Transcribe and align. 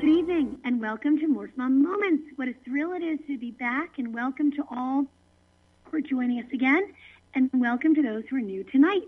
Good 0.00 0.08
evening 0.08 0.56
and 0.64 0.80
welcome 0.80 1.18
to 1.18 1.26
Morph 1.26 1.54
Mom 1.56 1.82
Moments. 1.82 2.22
What 2.36 2.48
a 2.48 2.54
thrill 2.64 2.94
it 2.94 3.02
is 3.02 3.18
to 3.26 3.36
be 3.36 3.50
back 3.50 3.98
and 3.98 4.14
welcome 4.14 4.50
to 4.52 4.64
all 4.70 5.04
who 5.84 5.96
are 5.98 6.00
joining 6.00 6.38
us 6.42 6.50
again 6.54 6.94
and 7.34 7.50
welcome 7.52 7.94
to 7.94 8.00
those 8.00 8.24
who 8.30 8.36
are 8.36 8.40
new 8.40 8.64
tonight. 8.64 9.02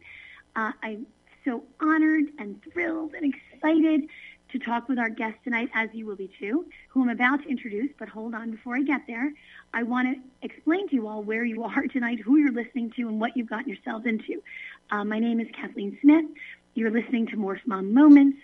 Uh, 0.54 0.72
I'm 0.82 1.06
so 1.46 1.62
honored 1.80 2.24
and 2.38 2.60
thrilled 2.70 3.14
and 3.14 3.32
excited 3.32 4.02
to 4.50 4.58
talk 4.58 4.86
with 4.86 4.98
our 4.98 5.08
guest 5.08 5.38
tonight, 5.44 5.70
as 5.72 5.88
you 5.94 6.04
will 6.04 6.14
be 6.14 6.30
too, 6.38 6.66
who 6.90 7.00
I'm 7.00 7.08
about 7.08 7.42
to 7.44 7.48
introduce, 7.48 7.88
but 7.98 8.10
hold 8.10 8.34
on 8.34 8.50
before 8.50 8.76
I 8.76 8.82
get 8.82 9.00
there. 9.06 9.32
I 9.72 9.84
want 9.84 10.14
to 10.14 10.46
explain 10.46 10.90
to 10.90 10.94
you 10.94 11.08
all 11.08 11.22
where 11.22 11.46
you 11.46 11.64
are 11.64 11.86
tonight, 11.86 12.20
who 12.20 12.36
you're 12.36 12.52
listening 12.52 12.92
to, 12.96 13.08
and 13.08 13.18
what 13.18 13.34
you've 13.34 13.48
gotten 13.48 13.70
yourselves 13.70 14.04
into. 14.04 14.42
Uh, 14.90 15.04
my 15.04 15.18
name 15.18 15.40
is 15.40 15.46
Kathleen 15.58 15.96
Smith. 16.02 16.26
You're 16.74 16.90
listening 16.90 17.26
to 17.28 17.36
Morph 17.36 17.66
Mom 17.66 17.94
Moments. 17.94 18.36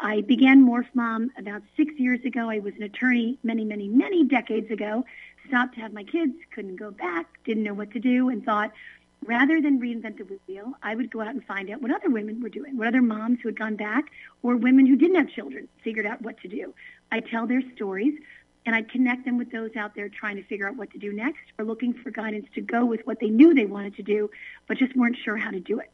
I 0.00 0.22
began 0.22 0.66
Morph 0.66 0.88
Mom 0.94 1.30
about 1.36 1.62
six 1.76 1.92
years 1.98 2.20
ago. 2.24 2.48
I 2.48 2.60
was 2.60 2.74
an 2.76 2.82
attorney 2.82 3.38
many, 3.42 3.64
many, 3.64 3.88
many 3.88 4.24
decades 4.24 4.70
ago. 4.70 5.04
Stopped 5.48 5.74
to 5.74 5.80
have 5.80 5.92
my 5.92 6.04
kids, 6.04 6.32
couldn't 6.54 6.76
go 6.76 6.90
back, 6.90 7.26
didn't 7.44 7.64
know 7.64 7.74
what 7.74 7.90
to 7.92 8.00
do, 8.00 8.28
and 8.28 8.44
thought 8.44 8.72
rather 9.24 9.60
than 9.60 9.80
reinvent 9.80 10.18
the 10.18 10.38
wheel, 10.48 10.72
I 10.82 10.94
would 10.94 11.10
go 11.10 11.20
out 11.20 11.28
and 11.28 11.44
find 11.44 11.70
out 11.70 11.80
what 11.80 11.94
other 11.94 12.10
women 12.10 12.42
were 12.42 12.48
doing, 12.48 12.76
what 12.76 12.88
other 12.88 13.02
moms 13.02 13.38
who 13.42 13.48
had 13.48 13.58
gone 13.58 13.76
back 13.76 14.06
or 14.42 14.56
women 14.56 14.86
who 14.86 14.96
didn't 14.96 15.16
have 15.16 15.28
children 15.28 15.68
figured 15.84 16.06
out 16.06 16.22
what 16.22 16.40
to 16.40 16.48
do. 16.48 16.74
I'd 17.10 17.26
tell 17.26 17.46
their 17.46 17.62
stories 17.74 18.14
and 18.66 18.74
I'd 18.74 18.90
connect 18.90 19.24
them 19.24 19.38
with 19.38 19.52
those 19.52 19.76
out 19.76 19.94
there 19.94 20.08
trying 20.08 20.36
to 20.36 20.42
figure 20.44 20.68
out 20.68 20.76
what 20.76 20.90
to 20.92 20.98
do 20.98 21.12
next 21.12 21.42
or 21.58 21.64
looking 21.64 21.92
for 21.92 22.10
guidance 22.10 22.46
to 22.54 22.60
go 22.60 22.84
with 22.84 23.00
what 23.06 23.20
they 23.20 23.28
knew 23.28 23.54
they 23.54 23.66
wanted 23.66 23.96
to 23.96 24.02
do, 24.02 24.30
but 24.66 24.78
just 24.78 24.96
weren't 24.96 25.16
sure 25.24 25.36
how 25.36 25.50
to 25.50 25.60
do 25.60 25.78
it. 25.78 25.90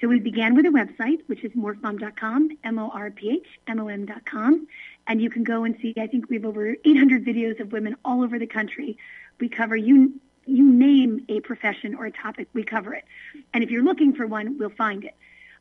So 0.00 0.06
we 0.06 0.20
began 0.20 0.54
with 0.54 0.64
a 0.64 0.68
website, 0.68 1.22
which 1.26 1.42
is 1.42 1.50
morphmom.com, 1.52 2.50
M-O-R-P-H-M-O-M.com. 2.62 4.68
And 5.08 5.20
you 5.20 5.28
can 5.28 5.42
go 5.42 5.64
and 5.64 5.76
see, 5.82 5.92
I 5.96 6.06
think 6.06 6.30
we 6.30 6.36
have 6.36 6.44
over 6.44 6.76
800 6.84 7.24
videos 7.24 7.58
of 7.58 7.72
women 7.72 7.96
all 8.04 8.22
over 8.22 8.38
the 8.38 8.46
country. 8.46 8.96
We 9.40 9.48
cover, 9.48 9.76
you, 9.76 10.20
you 10.46 10.70
name 10.70 11.24
a 11.28 11.40
profession 11.40 11.96
or 11.96 12.06
a 12.06 12.12
topic, 12.12 12.48
we 12.52 12.62
cover 12.62 12.94
it. 12.94 13.04
And 13.52 13.64
if 13.64 13.70
you're 13.70 13.82
looking 13.82 14.14
for 14.14 14.26
one, 14.26 14.56
we'll 14.56 14.70
find 14.70 15.04
it. 15.04 15.16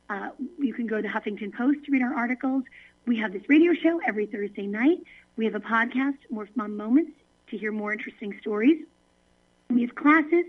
Uh, 0.09 0.29
you 0.59 0.73
can 0.73 0.85
go 0.85 1.01
to 1.01 1.07
Huffington 1.07 1.53
Post 1.53 1.85
to 1.85 1.91
read 1.91 2.03
our 2.03 2.13
articles. 2.13 2.63
We 3.07 3.17
have 3.17 3.33
this 3.33 3.49
radio 3.49 3.73
show 3.73 3.99
every 4.05 4.27
Thursday 4.27 4.67
night. 4.67 4.99
We 5.35 5.45
have 5.45 5.55
a 5.55 5.59
podcast, 5.59 6.17
Morph 6.31 6.55
Mom 6.55 6.77
Moments, 6.77 7.11
to 7.49 7.57
hear 7.57 7.71
more 7.71 7.91
interesting 7.91 8.37
stories. 8.39 8.83
We 9.69 9.81
have 9.81 9.95
classes. 9.95 10.45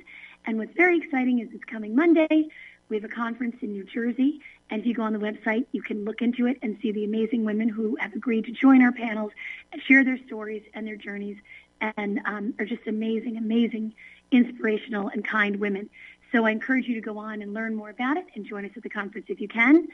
And 0.47 0.59
what's 0.59 0.75
very 0.75 0.99
exciting 0.99 1.41
is 1.41 1.51
this 1.51 1.63
coming 1.65 1.95
Monday, 1.95 2.49
we 2.89 2.97
have 2.97 3.05
a 3.05 3.15
conference 3.15 3.57
in 3.61 3.73
New 3.73 3.85
Jersey, 3.85 4.41
and 4.71 4.81
if 4.81 4.87
you 4.87 4.95
go 4.95 5.03
on 5.03 5.13
the 5.13 5.19
website, 5.19 5.67
you 5.73 5.83
can 5.83 6.05
look 6.05 6.23
into 6.23 6.47
it 6.47 6.59
and 6.63 6.79
see 6.81 6.93
the 6.93 7.05
amazing 7.05 7.45
women 7.45 7.69
who 7.69 7.97
have 7.97 8.15
agreed 8.15 8.47
to 8.47 8.53
join 8.53 8.83
our 8.83 8.93
panels 8.93 9.33
and 9.73 9.83
share 9.83 10.05
their 10.05 10.19
stories 10.27 10.63
and 10.75 10.87
their 10.87 10.97
journeys, 10.97 11.37
and 11.97 12.21
um, 12.25 12.55
are 12.59 12.65
just 12.65 12.87
amazing, 12.87 13.37
amazing, 13.37 13.95
inspirational, 14.31 15.09
and 15.09 15.27
kind 15.27 15.57
women. 15.61 15.89
So 16.33 16.45
I 16.45 16.51
encourage 16.51 16.87
you 16.87 16.95
to 16.95 17.01
go 17.01 17.19
on 17.19 17.41
and 17.41 17.55
learn 17.55 17.75
more 17.75 17.89
about 17.89 18.17
it 18.17 18.27
and 18.35 18.45
join 18.45 18.65
us 18.65 18.73
at 18.77 18.83
the 18.83 18.91
conference 18.91 19.27
if 19.29 19.41
you 19.41 19.49
can. 19.49 19.89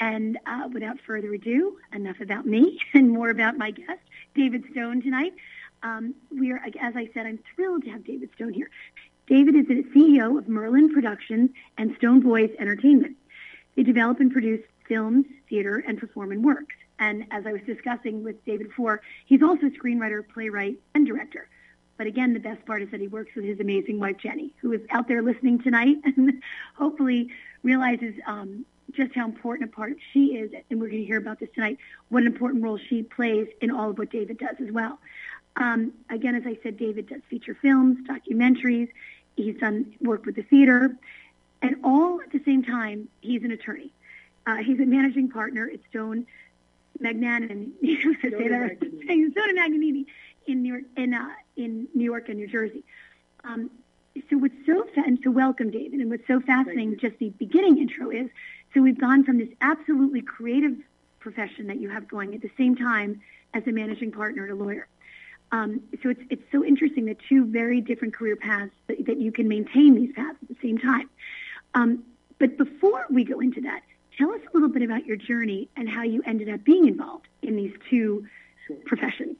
And 0.00 0.38
uh, 0.46 0.68
without 0.72 0.98
further 1.06 1.32
ado, 1.34 1.78
enough 1.92 2.20
about 2.20 2.46
me 2.46 2.78
and 2.94 3.10
more 3.10 3.30
about 3.30 3.56
my 3.56 3.70
guest, 3.70 4.00
David 4.34 4.64
Stone, 4.70 5.02
tonight. 5.02 5.34
Um, 5.82 6.14
we 6.30 6.50
are, 6.50 6.60
as 6.80 6.96
I 6.96 7.10
said, 7.12 7.26
I'm 7.26 7.38
thrilled 7.54 7.84
to 7.84 7.90
have 7.90 8.04
David 8.04 8.30
Stone 8.34 8.54
here. 8.54 8.70
David 9.26 9.54
is 9.54 9.66
the 9.66 9.82
CEO 9.94 10.38
of 10.38 10.48
Merlin 10.48 10.92
Productions 10.92 11.50
and 11.78 11.96
Stone 11.96 12.20
Boys 12.20 12.50
Entertainment. 12.58 13.16
They 13.74 13.82
develop 13.82 14.20
and 14.20 14.30
produce 14.30 14.62
films, 14.86 15.24
theater, 15.48 15.82
and 15.86 15.98
performing 15.98 16.42
works. 16.42 16.74
And 16.98 17.24
as 17.30 17.46
I 17.46 17.52
was 17.52 17.62
discussing 17.62 18.22
with 18.22 18.44
David 18.44 18.68
before, 18.68 19.00
he's 19.24 19.42
also 19.42 19.66
a 19.66 19.70
screenwriter, 19.70 20.22
playwright, 20.28 20.78
and 20.94 21.06
director. 21.06 21.48
But 21.96 22.06
again, 22.06 22.34
the 22.34 22.40
best 22.40 22.66
part 22.66 22.82
is 22.82 22.90
that 22.90 23.00
he 23.00 23.08
works 23.08 23.34
with 23.34 23.46
his 23.46 23.60
amazing 23.60 23.98
wife, 23.98 24.18
Jenny, 24.18 24.52
who 24.60 24.72
is 24.72 24.82
out 24.90 25.08
there 25.08 25.22
listening 25.22 25.62
tonight 25.62 25.96
and 26.04 26.42
hopefully 26.74 27.30
realizes 27.62 28.14
um, 28.26 28.66
just 28.92 29.14
how 29.14 29.24
important 29.24 29.70
a 29.70 29.72
part 29.72 29.96
she 30.12 30.36
is. 30.36 30.52
And 30.70 30.80
we're 30.80 30.88
going 30.88 31.00
to 31.00 31.06
hear 31.06 31.18
about 31.18 31.40
this 31.40 31.48
tonight, 31.54 31.78
what 32.10 32.22
an 32.22 32.26
important 32.26 32.62
role 32.62 32.78
she 32.78 33.02
plays 33.02 33.48
in 33.62 33.70
all 33.70 33.90
of 33.90 33.98
what 33.98 34.10
David 34.10 34.38
does 34.38 34.56
as 34.60 34.70
well. 34.70 34.98
Um, 35.56 35.92
again, 36.10 36.34
as 36.34 36.44
I 36.46 36.58
said, 36.62 36.76
David 36.76 37.08
does 37.08 37.22
feature 37.28 37.56
films, 37.60 37.98
documentaries. 38.08 38.88
He's 39.36 39.56
done 39.58 39.94
work 40.00 40.26
with 40.26 40.36
the 40.36 40.42
theater, 40.42 40.96
and 41.62 41.76
all 41.82 42.20
at 42.20 42.30
the 42.30 42.42
same 42.44 42.62
time, 42.62 43.08
he's 43.20 43.42
an 43.42 43.50
attorney. 43.50 43.90
Uh, 44.46 44.56
he's 44.56 44.78
a 44.78 44.86
managing 44.86 45.30
partner 45.30 45.70
at 45.72 45.80
Stone 45.90 46.26
Magnanini. 47.00 47.72
Stone 48.20 48.32
and 49.02 49.58
Magnanini 49.58 50.06
in 50.46 50.62
New 50.62 50.72
York, 50.74 50.84
in, 50.96 51.14
uh, 51.14 51.28
in 51.56 51.88
New 51.94 52.04
York 52.04 52.28
and 52.28 52.38
New 52.38 52.46
Jersey. 52.46 52.84
Um, 53.44 53.70
so 54.30 54.36
what's 54.36 54.54
so 54.66 54.84
fa- 54.94 55.02
and 55.06 55.18
so 55.24 55.30
welcome, 55.30 55.70
David. 55.70 56.00
And 56.00 56.10
what's 56.10 56.26
so 56.26 56.40
fascinating, 56.40 56.98
just 56.98 57.18
the 57.18 57.30
beginning 57.30 57.78
intro 57.78 58.10
is, 58.10 58.28
so 58.72 58.82
we've 58.82 58.98
gone 58.98 59.24
from 59.24 59.38
this 59.38 59.48
absolutely 59.60 60.20
creative 60.20 60.76
profession 61.20 61.66
that 61.68 61.78
you 61.80 61.88
have 61.88 62.06
going 62.06 62.34
at 62.34 62.42
the 62.42 62.50
same 62.56 62.76
time 62.76 63.20
as 63.54 63.66
a 63.66 63.72
managing 63.72 64.12
partner 64.12 64.44
and 64.44 64.52
a 64.52 64.62
lawyer. 64.62 64.86
Um, 65.54 65.80
so 66.02 66.08
it's 66.08 66.20
it's 66.30 66.42
so 66.50 66.64
interesting 66.64 67.04
the 67.04 67.16
two 67.28 67.44
very 67.44 67.80
different 67.80 68.12
career 68.12 68.34
paths 68.34 68.72
that, 68.88 69.06
that 69.06 69.20
you 69.20 69.30
can 69.30 69.46
maintain 69.46 69.94
these 69.94 70.12
paths 70.12 70.36
at 70.42 70.48
the 70.48 70.56
same 70.60 70.78
time. 70.78 71.08
Um, 71.74 72.02
but 72.40 72.58
before 72.58 73.06
we 73.08 73.22
go 73.22 73.38
into 73.38 73.60
that, 73.60 73.82
tell 74.18 74.32
us 74.32 74.40
a 74.50 74.50
little 74.52 74.68
bit 74.68 74.82
about 74.82 75.06
your 75.06 75.16
journey 75.16 75.68
and 75.76 75.88
how 75.88 76.02
you 76.02 76.22
ended 76.26 76.48
up 76.48 76.64
being 76.64 76.88
involved 76.88 77.28
in 77.42 77.54
these 77.56 77.72
two 77.88 78.26
Sure. 78.66 78.76
professions. 78.86 79.36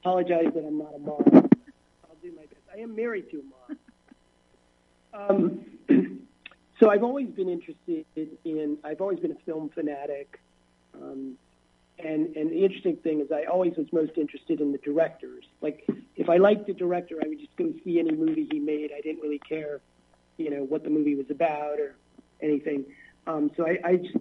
Apologize 0.00 0.46
that 0.52 0.64
I'm 0.66 0.78
not 0.78 0.94
a 0.96 0.98
mom. 0.98 1.22
I'll 1.32 2.16
do 2.20 2.32
my 2.36 2.42
best. 2.42 2.60
I 2.74 2.80
am 2.80 2.96
married 2.96 3.30
to 3.30 3.40
a 3.40 3.42
mom. 5.14 5.60
Um, 5.88 6.28
so 6.80 6.90
I've 6.90 7.04
always 7.04 7.28
been 7.28 7.48
interested 7.48 8.04
in. 8.16 8.78
I've 8.82 9.00
always 9.00 9.20
been 9.20 9.30
a 9.30 9.40
film 9.46 9.70
fanatic, 9.70 10.40
um, 10.94 11.38
and 11.98 12.36
and 12.36 12.50
the 12.50 12.64
interesting 12.64 12.96
thing 12.96 13.20
is 13.20 13.32
I 13.32 13.44
always 13.44 13.74
was 13.76 13.86
most 13.92 14.12
interested 14.16 14.60
in 14.60 14.72
the 14.72 14.78
directors. 14.78 15.44
Like 15.60 15.84
if 16.16 16.28
I 16.28 16.36
liked 16.36 16.66
the 16.66 16.74
director, 16.74 17.16
I 17.22 17.28
would 17.28 17.38
just 17.38 17.56
go 17.56 17.72
see 17.84 17.98
any 17.98 18.12
movie 18.12 18.46
he 18.50 18.58
made. 18.58 18.92
I 18.96 19.00
didn't 19.00 19.20
really 19.20 19.40
care, 19.40 19.80
you 20.36 20.50
know, 20.50 20.62
what 20.62 20.84
the 20.84 20.90
movie 20.90 21.14
was 21.14 21.30
about 21.30 21.80
or 21.80 21.96
anything. 22.40 22.84
Um, 23.26 23.50
so 23.56 23.66
I, 23.66 23.78
I 23.84 23.96
just, 23.96 24.14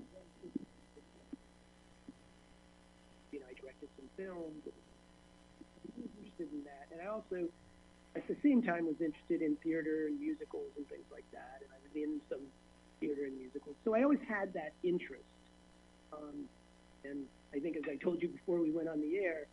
you 3.31 3.39
know, 3.39 3.45
I 3.49 3.53
directed 3.59 3.89
some 3.95 4.09
films. 4.17 4.63
I 4.65 4.71
was 6.01 6.09
interested 6.17 6.51
in 6.51 6.63
that, 6.65 6.87
and 6.91 7.01
I 7.01 7.05
also, 7.05 7.47
at 8.15 8.27
the 8.27 8.35
same 8.43 8.61
time, 8.63 8.85
was 8.85 8.99
interested 8.99 9.41
in 9.41 9.55
theater 9.57 10.07
and 10.07 10.19
musicals 10.19 10.71
and 10.77 10.87
things 10.89 11.05
like 11.11 11.25
that. 11.31 11.61
And 11.61 11.69
I 11.71 11.77
was 11.81 11.95
in 11.95 12.19
some 12.29 12.41
theater 12.99 13.25
and 13.25 13.37
musicals, 13.37 13.75
so 13.85 13.95
I 13.95 14.03
always 14.03 14.19
had 14.27 14.53
that 14.53 14.73
interest. 14.83 15.23
Um, 16.11 16.49
and 17.05 17.25
I 17.57 17.59
think, 17.59 17.75
as 17.75 17.83
I 17.89 17.95
told 17.95 18.21
you 18.21 18.27
before 18.27 18.59
we 18.61 18.69
went 18.69 18.87
on 18.87 19.01
the 19.01 19.17
air, 19.17 19.47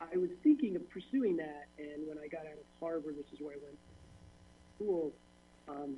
I 0.00 0.16
was 0.16 0.30
thinking 0.42 0.74
of 0.74 0.88
pursuing 0.88 1.36
that. 1.36 1.66
And 1.78 2.08
when 2.08 2.16
I 2.18 2.28
got 2.28 2.46
out 2.46 2.54
of 2.54 2.64
Harvard, 2.80 3.16
which 3.18 3.30
is 3.32 3.40
where 3.40 3.52
I 3.52 3.58
went 3.62 3.76
to 3.76 4.74
school, 4.76 5.12
um, 5.68 5.96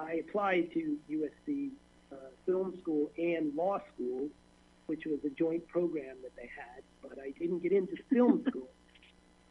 I 0.00 0.22
applied 0.26 0.72
to 0.72 0.96
USC 1.10 1.70
uh, 2.10 2.16
Film 2.46 2.78
School 2.80 3.10
and 3.18 3.54
Law 3.54 3.78
School, 3.94 4.28
which 4.86 5.04
was 5.04 5.18
a 5.26 5.30
joint 5.30 5.68
program 5.68 6.16
that 6.22 6.34
they 6.34 6.48
had, 6.56 6.82
but 7.02 7.18
I 7.22 7.32
didn't 7.38 7.62
get 7.62 7.72
into 7.72 7.96
film 8.10 8.42
school. 8.48 8.68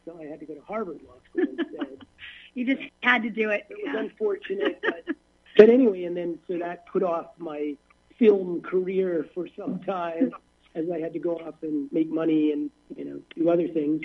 So 0.06 0.19
I 0.19 0.25
had 0.25 0.39
to 0.39 0.48
go 0.48 0.56
to 0.56 0.62
Harvard 0.62 1.00
Law 1.07 1.15
School 1.30 1.45
instead. 1.57 2.06
you 2.56 2.65
just 2.65 2.89
had 3.01 3.21
to 3.21 3.30
do 3.30 3.51
it. 3.51 3.68
It 3.69 3.77
was 3.86 3.95
unfortunate, 3.95 4.81
but, 4.81 5.15
but 5.57 5.69
anyway, 5.69 6.06
and 6.06 6.18
then 6.18 6.39
so 6.48 6.57
that 6.57 6.88
put 6.88 7.04
off 7.04 7.27
my 7.38 7.75
film 8.18 8.62
career 8.62 9.27
for 9.33 9.48
some 9.56 9.80
time 9.80 10.33
as 10.75 10.86
I 10.92 11.00
had 11.00 11.14
to 11.14 11.20
go 11.20 11.36
off 11.36 11.56
and 11.62 11.92
make 11.92 12.10
money 12.10 12.52
and 12.52 12.70
you 12.96 13.06
know 13.06 13.20
do 13.36 13.50
other 13.50 13.68
things. 13.68 14.04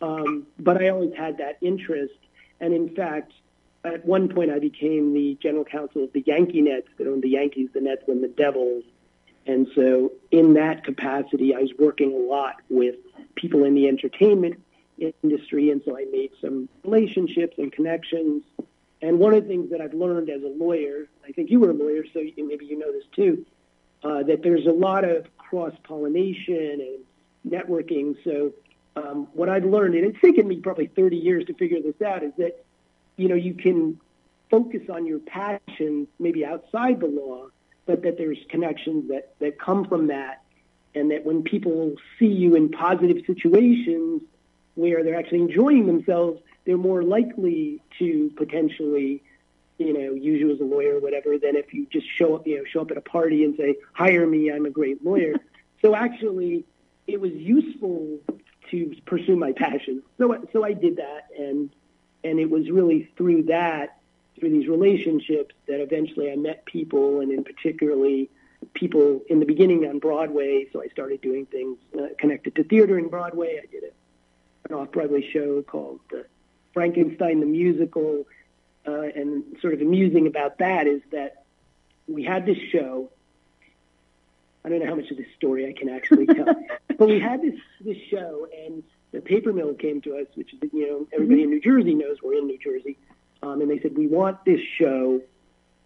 Um, 0.00 0.46
but 0.58 0.82
I 0.82 0.88
always 0.88 1.14
had 1.16 1.38
that 1.38 1.58
interest, 1.60 2.14
and 2.60 2.74
in 2.74 2.94
fact, 2.94 3.32
at 3.84 4.04
one 4.04 4.28
point 4.28 4.50
I 4.50 4.58
became 4.58 5.12
the 5.12 5.36
general 5.40 5.64
counsel 5.64 6.04
of 6.04 6.12
the 6.12 6.22
Yankee 6.26 6.62
Nets 6.62 6.88
that 6.98 7.06
owned 7.06 7.22
the 7.22 7.30
Yankees, 7.30 7.68
the 7.72 7.80
Nets, 7.80 8.02
and 8.08 8.22
the 8.22 8.28
Devils. 8.28 8.84
And 9.46 9.66
so, 9.74 10.12
in 10.30 10.54
that 10.54 10.84
capacity, 10.84 11.54
I 11.54 11.60
was 11.60 11.72
working 11.78 12.12
a 12.12 12.16
lot 12.16 12.56
with 12.68 12.94
people 13.34 13.64
in 13.64 13.74
the 13.74 13.88
entertainment 13.88 14.62
industry, 15.22 15.70
and 15.70 15.82
so 15.84 15.96
I 15.96 16.04
made 16.10 16.30
some 16.40 16.68
relationships 16.84 17.56
and 17.58 17.72
connections. 17.72 18.44
And 19.00 19.18
one 19.18 19.34
of 19.34 19.42
the 19.42 19.48
things 19.48 19.70
that 19.70 19.80
I've 19.80 19.94
learned 19.94 20.30
as 20.30 20.42
a 20.42 20.48
lawyer, 20.48 21.08
I 21.26 21.32
think 21.32 21.50
you 21.50 21.58
were 21.58 21.70
a 21.70 21.74
lawyer, 21.74 22.04
so 22.12 22.20
maybe 22.36 22.66
you 22.66 22.78
know 22.78 22.92
this 22.92 23.04
too, 23.16 23.44
uh, 24.04 24.22
that 24.24 24.42
there's 24.44 24.66
a 24.66 24.72
lot 24.72 25.04
of 25.04 25.26
cross 25.52 25.74
pollination 25.84 26.80
and 26.80 26.98
networking. 27.46 28.16
So, 28.24 28.52
um, 28.96 29.28
what 29.34 29.50
I've 29.50 29.66
learned, 29.66 29.94
and 29.94 30.06
it's 30.06 30.20
taken 30.22 30.48
me 30.48 30.60
probably 30.60 30.86
30 30.86 31.16
years 31.16 31.44
to 31.46 31.54
figure 31.54 31.78
this 31.82 32.00
out, 32.00 32.22
is 32.22 32.32
that 32.38 32.64
you 33.18 33.28
know 33.28 33.34
you 33.34 33.52
can 33.52 34.00
focus 34.50 34.80
on 34.88 35.04
your 35.06 35.18
passion 35.18 36.08
maybe 36.18 36.46
outside 36.46 37.00
the 37.00 37.06
law, 37.06 37.48
but 37.84 38.02
that 38.02 38.16
there's 38.16 38.38
connections 38.48 39.10
that 39.10 39.34
that 39.40 39.60
come 39.60 39.84
from 39.84 40.06
that, 40.06 40.42
and 40.94 41.10
that 41.10 41.26
when 41.26 41.42
people 41.42 41.96
see 42.18 42.32
you 42.32 42.54
in 42.54 42.70
positive 42.70 43.22
situations 43.26 44.22
where 44.74 45.04
they're 45.04 45.18
actually 45.18 45.42
enjoying 45.42 45.84
themselves, 45.86 46.40
they're 46.64 46.78
more 46.78 47.02
likely 47.02 47.82
to 47.98 48.30
potentially 48.36 49.22
you 49.78 49.92
know, 49.92 50.14
use 50.14 50.40
you 50.40 50.52
as 50.52 50.60
a 50.60 50.64
lawyer 50.64 50.96
or 50.96 51.00
whatever, 51.00 51.38
than 51.38 51.56
if 51.56 51.72
you 51.74 51.86
just 51.90 52.06
show 52.16 52.36
up, 52.36 52.46
you 52.46 52.58
know, 52.58 52.64
show 52.64 52.82
up 52.82 52.90
at 52.90 52.96
a 52.96 53.02
party 53.02 53.44
and 53.44 53.56
say, 53.56 53.76
hire 53.92 54.26
me, 54.26 54.50
I'm 54.50 54.66
a 54.66 54.70
great 54.70 55.04
lawyer. 55.04 55.34
so 55.82 55.94
actually, 55.94 56.64
it 57.06 57.20
was 57.20 57.32
useful 57.32 58.18
to 58.70 58.94
pursue 59.06 59.36
my 59.36 59.52
passion. 59.52 60.02
So, 60.18 60.46
so 60.52 60.64
I 60.64 60.72
did 60.72 60.96
that, 60.96 61.28
and 61.38 61.70
and 62.24 62.38
it 62.38 62.50
was 62.50 62.70
really 62.70 63.10
through 63.16 63.44
that, 63.44 63.98
through 64.38 64.50
these 64.50 64.68
relationships, 64.68 65.54
that 65.66 65.80
eventually 65.80 66.30
I 66.30 66.36
met 66.36 66.64
people, 66.64 67.20
and 67.20 67.32
in 67.32 67.44
particularly 67.44 68.30
people 68.74 69.22
in 69.28 69.40
the 69.40 69.46
beginning 69.46 69.86
on 69.86 69.98
Broadway. 69.98 70.66
So 70.72 70.82
I 70.82 70.88
started 70.88 71.20
doing 71.20 71.46
things 71.46 71.78
uh, 71.98 72.08
connected 72.18 72.54
to 72.56 72.64
theater 72.64 72.98
in 72.98 73.08
Broadway. 73.08 73.60
I 73.62 73.66
did 73.66 73.84
a, 73.84 74.68
an 74.68 74.80
off-Broadway 74.80 75.30
show 75.32 75.62
called 75.62 76.00
uh, 76.14 76.18
Frankenstein 76.72 77.40
the 77.40 77.46
Musical 77.46 78.24
uh, 78.86 79.02
and 79.02 79.44
sort 79.60 79.74
of 79.74 79.80
amusing 79.80 80.26
about 80.26 80.58
that 80.58 80.86
is 80.86 81.02
that 81.12 81.44
we 82.08 82.24
had 82.24 82.46
this 82.46 82.58
show. 82.70 83.10
I 84.64 84.68
don't 84.68 84.80
know 84.80 84.86
how 84.86 84.94
much 84.94 85.10
of 85.10 85.16
this 85.16 85.26
story 85.36 85.68
I 85.68 85.72
can 85.78 85.88
actually 85.88 86.26
tell, 86.26 86.54
but 86.98 87.08
we 87.08 87.18
had 87.18 87.42
this 87.42 87.58
this 87.80 87.98
show, 88.10 88.46
and 88.66 88.82
the 89.12 89.20
paper 89.20 89.52
mill 89.52 89.74
came 89.74 90.00
to 90.02 90.16
us, 90.16 90.26
which 90.34 90.52
is 90.54 90.60
you 90.72 90.88
know 90.88 91.06
everybody 91.12 91.42
in 91.42 91.50
New 91.50 91.60
Jersey 91.60 91.94
knows 91.94 92.18
we're 92.22 92.38
in 92.38 92.46
New 92.46 92.58
Jersey, 92.58 92.96
um, 93.42 93.60
and 93.60 93.70
they 93.70 93.80
said 93.80 93.96
we 93.96 94.06
want 94.06 94.44
this 94.44 94.60
show 94.78 95.20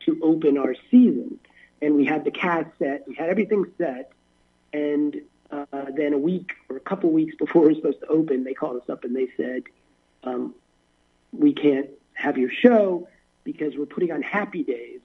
to 0.04 0.20
open 0.22 0.58
our 0.58 0.74
season, 0.90 1.38
and 1.80 1.96
we 1.96 2.04
had 2.04 2.24
the 2.24 2.30
cast 2.30 2.68
set, 2.78 3.06
we 3.08 3.14
had 3.14 3.28
everything 3.28 3.64
set, 3.78 4.12
and 4.72 5.22
uh, 5.50 5.64
then 5.94 6.12
a 6.12 6.18
week 6.18 6.52
or 6.68 6.76
a 6.76 6.80
couple 6.80 7.10
weeks 7.10 7.34
before 7.36 7.62
we 7.62 7.68
were 7.68 7.74
supposed 7.74 8.00
to 8.00 8.06
open, 8.08 8.44
they 8.44 8.54
called 8.54 8.76
us 8.76 8.88
up 8.88 9.04
and 9.04 9.14
they 9.14 9.28
said, 9.36 9.62
um, 10.24 10.54
we 11.32 11.52
can't 11.52 11.90
have 12.16 12.36
your 12.36 12.50
show 12.50 13.08
because 13.44 13.74
we're 13.76 13.86
putting 13.86 14.10
on 14.10 14.22
Happy 14.22 14.64
Days. 14.64 15.00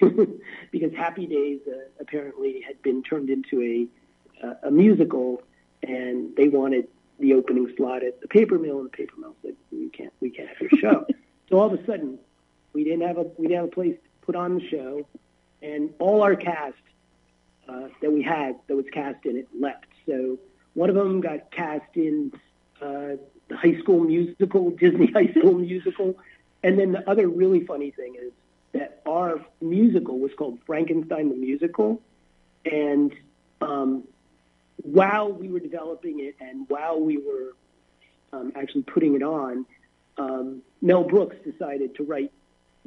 because 0.70 0.92
Happy 0.94 1.26
Days 1.26 1.60
uh, 1.68 1.78
apparently 2.00 2.60
had 2.66 2.80
been 2.82 3.02
turned 3.02 3.30
into 3.30 3.60
a 3.62 3.86
uh, 4.44 4.54
a 4.64 4.70
musical, 4.70 5.42
and 5.82 6.34
they 6.36 6.48
wanted 6.48 6.88
the 7.20 7.34
opening 7.34 7.72
slot 7.76 8.02
at 8.02 8.20
the 8.20 8.28
paper 8.28 8.58
mill, 8.58 8.78
and 8.78 8.86
the 8.86 8.96
paper 8.96 9.14
mill 9.18 9.34
said, 9.42 9.54
"We 9.70 9.88
can't, 9.88 10.12
we 10.20 10.30
can't 10.30 10.48
have 10.48 10.60
your 10.60 10.80
show." 10.80 11.06
so 11.48 11.58
all 11.58 11.72
of 11.72 11.78
a 11.78 11.86
sudden, 11.86 12.18
we 12.72 12.84
didn't 12.84 13.06
have 13.06 13.18
a 13.18 13.22
we 13.38 13.46
didn't 13.46 13.56
have 13.56 13.64
a 13.66 13.74
place 13.74 13.94
to 13.94 14.26
put 14.26 14.34
on 14.34 14.56
the 14.56 14.68
show, 14.68 15.06
and 15.62 15.90
all 15.98 16.22
our 16.22 16.34
cast 16.34 16.74
uh, 17.68 17.88
that 18.02 18.12
we 18.12 18.22
had 18.22 18.56
that 18.66 18.76
was 18.76 18.86
cast 18.92 19.24
in 19.24 19.36
it 19.36 19.48
left. 19.58 19.86
So 20.06 20.38
one 20.74 20.90
of 20.90 20.96
them 20.96 21.20
got 21.20 21.50
cast 21.50 21.94
in 21.94 22.32
uh, 22.82 23.16
the 23.48 23.56
High 23.56 23.78
School 23.80 24.00
Musical, 24.00 24.70
Disney 24.70 25.06
High 25.14 25.32
School 25.32 25.54
Musical. 25.54 26.16
And 26.64 26.78
then 26.78 26.92
the 26.92 27.08
other 27.08 27.28
really 27.28 27.62
funny 27.64 27.90
thing 27.90 28.16
is 28.18 28.32
that 28.72 29.02
our 29.06 29.44
musical 29.60 30.18
was 30.18 30.32
called 30.36 30.58
Frankenstein 30.66 31.28
the 31.28 31.36
Musical. 31.36 32.00
And 32.64 33.12
um, 33.60 34.04
while 34.76 35.30
we 35.30 35.48
were 35.48 35.60
developing 35.60 36.20
it 36.20 36.36
and 36.40 36.66
while 36.70 36.98
we 36.98 37.18
were 37.18 37.52
um, 38.32 38.52
actually 38.56 38.82
putting 38.82 39.14
it 39.14 39.22
on, 39.22 39.66
um, 40.16 40.62
Mel 40.80 41.04
Brooks 41.04 41.36
decided 41.44 41.96
to 41.96 42.02
write, 42.02 42.32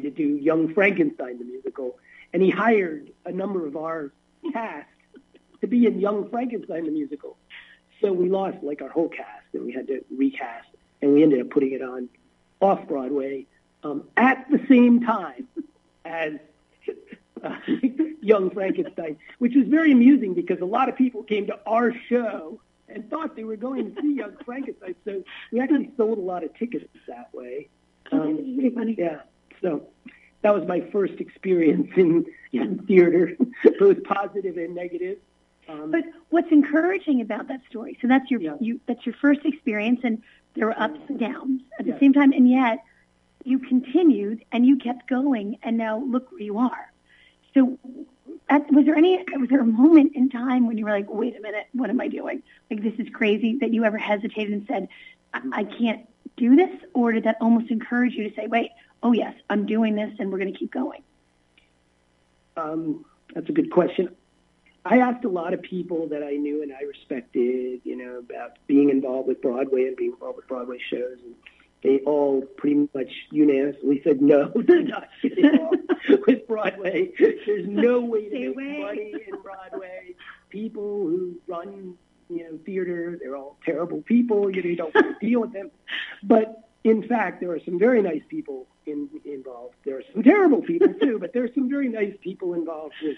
to 0.01 0.09
do 0.09 0.23
Young 0.23 0.73
Frankenstein 0.73 1.37
the 1.37 1.45
Musical. 1.45 1.99
And 2.33 2.41
he 2.41 2.49
hired 2.49 3.11
a 3.27 3.31
number 3.31 3.67
of 3.67 3.77
our 3.77 4.11
cast 4.53 4.89
to 5.61 5.67
be 5.67 5.85
in 5.85 5.99
Young 5.99 6.31
Frankenstein 6.31 6.85
the 6.85 6.91
Musical. 6.91 7.37
So 8.01 8.11
we 8.11 8.27
lost 8.27 8.57
like 8.63 8.81
our 8.81 8.89
whole 8.89 9.09
cast 9.09 9.45
and 9.53 9.65
we 9.65 9.71
had 9.71 9.85
to 9.87 10.03
recast 10.09 10.67
and 11.03 11.13
we 11.13 11.21
ended 11.21 11.41
up 11.41 11.51
putting 11.51 11.73
it 11.73 11.83
on 11.83 12.09
off 12.59 12.87
Broadway 12.87 13.45
um, 13.83 14.03
at 14.17 14.45
the 14.49 14.59
same 14.67 15.01
time 15.01 15.47
as 16.05 16.33
uh, 17.43 17.55
Young 18.21 18.49
Frankenstein, 18.51 19.17
which 19.39 19.53
was 19.55 19.67
very 19.67 19.91
amusing 19.91 20.33
because 20.33 20.59
a 20.61 20.65
lot 20.65 20.89
of 20.89 20.95
people 20.95 21.23
came 21.23 21.47
to 21.47 21.59
our 21.65 21.93
show 22.09 22.59
and 22.89 23.09
thought 23.09 23.35
they 23.35 23.43
were 23.43 23.57
going 23.57 23.93
to 23.93 24.01
see 24.01 24.15
Young 24.15 24.35
Frankenstein. 24.45 24.95
So 25.05 25.23
we 25.51 25.59
actually 25.59 25.91
sold 25.97 26.17
a 26.17 26.21
lot 26.21 26.43
of 26.43 26.53
tickets 26.55 26.85
that 27.07 27.33
way. 27.33 27.67
Um, 28.11 28.57
That's 28.61 28.73
funny. 28.75 28.95
Yeah. 28.97 29.21
So 29.61 29.87
that 30.41 30.53
was 30.53 30.67
my 30.67 30.81
first 30.91 31.15
experience 31.19 31.89
in, 31.97 32.25
in 32.53 32.79
theater, 32.85 33.35
both 33.79 34.03
positive 34.03 34.57
and 34.57 34.73
negative. 34.75 35.17
Um, 35.69 35.91
but 35.91 36.03
what's 36.29 36.49
encouraging 36.51 37.19
about 37.19 37.49
that 37.49 37.59
story? 37.69 37.97
So 38.01 38.07
that's 38.07 38.31
your 38.31 38.39
Yeah. 38.39 38.55
you 38.61 38.79
that's 38.87 39.05
your 39.05 39.15
first 39.15 39.41
experience, 39.43 39.99
and 40.03 40.23
there 40.55 40.67
were 40.67 40.79
ups 40.79 40.99
and 41.09 41.19
downs 41.19 41.61
at 41.77 41.85
the 41.85 41.97
same 41.99 42.13
time, 42.13 42.31
and 42.31 42.49
yet 42.49 42.79
you 43.47 43.59
continued 43.59 44.43
and 44.51 44.65
you 44.65 44.77
kept 44.77 45.07
going, 45.07 45.57
and 45.63 45.77
now 45.77 45.99
look 45.99 46.31
where 46.31 46.41
you 46.41 46.57
are. 46.57 46.91
So, 47.53 47.79
at, 48.49 48.71
was 48.71 48.85
there 48.85 48.95
any 48.95 49.23
was 49.37 49.49
there 49.49 49.61
a 49.61 49.65
moment 49.65 50.15
in 50.15 50.29
time 50.29 50.67
when 50.67 50.77
you 50.77 50.85
were 50.85 50.91
like, 50.91 51.09
wait 51.09 51.35
a 51.35 51.41
minute, 51.41 51.67
what 51.73 51.89
am 51.89 51.99
I 51.99 52.07
doing? 52.07 52.43
Like 52.69 52.83
this 52.83 52.93
is 52.99 53.07
crazy 53.13 53.57
that 53.61 53.73
you 53.73 53.83
ever 53.85 53.97
hesitated 53.97 54.53
and 54.53 54.65
said, 54.67 54.89
I, 55.33 55.41
I 55.53 55.63
can't 55.63 56.07
do 56.35 56.55
this, 56.55 56.69
or 56.93 57.11
did 57.13 57.23
that 57.23 57.37
almost 57.41 57.71
encourage 57.71 58.13
you 58.13 58.29
to 58.29 58.35
say, 58.35 58.47
wait, 58.47 58.71
oh 59.01 59.13
yes, 59.13 59.33
I'm 59.49 59.65
doing 59.65 59.95
this, 59.95 60.13
and 60.19 60.31
we're 60.31 60.39
going 60.39 60.53
to 60.53 60.59
keep 60.59 60.71
going? 60.71 61.01
Um, 62.55 63.05
that's 63.33 63.49
a 63.49 63.53
good 63.53 63.71
question. 63.71 64.15
I 64.85 64.99
asked 64.99 65.25
a 65.25 65.29
lot 65.29 65.53
of 65.53 65.61
people 65.61 66.07
that 66.07 66.23
I 66.23 66.31
knew 66.31 66.63
and 66.63 66.71
I 66.71 66.83
respected, 66.83 67.81
you 67.83 67.97
know, 67.97 68.19
about 68.19 68.57
being 68.67 68.89
involved 68.89 69.27
with 69.27 69.41
Broadway 69.41 69.83
and 69.83 69.97
being 69.97 70.11
involved 70.11 70.37
with 70.37 70.47
Broadway 70.47 70.77
shows, 70.89 71.17
and 71.23 71.35
they 71.87 71.99
all 71.99 72.41
pretty 72.57 72.89
much 72.93 73.11
unanimously 73.31 74.01
said 74.03 74.21
no, 74.21 74.51
they're 74.55 74.83
not 74.83 75.07
getting 75.21 75.45
involved 75.45 75.77
with 76.27 76.45
Broadway. 76.45 77.11
There's 77.17 77.67
no 77.67 78.01
way 78.01 78.25
to 78.25 78.29
Stay 78.29 78.39
make 78.39 78.55
away. 78.55 78.79
money 78.79 79.13
in 79.27 79.41
Broadway. 79.41 80.15
People 80.49 81.07
who 81.07 81.35
run 81.47 81.97
you 82.29 82.43
know, 82.43 82.59
theater. 82.65 83.17
They're 83.21 83.37
all 83.37 83.57
terrible 83.65 84.01
people. 84.01 84.53
You, 84.53 84.61
know, 84.61 84.69
you 84.69 84.75
don't 84.75 84.93
want 84.93 85.19
to 85.19 85.25
deal 85.25 85.39
with 85.39 85.53
them. 85.53 85.71
But 86.23 86.67
in 86.83 87.07
fact, 87.07 87.39
there 87.39 87.51
are 87.51 87.59
some 87.63 87.79
very 87.79 88.01
nice 88.01 88.23
people 88.27 88.67
in, 88.85 89.09
involved. 89.23 89.75
There 89.85 89.97
are 89.97 90.03
some 90.13 90.23
terrible 90.23 90.61
people 90.61 90.93
too, 91.01 91.19
but 91.19 91.31
there 91.31 91.45
are 91.45 91.53
some 91.53 91.69
very 91.69 91.87
nice 91.87 92.15
people 92.21 92.53
involved 92.53 92.95
with 93.01 93.17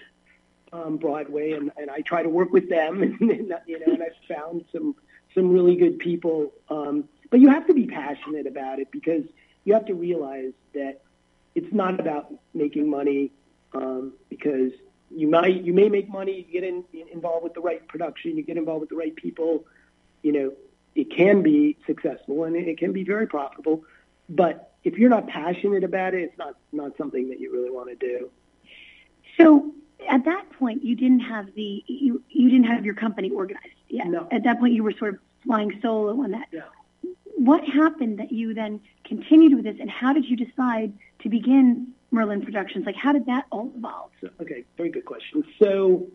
um, 0.72 0.96
Broadway, 0.96 1.52
and, 1.52 1.72
and 1.76 1.90
I 1.90 2.02
try 2.02 2.22
to 2.22 2.28
work 2.28 2.52
with 2.52 2.68
them, 2.68 3.02
and, 3.20 3.20
and 3.20 3.52
you 3.66 3.80
know, 3.80 3.92
and 3.94 4.02
I've 4.02 4.36
found 4.36 4.64
some 4.72 4.94
some 5.34 5.52
really 5.52 5.74
good 5.76 5.98
people. 5.98 6.52
Um, 6.68 7.08
but 7.30 7.40
you 7.40 7.48
have 7.48 7.66
to 7.68 7.74
be 7.74 7.86
passionate 7.86 8.46
about 8.46 8.78
it 8.78 8.90
because 8.90 9.24
you 9.64 9.74
have 9.74 9.86
to 9.86 9.94
realize 9.94 10.52
that 10.74 11.02
it's 11.54 11.72
not 11.72 11.98
about 11.98 12.32
making 12.54 12.88
money 12.88 13.32
um, 13.72 14.12
because 14.28 14.72
you 15.10 15.28
might 15.28 15.62
you 15.62 15.72
may 15.72 15.88
make 15.88 16.08
money, 16.08 16.46
you 16.46 16.52
get 16.52 16.64
in, 16.64 16.84
involved 17.12 17.44
with 17.44 17.54
the 17.54 17.60
right 17.60 17.86
production, 17.88 18.36
you 18.36 18.42
get 18.42 18.56
involved 18.56 18.80
with 18.80 18.90
the 18.90 18.96
right 18.96 19.14
people, 19.14 19.64
you 20.22 20.32
know, 20.32 20.52
it 20.94 21.10
can 21.10 21.42
be 21.42 21.76
successful 21.86 22.44
and 22.44 22.56
it 22.56 22.78
can 22.78 22.92
be 22.92 23.04
very 23.04 23.26
profitable. 23.26 23.84
But 24.28 24.72
if 24.84 24.98
you're 24.98 25.10
not 25.10 25.28
passionate 25.28 25.84
about 25.84 26.14
it, 26.14 26.22
it's 26.22 26.38
not 26.38 26.56
not 26.72 26.96
something 26.96 27.28
that 27.30 27.40
you 27.40 27.52
really 27.52 27.70
want 27.70 27.88
to 27.90 27.96
do. 27.96 28.30
So 29.36 29.72
at 30.08 30.24
that 30.24 30.50
point, 30.52 30.84
you 30.84 30.94
didn't 30.94 31.20
have 31.20 31.54
the 31.54 31.84
you 31.86 32.22
you 32.28 32.50
didn't 32.50 32.66
have 32.66 32.84
your 32.84 32.94
company 32.94 33.30
organized 33.30 33.66
yet. 33.88 34.06
No. 34.06 34.28
At 34.30 34.44
that 34.44 34.58
point, 34.58 34.74
you 34.74 34.84
were 34.84 34.92
sort 34.92 35.14
of 35.14 35.20
flying 35.44 35.78
solo 35.82 36.22
on 36.22 36.30
that. 36.32 36.48
Yeah. 36.52 36.62
What 37.40 37.64
happened 37.64 38.18
that 38.18 38.32
you 38.32 38.52
then 38.52 38.80
continued 39.02 39.54
with 39.54 39.64
this, 39.64 39.76
and 39.80 39.88
how 39.88 40.12
did 40.12 40.26
you 40.26 40.36
decide 40.36 40.92
to 41.20 41.30
begin 41.30 41.94
Merlin 42.10 42.42
Productions? 42.42 42.84
Like, 42.84 42.96
how 42.96 43.12
did 43.12 43.24
that 43.26 43.46
all 43.50 43.72
evolve? 43.74 44.10
So, 44.20 44.28
okay, 44.42 44.64
very 44.76 44.90
good 44.90 45.06
question. 45.06 45.42
So, 45.58 46.06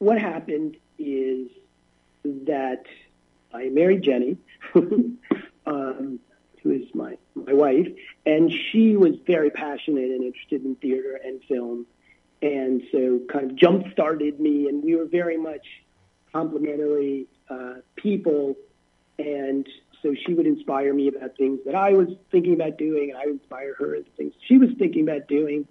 what 0.00 0.20
happened 0.20 0.76
is 0.98 1.48
that 2.24 2.82
I 3.54 3.70
married 3.70 4.02
Jenny, 4.02 4.36
um, 4.74 6.20
who 6.62 6.70
is 6.70 6.94
my 6.94 7.16
my 7.34 7.54
wife, 7.54 7.88
and 8.26 8.52
she 8.52 8.98
was 8.98 9.14
very 9.26 9.48
passionate 9.48 10.10
and 10.10 10.22
interested 10.22 10.62
in 10.62 10.74
theater 10.74 11.18
and 11.24 11.42
film, 11.44 11.86
and 12.42 12.82
so 12.92 13.20
kind 13.32 13.50
of 13.50 13.56
jump 13.56 13.90
started 13.92 14.38
me, 14.38 14.68
and 14.68 14.84
we 14.84 14.94
were 14.94 15.06
very 15.06 15.38
much 15.38 15.66
complementary 16.34 17.28
uh, 17.48 17.76
people, 17.96 18.56
and 19.18 19.66
so 20.04 20.14
she 20.26 20.34
would 20.34 20.46
inspire 20.46 20.92
me 20.92 21.08
about 21.08 21.34
things 21.38 21.60
that 21.64 21.74
I 21.74 21.94
was 21.94 22.08
thinking 22.30 22.52
about 22.52 22.76
doing, 22.76 23.10
and 23.10 23.18
I 23.18 23.24
would 23.24 23.40
inspire 23.40 23.74
her 23.78 23.94
into 23.94 24.10
things 24.10 24.34
she 24.46 24.58
was 24.58 24.68
thinking 24.78 25.08
about 25.08 25.26
doing. 25.28 25.66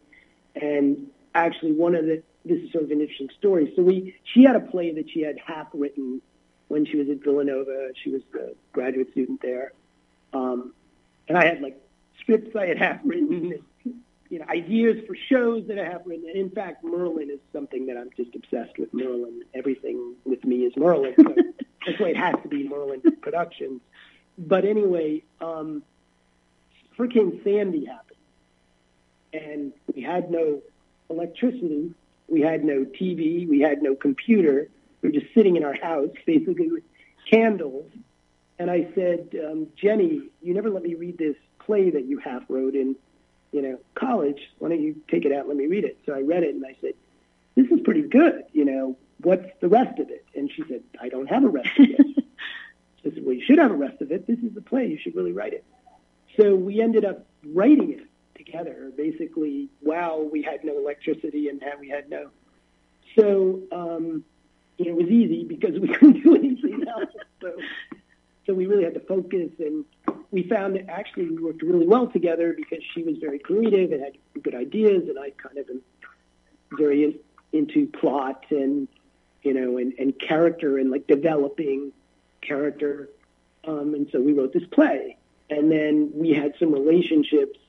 And 0.55 1.07
actually, 1.35 1.73
one 1.73 1.93
of 1.93 2.05
the 2.05 2.23
this 2.43 2.59
is 2.59 2.71
sort 2.71 2.83
of 2.83 2.91
an 2.91 2.99
interesting 2.99 3.29
story. 3.37 3.71
So 3.75 3.83
we 3.83 4.15
she 4.23 4.43
had 4.43 4.55
a 4.55 4.59
play 4.59 4.91
that 4.95 5.09
she 5.11 5.21
had 5.21 5.37
half 5.45 5.67
written 5.71 6.19
when 6.67 6.85
she 6.85 6.97
was 6.97 7.09
at 7.09 7.23
Villanova. 7.23 7.89
She 8.03 8.09
was 8.09 8.23
a 8.33 8.55
graduate 8.73 9.11
student 9.11 9.39
there, 9.43 9.71
um, 10.33 10.73
and 11.27 11.37
I 11.37 11.45
had 11.45 11.61
like 11.61 11.79
scripts 12.19 12.55
I 12.55 12.65
had 12.65 12.79
half 12.79 12.99
written. 13.05 13.63
You 14.29 14.39
know, 14.39 14.45
ideas 14.49 15.05
for 15.05 15.15
shows 15.29 15.67
that 15.67 15.77
I 15.77 15.83
have 15.83 16.01
written. 16.07 16.27
And 16.27 16.35
in 16.35 16.49
fact, 16.49 16.83
Merlin 16.83 17.29
is 17.29 17.39
something 17.51 17.85
that 17.85 17.97
I'm 17.97 18.09
just 18.17 18.33
obsessed 18.33 18.79
with. 18.79 18.91
Merlin, 18.91 19.43
everything 19.53 20.15
with 20.25 20.43
me 20.43 20.63
is 20.63 20.73
Merlin. 20.75 21.13
So 21.17 21.35
that's 21.85 21.99
why 21.99 22.07
it 22.07 22.17
has 22.17 22.33
to 22.41 22.47
be 22.47 22.67
Merlin 22.67 23.03
Productions 23.21 23.79
but 24.37 24.65
anyway, 24.65 25.23
um, 25.41 25.83
Hurricane 26.97 27.41
Sandy 27.43 27.85
happened, 27.85 28.17
and 29.33 29.73
we 29.93 30.01
had 30.01 30.31
no 30.31 30.61
electricity, 31.09 31.93
we 32.27 32.41
had 32.41 32.63
no 32.63 32.85
TV, 32.85 33.47
we 33.47 33.59
had 33.59 33.81
no 33.81 33.95
computer. 33.95 34.69
We 35.01 35.09
were 35.09 35.19
just 35.19 35.33
sitting 35.33 35.55
in 35.55 35.63
our 35.63 35.75
house, 35.75 36.09
basically 36.25 36.71
with 36.71 36.83
candles. 37.29 37.89
And 38.59 38.69
I 38.69 38.87
said, 38.95 39.29
um, 39.43 39.67
Jenny, 39.75 40.29
you 40.41 40.53
never 40.53 40.69
let 40.69 40.83
me 40.83 40.95
read 40.95 41.17
this 41.17 41.35
play 41.59 41.89
that 41.89 42.05
you 42.05 42.19
half 42.19 42.43
wrote 42.49 42.75
in, 42.75 42.95
you 43.51 43.61
know, 43.61 43.79
college. 43.95 44.39
Why 44.59 44.69
don't 44.69 44.81
you 44.81 44.95
take 45.09 45.25
it 45.25 45.31
out 45.31 45.41
and 45.41 45.49
let 45.49 45.57
me 45.57 45.67
read 45.67 45.83
it? 45.83 45.97
So 46.05 46.13
I 46.13 46.21
read 46.21 46.43
it, 46.43 46.55
and 46.55 46.65
I 46.65 46.75
said, 46.81 46.93
this 47.55 47.67
is 47.67 47.79
pretty 47.81 48.03
good. 48.03 48.43
You 48.51 48.65
know, 48.65 48.97
what's 49.21 49.47
the 49.59 49.67
rest 49.67 49.99
of 49.99 50.09
it? 50.09 50.25
And 50.35 50.51
she 50.51 50.63
said, 50.67 50.83
I 51.01 51.09
don't 51.09 51.27
have 51.27 51.43
a 51.43 51.49
rest 51.49 51.69
of 51.77 51.87
it. 51.89 52.23
I 53.05 53.13
said, 53.13 53.23
well, 53.25 53.35
you 53.35 53.43
should 53.45 53.59
have 53.59 53.71
a 53.71 53.75
rest 53.75 54.01
of 54.01 54.11
it. 54.11 54.27
This 54.27 54.39
is 54.39 54.53
the 54.53 54.61
play. 54.61 54.87
You 54.87 54.97
should 54.97 55.15
really 55.15 55.33
write 55.33 55.53
it. 55.53 55.65
So 56.39 56.55
we 56.55 56.81
ended 56.81 57.05
up 57.05 57.25
writing 57.45 57.91
it 57.91 58.07
together, 58.35 58.91
basically, 58.95 59.69
while 59.81 60.23
we 60.23 60.41
had 60.41 60.63
no 60.63 60.77
electricity 60.77 61.49
and 61.49 61.61
we 61.79 61.89
had 61.89 62.09
no. 62.09 62.29
So 63.15 63.61
um, 63.71 64.23
you 64.77 64.85
know, 64.85 64.99
it 64.99 65.03
was 65.03 65.11
easy 65.11 65.43
because 65.43 65.79
we 65.79 65.87
couldn't 65.93 66.23
do 66.23 66.35
anything 66.35 66.85
else. 66.87 67.09
So, 67.41 67.53
so 68.45 68.53
we 68.53 68.65
really 68.65 68.83
had 68.83 68.93
to 68.95 68.99
focus, 69.01 69.51
and 69.59 69.85
we 70.31 70.43
found 70.43 70.75
that 70.75 70.89
actually 70.89 71.29
we 71.29 71.37
worked 71.37 71.61
really 71.61 71.87
well 71.87 72.07
together 72.07 72.53
because 72.55 72.83
she 72.93 73.03
was 73.03 73.17
very 73.17 73.39
creative 73.39 73.91
and 73.91 74.01
had 74.01 74.17
good 74.41 74.55
ideas, 74.55 75.07
and 75.07 75.17
I 75.17 75.31
kind 75.31 75.57
of 75.57 75.69
am 75.69 75.81
very 76.77 77.03
in, 77.03 77.19
into 77.51 77.87
plot 77.87 78.45
and 78.49 78.87
you 79.43 79.53
know 79.53 79.77
and, 79.77 79.93
and 79.99 80.17
character 80.19 80.77
and 80.79 80.89
like 80.89 81.05
developing 81.07 81.91
character. 82.45 83.09
Um, 83.65 83.93
and 83.93 84.07
so 84.11 84.21
we 84.21 84.33
wrote 84.33 84.53
this 84.53 84.65
play. 84.71 85.17
And 85.49 85.71
then 85.71 86.11
we 86.13 86.31
had 86.31 86.53
some 86.59 86.71
relationships 86.71 87.59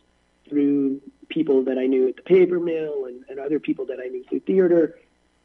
through 0.48 1.00
people 1.28 1.64
that 1.64 1.78
I 1.78 1.86
knew 1.86 2.08
at 2.08 2.16
the 2.16 2.22
paper 2.22 2.60
mill 2.60 3.06
and, 3.06 3.24
and 3.28 3.38
other 3.38 3.58
people 3.58 3.86
that 3.86 3.98
I 4.00 4.08
knew 4.08 4.24
through 4.24 4.40
theater. 4.40 4.98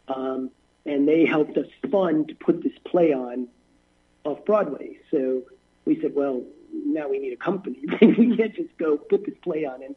Um, 0.07 0.51
and 0.85 1.07
they 1.07 1.25
helped 1.25 1.57
us 1.57 1.67
fund 1.91 2.29
to 2.29 2.35
put 2.35 2.63
this 2.63 2.73
play 2.85 3.13
on 3.13 3.47
off 4.23 4.43
Broadway. 4.45 4.99
So 5.11 5.43
we 5.85 5.99
said, 6.01 6.13
well, 6.15 6.43
now 6.73 7.07
we 7.09 7.19
need 7.19 7.33
a 7.33 7.37
company. 7.37 7.79
we 8.01 8.35
can't 8.37 8.55
just 8.55 8.77
go 8.77 8.97
put 8.97 9.25
this 9.25 9.35
play 9.41 9.65
on 9.65 9.83
and 9.83 9.95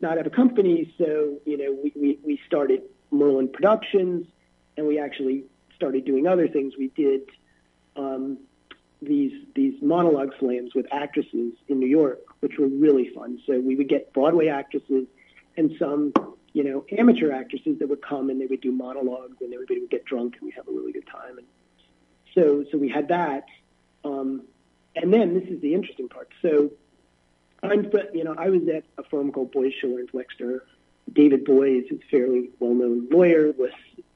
not 0.00 0.16
have 0.16 0.26
a 0.26 0.30
company. 0.30 0.92
So, 0.98 1.38
you 1.44 1.56
know, 1.56 1.78
we, 1.82 1.92
we, 1.94 2.18
we 2.24 2.40
started 2.46 2.82
Merlin 3.10 3.48
Productions 3.48 4.26
and 4.76 4.86
we 4.86 4.98
actually 4.98 5.44
started 5.74 6.04
doing 6.04 6.26
other 6.26 6.48
things. 6.48 6.74
We 6.78 6.88
did 6.88 7.22
um, 7.96 8.38
these 9.02 9.32
these 9.54 9.74
monologue 9.82 10.32
slams 10.38 10.74
with 10.74 10.86
actresses 10.92 11.52
in 11.68 11.78
New 11.78 11.86
York, 11.86 12.20
which 12.40 12.58
were 12.58 12.66
really 12.66 13.10
fun. 13.14 13.38
So 13.46 13.60
we 13.60 13.76
would 13.76 13.88
get 13.88 14.12
Broadway 14.12 14.48
actresses 14.48 15.06
and 15.56 15.72
some, 15.78 16.12
you 16.52 16.64
know, 16.64 16.84
amateur 16.96 17.32
actresses 17.32 17.78
that 17.78 17.88
would 17.88 18.02
come 18.02 18.30
and 18.30 18.40
they 18.40 18.46
would 18.46 18.60
do 18.60 18.72
monologues 18.72 19.36
and 19.40 19.52
everybody 19.52 19.80
would 19.80 19.90
get 19.90 20.04
drunk 20.04 20.34
and 20.34 20.42
we'd 20.42 20.54
have 20.54 20.68
a 20.68 20.72
really 20.72 20.92
good 20.92 21.06
time. 21.06 21.38
And 21.38 21.46
so 22.34 22.64
so 22.70 22.78
we 22.78 22.88
had 22.88 23.08
that. 23.08 23.44
Um, 24.04 24.42
and 24.94 25.12
then 25.12 25.34
this 25.34 25.48
is 25.48 25.60
the 25.60 25.74
interesting 25.74 26.08
part. 26.08 26.30
So 26.40 26.70
I'm 27.62 27.90
you 28.14 28.24
know, 28.24 28.34
I 28.36 28.48
was 28.48 28.62
at 28.68 28.84
a 28.98 29.06
firm 29.08 29.30
called 29.30 29.52
Boies 29.52 29.74
Schiller 29.80 30.00
and 30.00 30.10
Flexner. 30.10 30.62
David 31.12 31.44
Boies, 31.44 31.84
who's 31.88 32.00
a 32.00 32.10
fairly 32.10 32.50
well 32.60 32.74
known 32.74 33.08
lawyer, 33.10 33.52
was 33.52 33.70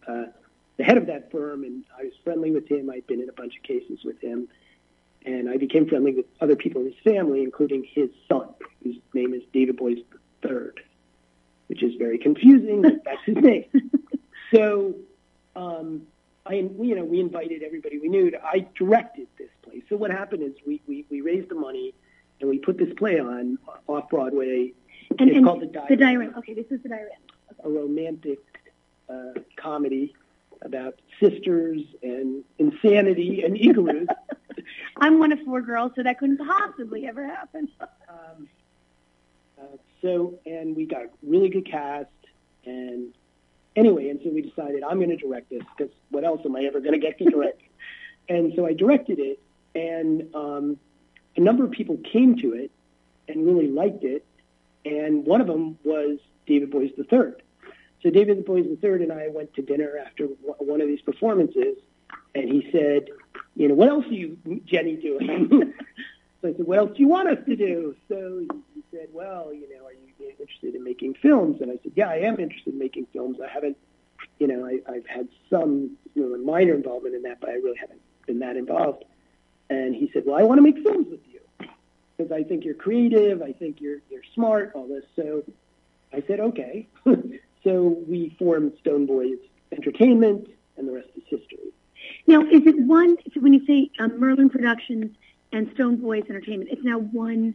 uh, 0.09 0.25
the 0.79 0.85
head 0.85 0.97
of 0.97 1.07
that 1.07 1.31
firm 1.31 1.65
and 1.65 1.85
I 1.99 2.05
was 2.05 2.13
friendly 2.25 2.51
with 2.51 2.67
him. 2.67 2.89
I'd 2.89 3.07
been 3.07 3.21
in 3.21 3.29
a 3.29 3.35
bunch 3.35 3.57
of 3.57 3.63
cases 3.63 3.99
with 4.05 4.19
him 4.21 4.49
and 5.25 5.49
I 5.49 5.57
became 5.57 5.89
friendly 5.89 6.15
with 6.15 6.27
other 6.41 6.57
people 6.57 6.81
in 6.83 6.93
his 6.93 7.01
family, 7.05 7.43
including 7.43 7.87
his 7.93 8.09
son, 8.29 8.49
whose 8.83 8.97
name 9.13 9.35
is 9.35 9.43
David 9.53 9.77
Boies 9.77 9.99
III, 10.45 10.71
which 11.67 11.83
is 11.83 11.95
very 11.97 12.19
confusing. 12.19 12.83
but 12.83 13.05
that's 13.05 13.25
his 13.25 13.37
name. 13.37 13.65
so, 14.55 14.95
um, 15.55 16.03
I, 16.47 16.55
you 16.55 16.95
know, 16.95 17.05
we 17.05 17.21
invited 17.21 17.63
everybody 17.63 17.99
we 17.99 18.09
knew. 18.09 18.31
To, 18.31 18.43
I 18.43 18.67
directed 18.75 19.29
this 19.39 19.51
play. 19.63 19.83
So 19.89 19.97
what 19.97 20.11
happened 20.11 20.43
is 20.43 20.53
we, 20.67 20.81
we, 20.87 21.05
we 21.11 21.21
raised 21.21 21.51
the 21.51 21.55
money 21.55 21.95
and 22.41 22.49
we 22.49 22.59
put 22.59 22.79
this 22.79 22.93
play 22.97 23.21
on 23.21 23.59
off 23.87 24.09
Broadway. 24.09 24.73
And, 25.19 25.29
it's 25.29 25.37
and 25.37 25.45
called 25.45 25.61
The 25.61 25.67
Diary. 25.67 25.87
The 25.91 25.97
Diary. 25.97 26.29
Okay, 26.39 26.55
this 26.55 26.67
is 26.71 26.83
The 26.83 26.89
Diary. 26.89 27.11
A 27.63 27.69
romantic 27.69 28.39
uh, 29.09 29.41
comedy 29.57 30.15
about 30.63 30.99
sisters 31.21 31.81
and 32.03 32.43
insanity 32.59 33.43
and 33.45 33.57
igloos. 33.57 34.09
I'm 35.01 35.19
one 35.19 35.33
of 35.33 35.41
four 35.41 35.63
girls, 35.63 35.93
so 35.97 36.03
that 36.03 36.19
couldn't 36.19 36.39
possibly 36.39 37.07
ever 37.07 37.27
happen. 37.27 37.69
um, 37.81 38.49
uh, 39.59 39.77
so, 40.03 40.39
and 40.45 40.77
we 40.77 40.85
got 40.85 41.03
a 41.03 41.09
really 41.23 41.49
good 41.49 41.71
cast, 41.71 42.09
and 42.65 43.15
anyway, 43.77 44.11
and 44.11 44.21
so 44.23 44.31
we 44.31 44.43
decided 44.43 44.83
I'm 44.83 44.99
going 44.99 45.11
to 45.11 45.17
direct 45.17 45.51
this 45.51 45.63
because 45.77 45.93
what 46.11 46.25
else 46.25 46.43
am 46.45 46.55
I 46.55 46.65
ever 46.65 46.81
going 46.81 46.93
to 46.93 46.99
get 46.99 47.19
to 47.19 47.25
direct? 47.25 47.63
and 48.29 48.53
so 48.55 48.67
I 48.67 48.75
directed 48.75 49.19
it, 49.19 49.41
and 49.75 50.35
um, 50.35 50.79
a 51.37 51.41
number 51.41 51.65
of 51.65 51.71
people 51.71 51.99
came 52.13 52.37
to 52.39 52.53
it 52.53 52.71
and 53.29 53.47
really 53.47 53.69
liked 53.69 54.05
it, 54.05 54.25
and 54.85 55.25
one 55.25 55.41
of 55.41 55.47
them 55.47 55.79
was 55.85 56.19
David 56.47 56.71
Boies 56.71 56.91
III. 56.99 57.33
So 58.03 58.11
David 58.11 58.45
Boies 58.45 58.67
III 58.83 59.03
and 59.03 59.13
I 59.13 59.29
went 59.29 59.55
to 59.55 59.63
dinner 59.63 59.99
after 60.05 60.25
one 60.59 60.81
of 60.81 60.89
these 60.89 61.03
performances, 61.03 61.77
and 62.35 62.49
he 62.49 62.69
said, 62.73 63.09
you 63.57 63.69
know, 63.69 63.75
what 63.75 63.89
else 63.89 64.07
are 64.07 64.13
you, 64.13 64.39
Jenny, 64.65 64.97
doing? 64.97 65.49
so 66.43 66.49
I 66.49 66.53
said, 66.53 66.67
what 66.67 66.79
else 66.79 66.91
do 66.97 67.03
you 67.03 67.09
want 67.09 67.29
us 67.29 67.45
to 67.47 67.57
do? 67.57 67.95
So 68.09 68.47
he 68.75 68.83
said, 68.91 69.09
well, 69.13 69.53
you 69.53 69.69
know, 69.69 69.87
are 69.87 69.93
you 69.93 70.11
interested 70.41 70.75
in 70.75 70.85
making 70.85 71.15
films? 71.15 71.61
And 71.61 71.71
I 71.71 71.79
said, 71.83 71.93
yeah, 71.95 72.09
I 72.09 72.21
am 72.21 72.39
interested 72.39 72.73
in 72.73 72.79
making 72.79 73.07
films. 73.13 73.39
I 73.43 73.49
haven't, 73.53 73.77
you 74.39 74.47
know, 74.47 74.67
I, 74.67 74.81
I've 74.91 75.07
had 75.07 75.29
some 75.49 75.97
you 76.15 76.29
know, 76.29 76.45
minor 76.45 76.75
involvement 76.75 77.15
in 77.15 77.23
that, 77.23 77.41
but 77.41 77.51
I 77.51 77.55
really 77.55 77.79
haven't 77.79 78.01
been 78.27 78.41
that 78.41 78.57
involved. 78.57 79.05
And 79.69 79.95
he 79.95 80.11
said, 80.13 80.25
"Well, 80.27 80.39
I 80.39 80.43
want 80.43 80.59
to 80.59 80.63
make 80.63 80.83
films 80.83 81.07
with 81.11 81.21
you 81.31 81.41
because 82.17 82.33
I 82.33 82.43
think 82.43 82.65
you're 82.65 82.75
creative. 82.75 83.41
I 83.41 83.53
think 83.53 83.81
you're 83.81 83.99
you're 84.11 84.25
smart. 84.35 84.73
All 84.75 84.87
this." 84.89 85.05
So 85.15 85.45
I 86.13 86.23
said, 86.27 86.41
"Okay." 86.41 86.89
so 87.65 88.03
we 88.09 88.35
formed 88.39 88.73
Stone 88.81 89.07
Boys 89.07 89.39
Entertainment, 89.71 90.49
and 90.77 90.89
the 90.89 90.93
rest 90.93 91.09
is 91.17 91.23
history. 91.29 91.73
Now, 92.27 92.43
is 92.43 92.67
it 92.67 92.79
one? 92.79 93.17
So 93.35 93.41
when 93.41 93.53
you 93.53 93.65
say 93.67 93.91
um, 93.99 94.19
Merlin 94.19 94.51
Productions 94.51 95.17
and 95.53 95.71
Stone 95.75 95.97
Boys 95.97 96.25
Entertainment, 96.29 96.71
it's 96.73 96.85
now 96.85 96.99
one 96.99 97.55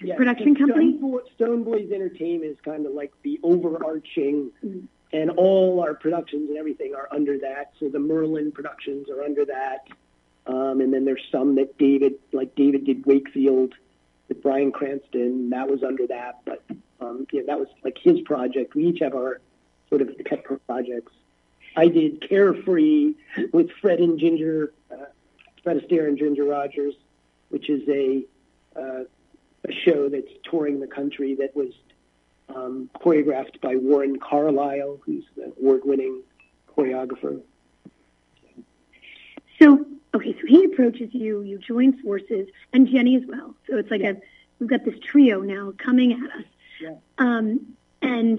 Yeah, 0.00 0.16
production 0.16 0.54
company. 0.54 0.96
Stone, 0.98 1.10
Bo- 1.10 1.22
Stone 1.34 1.64
Boys 1.64 1.90
Entertainment 1.92 2.52
is 2.52 2.58
kind 2.64 2.86
of 2.86 2.92
like 2.92 3.12
the 3.22 3.38
overarching, 3.42 4.50
Mhm. 4.64 4.86
and 5.12 5.30
all 5.30 5.80
our 5.80 5.94
productions 5.94 6.48
and 6.48 6.58
everything 6.58 6.94
are 6.94 7.08
under 7.10 7.38
that. 7.38 7.72
So 7.80 7.88
the 7.88 7.98
Merlin 7.98 8.52
productions 8.52 9.08
are 9.08 9.22
under 9.22 9.44
that, 9.46 9.88
um, 10.46 10.80
and 10.80 10.92
then 10.92 11.04
there's 11.04 11.24
some 11.32 11.54
that 11.56 11.76
David, 11.78 12.14
like 12.32 12.54
David 12.54 12.84
did 12.84 13.04
Wakefield 13.06 13.74
with 14.28 14.42
Bryan 14.42 14.70
Cranston, 14.70 15.50
that 15.50 15.68
was 15.68 15.82
under 15.82 16.06
that. 16.06 16.40
But 16.44 16.62
um, 17.00 17.26
yeah, 17.32 17.42
that 17.46 17.58
was 17.58 17.68
like 17.84 17.96
his 17.98 18.20
project. 18.22 18.74
We 18.74 18.86
each 18.86 18.98
have 19.00 19.14
our 19.14 19.40
sort 19.88 20.02
of 20.02 20.10
pet 20.26 20.44
projects. 20.66 21.12
I 21.78 21.86
did 21.86 22.28
Carefree 22.28 23.14
with 23.52 23.70
Fred 23.80 24.00
and 24.00 24.18
Ginger, 24.18 24.72
uh, 24.90 25.10
Fred 25.62 25.76
Astaire 25.80 26.08
and 26.08 26.18
Ginger 26.18 26.44
Rogers, 26.44 26.94
which 27.50 27.66
is 27.70 27.82
a 27.88 28.24
uh, 28.74 29.04
a 29.70 29.72
show 29.84 30.08
that's 30.08 30.32
touring 30.48 30.80
the 30.80 30.86
country 30.98 31.36
that 31.36 31.54
was 31.54 31.72
um, 32.54 32.90
choreographed 33.02 33.60
by 33.60 33.74
Warren 33.76 34.18
Carlyle, 34.18 34.98
who's 35.04 35.24
the 35.36 35.52
award-winning 35.58 36.22
choreographer. 36.76 37.40
So, 39.60 39.84
okay, 40.14 40.32
so 40.40 40.46
he 40.46 40.64
approaches 40.64 41.10
you, 41.12 41.42
you 41.42 41.58
join 41.58 41.90
forces, 42.02 42.48
and 42.72 42.88
Jenny 42.88 43.16
as 43.16 43.26
well. 43.26 43.54
So 43.66 43.76
it's 43.80 43.90
like 43.90 44.02
a, 44.02 44.14
we've 44.58 44.70
got 44.70 44.84
this 44.84 44.98
trio 45.10 45.42
now 45.42 45.72
coming 45.76 46.12
at 46.12 46.30
us. 46.38 46.48
Yeah. 46.80 46.94
Um, 47.18 47.76
and 48.00 48.38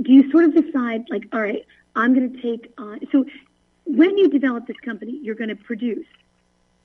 do 0.00 0.12
you 0.12 0.30
sort 0.30 0.44
of 0.44 0.54
decide, 0.54 1.06
like, 1.10 1.24
all 1.32 1.40
right, 1.40 1.64
I'm 1.96 2.14
going 2.14 2.32
to 2.32 2.42
take 2.42 2.72
on, 2.78 3.00
so 3.10 3.24
when 3.84 4.16
you 4.18 4.28
develop 4.28 4.66
this 4.66 4.76
company, 4.84 5.18
you're 5.22 5.34
going 5.34 5.48
to 5.48 5.56
produce 5.56 6.06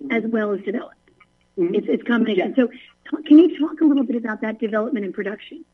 as 0.09 0.23
well 0.23 0.51
as 0.53 0.61
develop. 0.61 0.93
Mhm. 1.57 1.75
It's, 1.75 1.87
it's 1.89 2.03
combination. 2.03 2.55
Yeah. 2.57 2.65
So 2.65 2.71
talk, 3.09 3.25
can 3.25 3.37
you 3.37 3.59
talk 3.59 3.81
a 3.81 3.85
little 3.85 4.03
bit 4.03 4.15
about 4.15 4.41
that 4.41 4.59
development 4.59 5.05
and 5.05 5.13
production? 5.13 5.65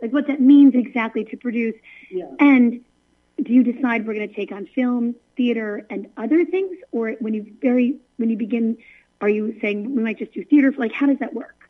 Like 0.00 0.12
what 0.12 0.26
that 0.28 0.40
means 0.40 0.74
exactly 0.74 1.24
to 1.26 1.36
produce 1.36 1.74
Yeah. 2.10 2.26
and 2.40 2.80
do 3.42 3.52
you 3.52 3.62
decide 3.64 4.06
we're 4.06 4.14
going 4.14 4.28
to 4.28 4.34
take 4.34 4.52
on 4.52 4.66
film, 4.66 5.14
theater, 5.36 5.84
and 5.90 6.08
other 6.16 6.44
things, 6.44 6.76
or 6.92 7.12
when 7.20 7.34
you 7.34 7.52
very 7.60 7.96
when 8.16 8.30
you 8.30 8.36
begin, 8.36 8.78
are 9.20 9.28
you 9.28 9.58
saying 9.60 9.94
we 9.94 10.02
might 10.02 10.18
just 10.18 10.32
do 10.32 10.44
theater? 10.44 10.72
Like, 10.76 10.92
how 10.92 11.06
does 11.06 11.18
that 11.18 11.34
work? 11.34 11.68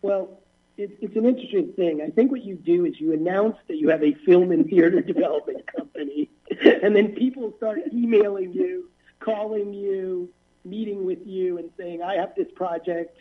Well, 0.00 0.38
it, 0.80 0.98
it's 1.00 1.16
an 1.16 1.26
interesting 1.26 1.72
thing. 1.74 2.00
I 2.00 2.08
think 2.10 2.30
what 2.30 2.42
you 2.42 2.54
do 2.54 2.86
is 2.86 2.98
you 2.98 3.12
announce 3.12 3.56
that 3.68 3.76
you 3.76 3.90
have 3.90 4.02
a 4.02 4.14
film 4.26 4.50
and 4.50 4.66
theater 4.66 5.00
development 5.14 5.66
company, 5.66 6.30
and 6.64 6.96
then 6.96 7.12
people 7.12 7.52
start 7.58 7.80
emailing 7.92 8.52
you, 8.52 8.88
calling 9.20 9.74
you, 9.74 10.30
meeting 10.64 11.04
with 11.04 11.26
you, 11.26 11.58
and 11.58 11.70
saying, 11.76 12.02
"I 12.02 12.14
have 12.14 12.34
this 12.34 12.50
project, 12.54 13.16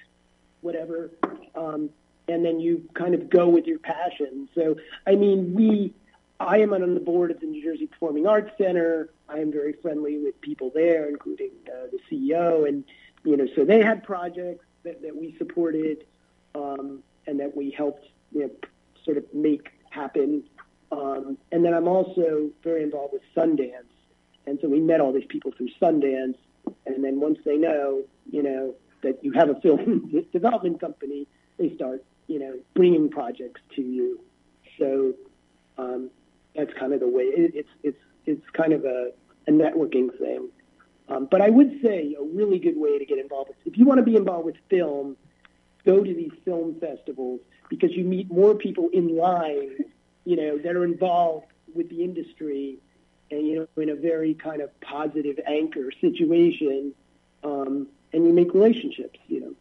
whatever," 0.62 1.12
um, 1.54 1.90
and 2.30 2.46
then 2.46 2.60
you 2.60 2.88
kind 2.94 3.14
of 3.14 3.30
go 3.30 3.50
with 3.50 3.68
your 3.68 3.80
passion. 3.80 4.48
So, 4.56 4.76
I 5.06 5.16
mean, 5.16 5.54
we. 5.54 5.94
I 6.42 6.60
am 6.60 6.74
on 6.74 6.94
the 6.94 7.02
board 7.02 7.32
of 7.32 7.42
the 7.42 7.48
New 7.48 7.62
Jersey 7.62 7.88
Performing 7.88 8.26
Arts 8.26 8.52
Center. 8.58 9.10
I 9.28 9.40
am 9.40 9.52
very 9.52 9.74
friendly 9.74 10.18
with 10.18 10.40
people 10.40 10.72
there, 10.74 11.10
including 11.10 11.52
uh, 11.68 11.88
the 11.92 12.00
CEO, 12.10 12.66
and 12.66 12.86
you 13.26 13.36
know, 13.36 13.46
so 13.58 13.66
they 13.66 13.82
had 13.82 14.06
projects 14.06 14.64
that, 14.84 15.02
that 15.02 15.14
we 15.14 15.36
supported 15.38 16.06
um, 16.56 17.04
and 17.30 17.40
that 17.40 17.56
we 17.56 17.70
helped 17.72 18.06
you 18.32 18.42
know, 18.42 18.50
sort 19.06 19.18
of 19.18 19.24
make 19.34 19.70
happen. 19.92 20.44
Um, 20.92 21.38
and 21.52 21.64
then 21.64 21.74
I'm 21.74 21.88
also 21.88 22.50
very 22.64 22.84
involved 22.84 23.14
with 23.14 23.22
Sundance, 23.36 23.94
and 24.48 24.58
so 24.62 24.68
we 24.68 24.80
met 24.80 25.00
all 25.00 25.14
these 25.14 25.28
people 25.30 25.52
through 25.56 25.70
Sundance. 25.82 26.36
And 26.86 27.04
then 27.04 27.20
once 27.20 27.38
they 27.46 27.56
know, 27.56 28.04
you 28.30 28.44
know, 28.44 28.76
that 29.04 29.24
you 29.24 29.32
have 29.34 29.50
a 29.50 29.56
film 29.62 30.12
development 30.34 30.82
company, 30.82 31.28
they 31.58 31.74
start, 31.76 32.04
you 32.28 32.40
know, 32.40 32.60
bringing 32.74 33.10
projects 33.10 33.62
to 33.76 33.82
you. 33.82 34.20
So 34.78 35.14
um, 35.78 36.10
that's 36.56 36.72
kind 36.80 36.94
of 36.94 37.00
the 37.00 37.08
way. 37.08 37.24
It, 37.24 37.52
it's 37.56 37.70
it's 37.84 37.98
it's 38.26 38.50
kind 38.54 38.74
of 38.74 38.86
a, 38.86 39.12
a 39.48 39.52
networking 39.52 40.18
thing. 40.18 40.50
Um, 41.10 41.28
but 41.30 41.42
I 41.42 41.50
would 41.50 41.80
say 41.84 42.16
a 42.20 42.24
really 42.24 42.60
good 42.60 42.78
way 42.78 43.00
to 43.00 43.06
get 43.06 43.18
involved 43.18 43.50
with, 43.50 43.58
if 43.66 43.78
you 43.78 43.86
want 43.86 43.98
to 44.00 44.04
be 44.04 44.16
involved 44.16 44.46
with 44.46 44.56
film, 44.70 45.18
go 45.86 46.04
to 46.04 46.14
these 46.14 46.32
film 46.46 46.76
festivals 46.80 47.40
because 47.70 47.92
you 47.92 48.04
meet 48.04 48.32
more 48.32 48.56
people 48.56 48.90
in 48.94 49.16
line, 49.16 49.78
you 50.26 50.36
know, 50.36 50.58
that 50.58 50.76
are 50.76 50.84
involved 50.84 51.48
with 51.74 51.90
the 51.90 52.04
industry 52.04 52.78
and, 53.32 53.46
you 53.46 53.56
know, 53.60 53.82
in 53.82 53.90
a 53.90 53.96
very 53.96 54.34
kind 54.34 54.62
of 54.62 54.80
positive 54.82 55.40
anchor 55.46 55.92
situation. 56.02 56.94
Um, 57.44 57.88
and 58.12 58.26
you 58.26 58.34
make 58.34 58.54
relationships, 58.54 59.20
you 59.28 59.42
know. 59.42 59.54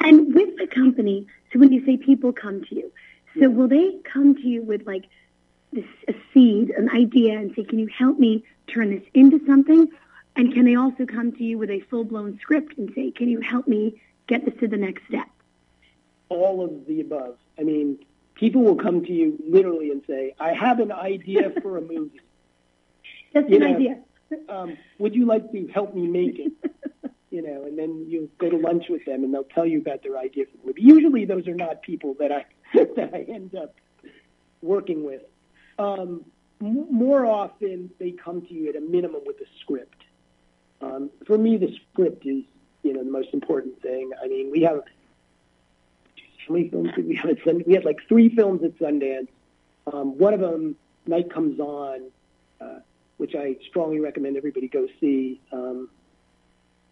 And 0.00 0.34
with 0.34 0.56
the 0.58 0.66
company, 0.66 1.26
so 1.52 1.58
when 1.58 1.72
you 1.72 1.84
say 1.84 1.96
people 1.96 2.32
come 2.32 2.64
to 2.64 2.74
you, 2.74 2.92
so 3.38 3.50
will 3.50 3.68
they 3.68 3.98
come 4.04 4.34
to 4.34 4.46
you 4.46 4.62
with 4.62 4.86
like 4.86 5.06
this 5.72 5.84
a 6.08 6.14
seed, 6.32 6.70
an 6.70 6.88
idea, 6.90 7.38
and 7.38 7.54
say, 7.54 7.64
"Can 7.64 7.78
you 7.78 7.88
help 7.88 8.18
me 8.18 8.44
turn 8.68 8.90
this 8.90 9.02
into 9.12 9.44
something?" 9.46 9.88
And 10.36 10.52
can 10.52 10.64
they 10.64 10.74
also 10.74 11.04
come 11.06 11.32
to 11.32 11.44
you 11.44 11.58
with 11.58 11.70
a 11.70 11.80
full 11.80 12.04
blown 12.04 12.38
script 12.40 12.76
and 12.78 12.92
say, 12.94 13.10
"Can 13.10 13.28
you 13.28 13.40
help 13.40 13.66
me 13.66 14.00
get 14.26 14.44
this 14.44 14.54
to 14.60 14.68
the 14.68 14.76
next 14.76 15.02
step?" 15.08 15.28
All 16.28 16.64
of 16.64 16.86
the 16.86 17.00
above. 17.00 17.36
I 17.58 17.62
mean, 17.62 17.98
people 18.34 18.62
will 18.62 18.76
come 18.76 19.04
to 19.04 19.12
you 19.12 19.38
literally 19.46 19.90
and 19.90 20.02
say, 20.06 20.34
I 20.38 20.52
have 20.54 20.80
an 20.80 20.92
idea 20.92 21.50
for 21.62 21.76
a 21.78 21.80
movie. 21.80 22.20
That's 23.32 23.48
You 23.48 23.56
an 23.56 23.62
know, 23.62 23.76
idea. 23.76 23.98
Um, 24.48 24.76
would 24.98 25.14
you 25.14 25.26
like 25.26 25.50
to 25.52 25.66
help 25.68 25.94
me 25.94 26.06
make 26.06 26.38
it? 26.38 26.52
You 27.30 27.42
know, 27.42 27.64
and 27.64 27.76
then 27.76 28.06
you 28.08 28.30
go 28.38 28.48
to 28.48 28.56
lunch 28.56 28.84
with 28.88 29.04
them 29.06 29.24
and 29.24 29.34
they'll 29.34 29.42
tell 29.42 29.66
you 29.66 29.80
about 29.80 30.04
their 30.04 30.16
idea 30.16 30.44
for 30.44 30.56
the 30.56 30.66
movie. 30.68 30.82
Usually 30.82 31.24
those 31.24 31.48
are 31.48 31.54
not 31.54 31.82
people 31.82 32.14
that 32.20 32.30
I 32.30 32.44
that 32.74 33.10
I 33.12 33.22
end 33.22 33.56
up 33.56 33.74
working 34.62 35.02
with. 35.02 35.22
Um, 35.76 36.24
m- 36.62 36.86
more 36.92 37.26
often 37.26 37.90
they 37.98 38.12
come 38.12 38.42
to 38.42 38.54
you 38.54 38.68
at 38.68 38.76
a 38.76 38.80
minimum 38.80 39.22
with 39.26 39.40
a 39.40 39.46
script. 39.58 40.00
Um, 40.80 41.10
for 41.26 41.36
me, 41.36 41.56
the 41.56 41.76
script 41.90 42.24
is 42.24 42.44
you 42.84 42.92
know 42.92 43.02
the 43.02 43.10
most 43.10 43.30
important 43.32 43.82
thing. 43.82 44.12
I 44.22 44.28
mean, 44.28 44.52
we 44.52 44.60
have 44.62 44.82
how 46.46 46.54
many 46.54 46.68
films 46.68 46.90
did 46.94 47.06
we 47.06 47.16
have 47.16 47.30
at 47.30 47.38
Sundance? 47.38 47.66
We 47.66 47.74
had 47.74 47.84
like 47.84 47.98
three 48.08 48.34
films 48.34 48.62
at 48.62 48.78
Sundance. 48.78 49.28
Um, 49.92 50.18
one 50.18 50.34
of 50.34 50.40
them, 50.40 50.76
Night 51.06 51.32
Comes 51.32 51.60
On, 51.60 52.10
uh, 52.60 52.78
which 53.16 53.34
I 53.34 53.56
strongly 53.68 54.00
recommend 54.00 54.36
everybody 54.36 54.68
go 54.68 54.86
see, 55.00 55.40
um, 55.52 55.88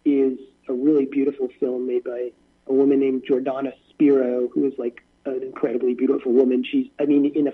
is 0.05 0.37
a 0.67 0.73
really 0.73 1.05
beautiful 1.05 1.49
film 1.59 1.87
made 1.87 2.03
by 2.03 2.31
a 2.67 2.73
woman 2.73 2.99
named 2.99 3.23
Jordana 3.29 3.73
Spiro, 3.89 4.47
who 4.47 4.65
is 4.65 4.73
like 4.77 5.03
an 5.25 5.41
incredibly 5.43 5.93
beautiful 5.93 6.31
woman. 6.31 6.63
She's, 6.69 6.87
I 6.99 7.05
mean, 7.05 7.25
in 7.25 7.47
a, 7.47 7.51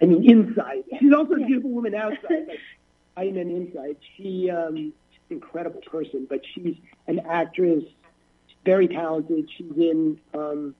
I 0.00 0.06
mean, 0.06 0.28
inside. 0.28 0.84
She's 0.98 1.12
also 1.12 1.34
a 1.34 1.46
beautiful 1.46 1.70
woman 1.70 1.94
outside. 2.04 2.46
But 2.46 2.56
I 3.16 3.30
mean, 3.30 3.50
inside. 3.50 3.96
She, 4.16 4.50
um, 4.50 4.76
she's 4.76 5.20
an 5.30 5.36
incredible 5.36 5.80
person, 5.80 6.26
but 6.28 6.40
she's 6.54 6.76
an 7.06 7.20
actress, 7.28 7.84
very 8.64 8.88
talented. 8.88 9.48
She's 9.56 9.72
in, 9.76 10.18
um, 10.34 10.74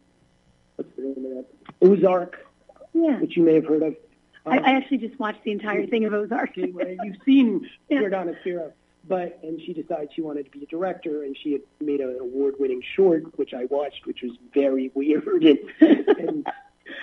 what's 0.77 0.91
the 0.97 1.03
name 1.03 1.13
of 1.17 1.45
that? 1.45 1.47
Ozark, 1.83 2.47
Yeah. 2.93 3.21
which 3.21 3.37
you 3.37 3.43
may 3.43 3.55
have 3.55 3.67
heard 3.67 3.83
of. 3.83 3.97
I, 4.47 4.59
I 4.59 4.71
actually 4.77 4.99
just 4.99 5.19
watched 5.19 5.43
the 5.45 5.53
entire 5.53 5.87
thing 5.87 6.05
of 6.05 6.13
Ozark. 6.13 6.51
Well, 6.57 6.87
you've 7.03 7.17
seen 7.25 7.69
Yeah. 7.89 8.01
Jordana 8.03 8.39
Spiro, 8.41 8.73
but 9.09 9.39
and 9.43 9.61
she 9.61 9.73
decided 9.73 10.11
she 10.15 10.21
wanted 10.23 10.45
to 10.47 10.51
be 10.51 10.65
a 10.65 10.67
director, 10.67 11.23
and 11.23 11.37
she 11.37 11.53
had 11.53 11.63
made 11.81 12.01
an 12.01 12.17
award-winning 12.21 12.83
short, 12.95 13.39
which 13.39 13.55
I 13.55 13.65
watched, 13.67 14.07
which 14.07 14.23
was 14.23 14.33
very 14.53 14.91
weird 14.95 15.25
and, 15.45 15.59
and 15.81 16.47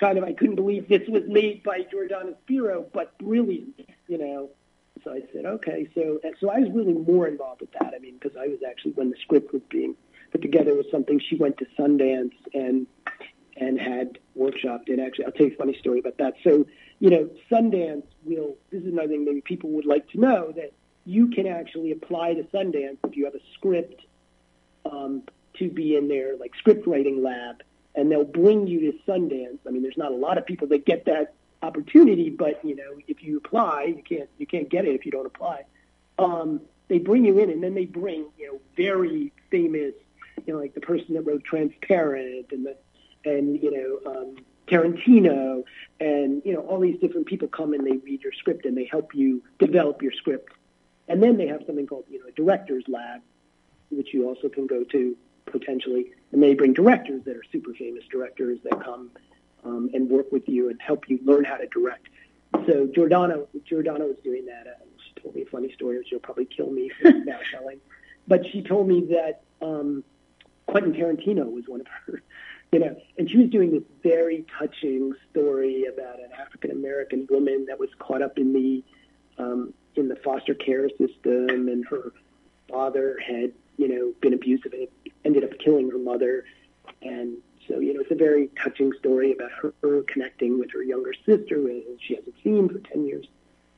kind 0.00 0.18
of 0.18 0.24
I 0.24 0.32
couldn't 0.32 0.56
believe 0.56 0.88
this 0.88 1.08
was 1.08 1.24
made 1.26 1.62
by 1.62 1.80
Jordana 1.80 2.34
Spiro, 2.44 2.86
but 2.92 3.16
brilliant, 3.18 3.80
you 4.08 4.18
know. 4.18 4.50
So 5.04 5.12
I 5.12 5.22
said, 5.32 5.46
okay, 5.46 5.88
so 5.94 6.20
so 6.38 6.48
I 6.50 6.60
was 6.60 6.70
really 6.70 6.92
more 6.92 7.26
involved 7.26 7.60
with 7.62 7.72
that. 7.72 7.92
I 7.94 7.98
mean, 7.98 8.18
because 8.20 8.36
I 8.36 8.46
was 8.46 8.58
actually 8.68 8.92
when 8.92 9.10
the 9.10 9.16
script 9.20 9.52
was 9.52 9.62
being 9.68 9.96
put 10.30 10.42
together 10.42 10.74
was 10.74 10.86
something 10.92 11.18
she 11.18 11.34
went 11.36 11.58
to 11.58 11.66
Sundance 11.78 12.32
and 12.54 12.86
and 13.56 13.78
had 13.78 14.18
workshopped 14.38 14.88
it. 14.88 14.98
Actually, 14.98 15.26
I'll 15.26 15.32
tell 15.32 15.46
you 15.46 15.52
a 15.52 15.56
funny 15.56 15.76
story 15.78 15.98
about 15.98 16.18
that. 16.18 16.34
So, 16.42 16.66
you 17.00 17.10
know, 17.10 17.30
Sundance 17.50 18.04
will, 18.24 18.56
this 18.70 18.82
is 18.82 18.88
another 18.88 19.08
thing 19.08 19.24
maybe 19.24 19.40
people 19.40 19.70
would 19.70 19.86
like 19.86 20.08
to 20.10 20.20
know, 20.20 20.52
that 20.52 20.72
you 21.04 21.28
can 21.28 21.46
actually 21.46 21.92
apply 21.92 22.34
to 22.34 22.44
Sundance 22.44 22.98
if 23.04 23.16
you 23.16 23.24
have 23.24 23.34
a 23.34 23.40
script 23.54 24.00
um, 24.90 25.22
to 25.54 25.68
be 25.68 25.96
in 25.96 26.08
their 26.08 26.36
like 26.36 26.54
script 26.56 26.86
writing 26.86 27.22
lab, 27.22 27.62
and 27.94 28.10
they'll 28.10 28.24
bring 28.24 28.66
you 28.66 28.92
to 28.92 28.98
Sundance. 29.06 29.58
I 29.66 29.70
mean, 29.70 29.82
there's 29.82 29.98
not 29.98 30.12
a 30.12 30.16
lot 30.16 30.38
of 30.38 30.46
people 30.46 30.68
that 30.68 30.86
get 30.86 31.04
that 31.06 31.34
opportunity, 31.62 32.30
but 32.30 32.64
you 32.64 32.74
know, 32.74 32.98
if 33.06 33.22
you 33.22 33.38
apply, 33.38 33.94
you 33.96 34.02
can't 34.02 34.30
you 34.38 34.46
can't 34.46 34.68
get 34.68 34.84
it 34.84 34.94
if 34.94 35.04
you 35.04 35.12
don't 35.12 35.26
apply. 35.26 35.64
Um, 36.18 36.60
they 36.88 36.98
bring 36.98 37.24
you 37.24 37.38
in, 37.38 37.50
and 37.50 37.62
then 37.62 37.74
they 37.74 37.84
bring 37.84 38.26
you 38.38 38.46
know 38.46 38.60
very 38.76 39.32
famous, 39.50 39.94
you 40.46 40.52
know, 40.52 40.60
like 40.60 40.74
the 40.74 40.80
person 40.80 41.14
that 41.14 41.22
wrote 41.22 41.44
Transparent 41.44 42.46
and 42.52 42.64
the 42.64 42.76
and 43.24 43.62
you 43.62 43.70
know 43.70 44.12
um, 44.12 44.36
Tarantino 44.68 45.64
and 46.00 46.42
you 46.44 46.52
know 46.54 46.60
all 46.60 46.80
these 46.80 46.98
different 47.00 47.26
people 47.26 47.48
come 47.48 47.74
and 47.74 47.86
they 47.86 47.96
read 47.98 48.22
your 48.22 48.32
script 48.32 48.64
and 48.66 48.76
they 48.76 48.84
help 48.84 49.14
you 49.14 49.42
develop 49.58 50.02
your 50.02 50.12
script, 50.12 50.52
and 51.08 51.22
then 51.22 51.36
they 51.36 51.46
have 51.46 51.62
something 51.66 51.86
called 51.86 52.04
you 52.08 52.18
know 52.20 52.26
a 52.26 52.32
director's 52.32 52.84
lab, 52.88 53.20
which 53.90 54.12
you 54.12 54.28
also 54.28 54.48
can 54.48 54.66
go 54.66 54.84
to 54.84 55.16
potentially, 55.46 56.10
and 56.32 56.42
they 56.42 56.54
bring 56.54 56.72
directors 56.72 57.22
that 57.24 57.36
are 57.36 57.44
super 57.50 57.74
famous 57.74 58.04
directors 58.10 58.58
that 58.64 58.82
come 58.82 59.10
um, 59.64 59.90
and 59.92 60.08
work 60.08 60.30
with 60.32 60.48
you 60.48 60.70
and 60.70 60.80
help 60.80 61.08
you 61.08 61.18
learn 61.24 61.44
how 61.44 61.56
to 61.56 61.66
direct. 61.68 62.08
So 62.66 62.86
Jordana, 62.86 63.46
Jordana 63.70 64.06
was 64.06 64.16
doing 64.22 64.46
that. 64.46 64.66
Uh, 64.66 64.84
she 65.06 65.20
told 65.20 65.34
me 65.34 65.42
a 65.42 65.46
funny 65.46 65.72
story, 65.72 65.98
which 65.98 66.08
she'll 66.08 66.18
probably 66.18 66.44
kill 66.44 66.70
me 66.70 66.90
for 67.00 67.10
now 67.10 67.38
telling. 67.52 67.78
But 68.28 68.46
she 68.50 68.62
told 68.62 68.88
me 68.88 69.06
that 69.10 69.42
um, 69.60 70.04
Quentin 70.66 70.92
Tarantino 70.92 71.50
was 71.50 71.64
one 71.66 71.80
of 71.80 71.86
her, 72.06 72.22
you 72.72 72.78
know, 72.78 72.96
and 73.18 73.30
she 73.30 73.36
was 73.36 73.50
doing 73.50 73.70
this 73.70 73.82
very 74.02 74.44
touching 74.58 75.12
story 75.30 75.84
about 75.84 76.18
an 76.18 76.30
African 76.40 76.70
American 76.70 77.26
woman 77.30 77.66
that 77.68 77.78
was 77.78 77.90
caught 77.98 78.22
up 78.22 78.38
in 78.38 78.52
the 78.52 78.82
um, 79.42 79.74
in 79.94 80.08
the 80.08 80.16
foster 80.16 80.54
care 80.54 80.88
system, 80.88 81.68
and 81.68 81.86
her 81.86 82.12
father 82.70 83.18
had, 83.26 83.52
you 83.76 83.88
know, 83.88 84.12
been 84.20 84.32
abusive 84.32 84.72
and 84.72 84.88
ended 85.24 85.44
up 85.44 85.58
killing 85.58 85.90
her 85.90 85.98
mother, 85.98 86.44
and 87.02 87.36
so, 87.68 87.78
you 87.78 87.94
know, 87.94 88.00
it's 88.00 88.10
a 88.10 88.16
very 88.16 88.48
touching 88.62 88.92
story 88.98 89.32
about 89.32 89.50
her, 89.52 89.72
her 89.82 90.02
connecting 90.02 90.58
with 90.58 90.70
her 90.72 90.82
younger 90.82 91.14
sister, 91.24 91.56
who 91.56 91.82
she 92.00 92.16
hasn't 92.16 92.34
seen 92.42 92.68
for 92.68 92.78
10 92.78 93.06
years. 93.06 93.26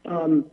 Um, 0.06 0.46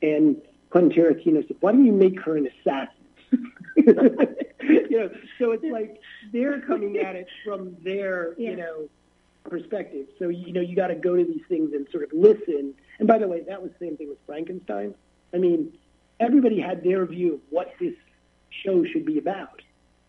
and 0.00 0.40
Quentin 0.70 0.90
Tarantino 0.90 1.46
said, 1.46 1.56
why 1.60 1.72
don't 1.72 1.84
you 1.84 1.92
make 1.92 2.20
her 2.22 2.36
an 2.36 2.48
assassin? 2.48 3.52
you 4.92 4.98
know, 5.00 5.10
so 5.38 5.52
it's 5.52 5.64
like 5.64 5.98
they're 6.34 6.60
coming 6.60 6.98
at 6.98 7.16
it 7.16 7.26
from 7.46 7.74
their, 7.82 8.34
yeah. 8.36 8.50
you 8.50 8.56
know, 8.56 8.88
perspective. 9.48 10.06
So, 10.18 10.28
you 10.28 10.52
know, 10.52 10.60
you 10.60 10.76
got 10.76 10.88
to 10.88 10.94
go 10.94 11.16
to 11.16 11.24
these 11.24 11.40
things 11.48 11.72
and 11.72 11.86
sort 11.90 12.04
of 12.04 12.10
listen. 12.12 12.74
And 12.98 13.08
by 13.08 13.16
the 13.16 13.26
way, 13.26 13.40
that 13.48 13.62
was 13.62 13.70
the 13.78 13.86
same 13.86 13.96
thing 13.96 14.10
with 14.10 14.18
Frankenstein. 14.26 14.94
I 15.32 15.38
mean, 15.38 15.72
everybody 16.20 16.60
had 16.60 16.84
their 16.84 17.06
view 17.06 17.34
of 17.34 17.40
what 17.48 17.72
this 17.80 17.94
show 18.50 18.84
should 18.84 19.06
be 19.06 19.16
about. 19.16 19.62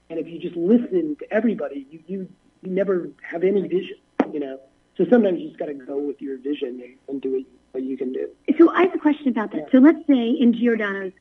And 0.09 0.19
if 0.19 0.27
you 0.27 0.37
just 0.37 0.57
listen 0.57 1.15
to 1.19 1.33
everybody, 1.33 1.87
you, 1.89 1.99
you 2.07 2.29
you 2.61 2.71
never 2.71 3.09
have 3.21 3.43
any 3.43 3.61
vision, 3.61 3.97
you 4.33 4.41
know. 4.41 4.59
So 4.97 5.05
sometimes 5.09 5.39
you 5.39 5.47
just 5.47 5.59
got 5.59 5.67
to 5.67 5.73
go 5.73 5.97
with 5.97 6.21
your 6.21 6.37
vision 6.37 6.81
and, 6.83 6.95
and 7.07 7.21
do 7.21 7.31
what, 7.31 7.43
what 7.71 7.83
you 7.83 7.97
can 7.97 8.11
do. 8.11 8.29
So 8.59 8.69
I 8.69 8.81
have 8.83 8.93
a 8.93 8.99
question 8.99 9.29
about 9.29 9.51
that. 9.51 9.57
Yeah. 9.57 9.71
So 9.71 9.77
let's 9.79 10.05
say 10.07 10.29
in 10.29 10.53
Jordana's 10.53 11.13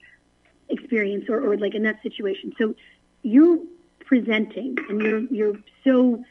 experience, 0.68 1.26
or, 1.28 1.40
or 1.40 1.56
like 1.56 1.74
in 1.74 1.84
that 1.84 2.02
situation, 2.02 2.52
so 2.58 2.74
you're 3.22 3.58
presenting 4.04 4.76
and 4.88 5.00
you're 5.00 5.20
you're 5.20 5.56
so 5.84 6.24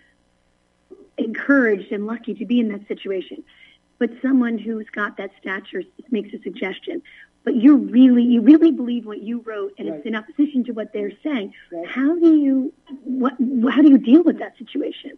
encouraged 1.18 1.92
and 1.92 2.06
lucky 2.06 2.34
to 2.36 2.46
be 2.46 2.60
in 2.60 2.70
that 2.70 2.88
situation. 2.88 3.44
But 4.00 4.10
someone 4.22 4.58
who's 4.58 4.90
got 4.90 5.18
that 5.18 5.32
stature 5.40 5.84
makes 6.10 6.34
a 6.34 6.42
suggestion 6.42 7.04
but 7.44 7.56
you 7.56 7.76
really 7.76 8.24
you 8.24 8.42
really 8.42 8.72
believe 8.72 9.06
what 9.06 9.22
you 9.22 9.42
wrote 9.42 9.74
and 9.78 9.90
right. 9.90 9.98
it's 9.98 10.06
in 10.06 10.16
opposition 10.16 10.64
to 10.66 10.72
what 10.72 10.94
they're 10.94 11.12
saying 11.24 11.54
right. 11.72 11.88
how 11.88 12.18
do 12.18 12.36
you 12.36 12.74
what 13.04 13.34
how 13.70 13.82
do 13.82 13.90
you 13.90 13.98
deal 13.98 14.24
with 14.24 14.40
that 14.40 14.58
situation 14.58 15.18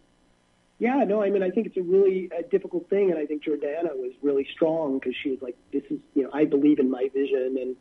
yeah 0.78 1.04
no 1.04 1.22
i 1.22 1.30
mean 1.30 1.42
i 1.42 1.50
think 1.50 1.66
it's 1.66 1.76
a 1.76 1.82
really 1.82 2.30
uh, 2.36 2.42
difficult 2.50 2.88
thing 2.88 3.10
and 3.10 3.18
i 3.18 3.26
think 3.26 3.44
jordana 3.44 3.94
was 3.94 4.12
really 4.22 4.46
strong 4.52 4.98
because 4.98 5.14
she 5.22 5.30
was 5.30 5.42
like 5.42 5.56
this 5.72 5.82
is 5.90 5.98
you 6.14 6.22
know 6.22 6.30
i 6.32 6.44
believe 6.44 6.78
in 6.78 6.90
my 6.90 7.08
vision 7.14 7.56
and 7.60 7.76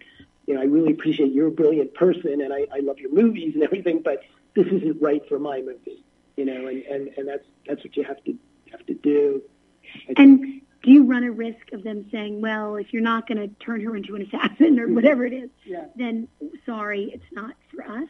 you 0.45 0.53
know 0.53 0.61
i 0.61 0.65
really 0.65 0.91
appreciate 0.91 1.31
you're 1.31 1.47
a 1.47 1.51
brilliant 1.51 1.93
person 1.93 2.41
and 2.41 2.53
i, 2.53 2.65
I 2.73 2.79
love 2.79 2.99
your 2.99 3.13
movies 3.13 3.53
and 3.55 3.63
everything 3.63 4.01
but 4.01 4.21
this 4.55 4.67
isn't 4.67 5.01
right 5.01 5.21
for 5.27 5.39
my 5.39 5.61
movie 5.61 6.03
you 6.37 6.45
know 6.45 6.67
and 6.67 6.83
and, 6.83 7.09
and 7.17 7.27
that's 7.27 7.45
that's 7.67 7.83
what 7.83 7.95
you 7.95 8.03
have 8.03 8.23
to 8.25 8.37
have 8.71 8.85
to 8.87 8.93
do 8.93 9.41
and 10.17 10.61
do 10.83 10.91
you 10.91 11.05
run 11.05 11.23
a 11.23 11.31
risk 11.31 11.71
of 11.71 11.83
them 11.83 12.05
saying, 12.11 12.41
well, 12.41 12.75
if 12.75 12.91
you're 12.91 13.01
not 13.01 13.25
going 13.25 13.37
to 13.37 13.47
turn 13.55 13.81
her 13.81 13.95
into 13.95 14.15
an 14.15 14.21
assassin 14.23 14.79
or 14.79 14.87
whatever 14.87 15.25
it 15.25 15.33
is, 15.33 15.49
yeah. 15.65 15.85
then 15.95 16.27
sorry, 16.65 17.09
it's 17.13 17.31
not 17.31 17.55
for 17.73 17.83
us? 17.83 18.09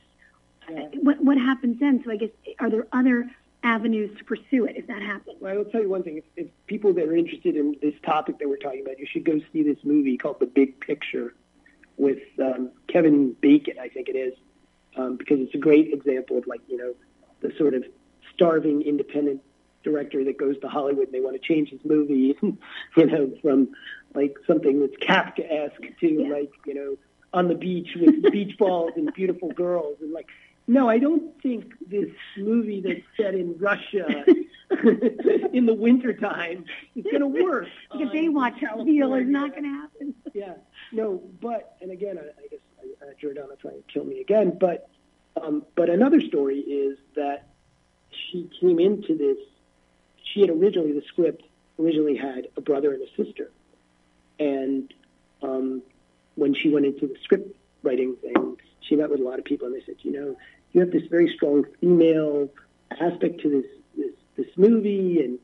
Yeah. 0.70 0.88
What, 1.02 1.24
what 1.24 1.38
happens 1.38 1.80
then? 1.80 2.02
So 2.04 2.12
I 2.12 2.16
guess, 2.16 2.30
are 2.60 2.70
there 2.70 2.88
other 2.92 3.30
avenues 3.64 4.18
to 4.18 4.24
pursue 4.24 4.66
it 4.66 4.76
if 4.76 4.88
that 4.88 5.02
happens? 5.02 5.38
Well, 5.40 5.54
I 5.54 5.58
will 5.58 5.66
tell 5.66 5.82
you 5.82 5.90
one 5.90 6.04
thing. 6.04 6.18
If, 6.18 6.24
if 6.36 6.48
people 6.66 6.94
that 6.94 7.04
are 7.04 7.16
interested 7.16 7.56
in 7.56 7.76
this 7.82 7.94
topic 8.04 8.40
that 8.40 8.50
we're 8.50 8.58
talking 8.58 8.82
about, 8.82 8.98
you 8.98 9.06
should 9.06 9.24
go 9.24 9.40
see 9.52 9.62
this 9.62 9.78
movie 9.84 10.18
called 10.18 10.40
The 10.40 10.48
Big 10.48 10.80
Picture 10.80 11.34
with 11.98 12.20
um, 12.40 12.72
Kevin 12.88 13.36
Bacon, 13.40 13.76
I 13.80 13.90
think 13.90 14.10
it 14.10 14.16
is, 14.16 14.34
um, 14.96 15.18
because 15.18 15.40
it's 15.40 15.56
a 15.56 15.60
great 15.60 15.94
example 15.94 16.38
of 16.38 16.48
like, 16.48 16.62
you 16.68 16.78
know, 16.78 16.94
the 17.42 17.56
sort 17.58 17.74
of 17.74 17.84
starving 18.34 18.82
independent 18.82 19.42
director 19.84 20.24
that 20.24 20.38
goes 20.38 20.58
to 20.60 20.68
Hollywood 20.68 21.06
and 21.06 21.14
they 21.14 21.20
want 21.20 21.40
to 21.40 21.48
change 21.48 21.70
his 21.70 21.82
movie, 21.84 22.36
you 22.42 23.06
know, 23.06 23.34
from 23.42 23.70
like 24.14 24.38
something 24.48 24.80
that's 24.80 24.96
Kafka-esque 24.96 26.00
to 26.00 26.08
yeah. 26.08 26.34
like, 26.34 26.52
you 26.66 26.74
know, 26.74 26.98
on 27.34 27.48
the 27.48 27.56
beach 27.56 27.90
with 27.96 28.32
beach 28.32 28.58
balls 28.58 28.92
and 28.96 29.12
beautiful 29.14 29.50
girls 29.50 29.98
and 30.02 30.12
like, 30.12 30.28
no, 30.68 30.90
I 30.90 30.98
don't 30.98 31.42
think 31.42 31.74
this 31.88 32.10
movie 32.38 32.82
that's 32.82 33.02
set 33.18 33.36
in 33.36 33.58
Russia 33.58 34.26
in 35.54 35.66
the 35.66 35.74
wintertime 35.74 36.66
is 36.96 37.04
going 37.04 37.20
to 37.20 37.28
work. 37.28 37.68
Because 37.92 38.12
The 38.12 38.18
Baywatch 38.18 38.86
deal 38.86 39.14
is 39.16 39.28
not 39.28 39.52
going 39.52 39.64
to 39.64 39.70
happen. 39.70 40.16
yeah, 40.34 40.54
no, 40.92 41.22
but 41.42 41.78
and 41.82 41.92
again, 41.92 42.18
I, 42.18 42.22
I 42.22 42.48
guess 42.50 42.60
I 43.02 43.26
Jordana 43.26 43.60
trying 43.60 43.82
to 43.82 43.94
kill 43.94 44.06
me 44.06 44.22
again, 44.22 44.58
but 44.60 44.90
um, 45.42 45.66
but 45.76 45.90
another 45.90 46.22
story 46.22 46.60
is 46.60 46.98
that 47.16 47.48
she 48.12 48.50
came 48.62 48.80
into 48.80 49.18
this 49.18 49.38
she 50.34 50.42
had 50.42 50.50
originally 50.50 50.94
the 50.94 51.04
script 51.08 51.44
originally 51.80 52.16
had 52.16 52.48
a 52.58 52.62
brother 52.62 52.94
and 52.94 53.02
a 53.04 53.24
sister, 53.24 53.52
and 54.40 54.94
um, 55.42 55.82
when 56.36 56.54
she 56.54 56.70
went 56.70 56.86
into 56.86 57.08
the 57.08 57.16
script 57.24 57.56
writing 57.84 58.16
thing, 58.22 58.58
she 58.88 58.96
met 58.96 59.10
with 59.10 59.20
a 59.20 59.24
lot 59.24 59.40
of 59.40 59.46
people, 59.46 59.68
and 59.68 59.76
they 59.76 59.86
said, 59.86 59.96
you 60.02 60.12
know, 60.12 60.38
you 60.72 60.82
have 60.82 60.92
this 60.92 61.08
very 61.10 61.32
strong 61.36 61.66
female 61.80 62.50
aspect 63.00 63.42
to 63.42 63.50
this 63.50 63.66
this, 63.98 64.14
this 64.38 64.58
movie, 64.58 65.22
and 65.24 65.40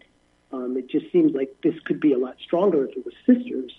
um, 0.51 0.77
it 0.77 0.89
just 0.89 1.11
seems 1.11 1.33
like 1.33 1.55
this 1.63 1.75
could 1.85 1.99
be 1.99 2.13
a 2.13 2.17
lot 2.17 2.35
stronger 2.43 2.85
if 2.85 2.97
it 2.97 3.05
was 3.05 3.13
sisters. 3.25 3.71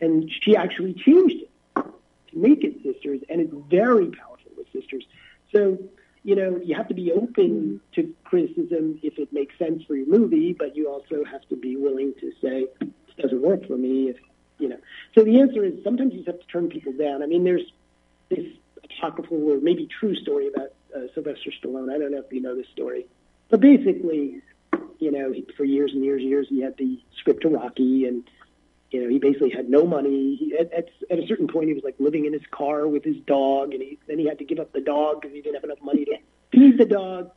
And 0.00 0.30
she 0.42 0.56
actually 0.56 0.94
changed 0.94 1.42
it 1.42 1.50
to 1.76 2.38
make 2.38 2.62
it 2.62 2.82
sisters, 2.82 3.20
and 3.28 3.40
it's 3.40 3.54
very 3.68 4.06
powerful 4.06 4.52
with 4.56 4.66
sisters. 4.72 5.04
So 5.52 5.78
you 6.28 6.34
know, 6.34 6.60
you 6.62 6.74
have 6.74 6.88
to 6.88 6.94
be 6.94 7.10
open 7.12 7.80
to 7.94 8.14
criticism 8.24 8.98
if 9.02 9.18
it 9.18 9.32
makes 9.32 9.56
sense 9.58 9.82
for 9.84 9.96
your 9.96 10.06
movie, 10.06 10.52
but 10.52 10.76
you 10.76 10.88
also 10.88 11.24
have 11.24 11.40
to 11.48 11.56
be 11.56 11.76
willing 11.76 12.12
to 12.20 12.32
say, 12.42 12.66
this 12.80 13.16
doesn't 13.16 13.40
work 13.40 13.66
for 13.66 13.76
me. 13.76 14.10
If, 14.10 14.16
you 14.58 14.68
know, 14.68 14.78
so 15.14 15.24
the 15.24 15.40
answer 15.40 15.64
is 15.64 15.82
sometimes 15.84 16.12
you 16.12 16.18
just 16.18 16.26
have 16.26 16.40
to 16.40 16.46
turn 16.48 16.68
people 16.68 16.92
down. 16.92 17.22
I 17.22 17.26
mean, 17.26 17.44
there's 17.44 17.72
this 18.28 18.46
apocryphal 18.84 19.50
or 19.50 19.60
maybe 19.60 19.86
true 20.00 20.14
story 20.16 20.48
about 20.48 20.68
uh, 20.94 21.00
Sylvester 21.14 21.50
Stallone. 21.50 21.92
I 21.92 21.98
don't 21.98 22.12
know 22.12 22.18
if 22.18 22.32
you 22.32 22.40
know 22.40 22.56
this 22.56 22.68
story, 22.72 23.06
but 23.48 23.60
basically, 23.60 24.40
you 24.98 25.12
know, 25.12 25.34
for 25.56 25.64
years 25.64 25.92
and 25.92 26.04
years 26.04 26.20
and 26.20 26.30
years, 26.30 26.46
he 26.48 26.60
had 26.60 26.76
the 26.76 27.00
script 27.18 27.42
to 27.42 27.48
Rocky 27.48 28.06
and 28.06 28.24
you 28.90 29.02
know, 29.02 29.08
he 29.08 29.18
basically 29.18 29.50
had 29.50 29.68
no 29.68 29.86
money. 29.86 30.36
He, 30.36 30.56
at, 30.56 30.72
at, 30.72 30.88
at 31.10 31.18
a 31.18 31.26
certain 31.26 31.46
point, 31.46 31.68
he 31.68 31.74
was 31.74 31.84
like 31.84 31.96
living 31.98 32.24
in 32.24 32.32
his 32.32 32.42
car 32.50 32.88
with 32.88 33.04
his 33.04 33.16
dog, 33.26 33.74
and 33.74 33.82
he, 33.82 33.98
then 34.06 34.18
he 34.18 34.26
had 34.26 34.38
to 34.38 34.44
give 34.44 34.58
up 34.58 34.72
the 34.72 34.80
dog 34.80 35.20
because 35.20 35.34
he 35.34 35.42
didn't 35.42 35.56
have 35.56 35.64
enough 35.64 35.82
money 35.82 36.06
to 36.06 36.16
feed 36.50 36.78
the 36.78 36.86
dog. 36.86 37.30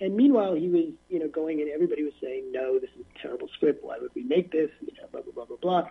And 0.00 0.16
meanwhile, 0.16 0.54
he 0.54 0.68
was, 0.68 0.84
you 1.08 1.18
know, 1.18 1.28
going 1.28 1.60
and 1.60 1.70
everybody 1.70 2.04
was 2.04 2.12
saying, 2.20 2.52
"No, 2.52 2.78
this 2.78 2.90
is 2.98 3.04
a 3.14 3.18
terrible 3.18 3.48
script. 3.54 3.84
Why 3.84 3.98
would 3.98 4.12
we 4.14 4.22
make 4.22 4.52
this?" 4.52 4.70
You 4.80 4.92
know, 5.00 5.08
blah 5.10 5.22
blah 5.22 5.32
blah 5.32 5.44
blah 5.44 5.56
blah. 5.56 5.88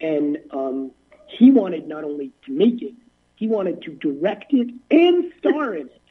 And 0.00 0.38
um, 0.50 0.90
he 1.26 1.50
wanted 1.50 1.86
not 1.86 2.04
only 2.04 2.32
to 2.46 2.52
make 2.52 2.82
it, 2.82 2.94
he 3.36 3.46
wanted 3.46 3.82
to 3.82 3.92
direct 3.92 4.52
it 4.52 4.68
and 4.90 5.32
star 5.38 5.74
in 5.74 5.86
it, 5.88 6.02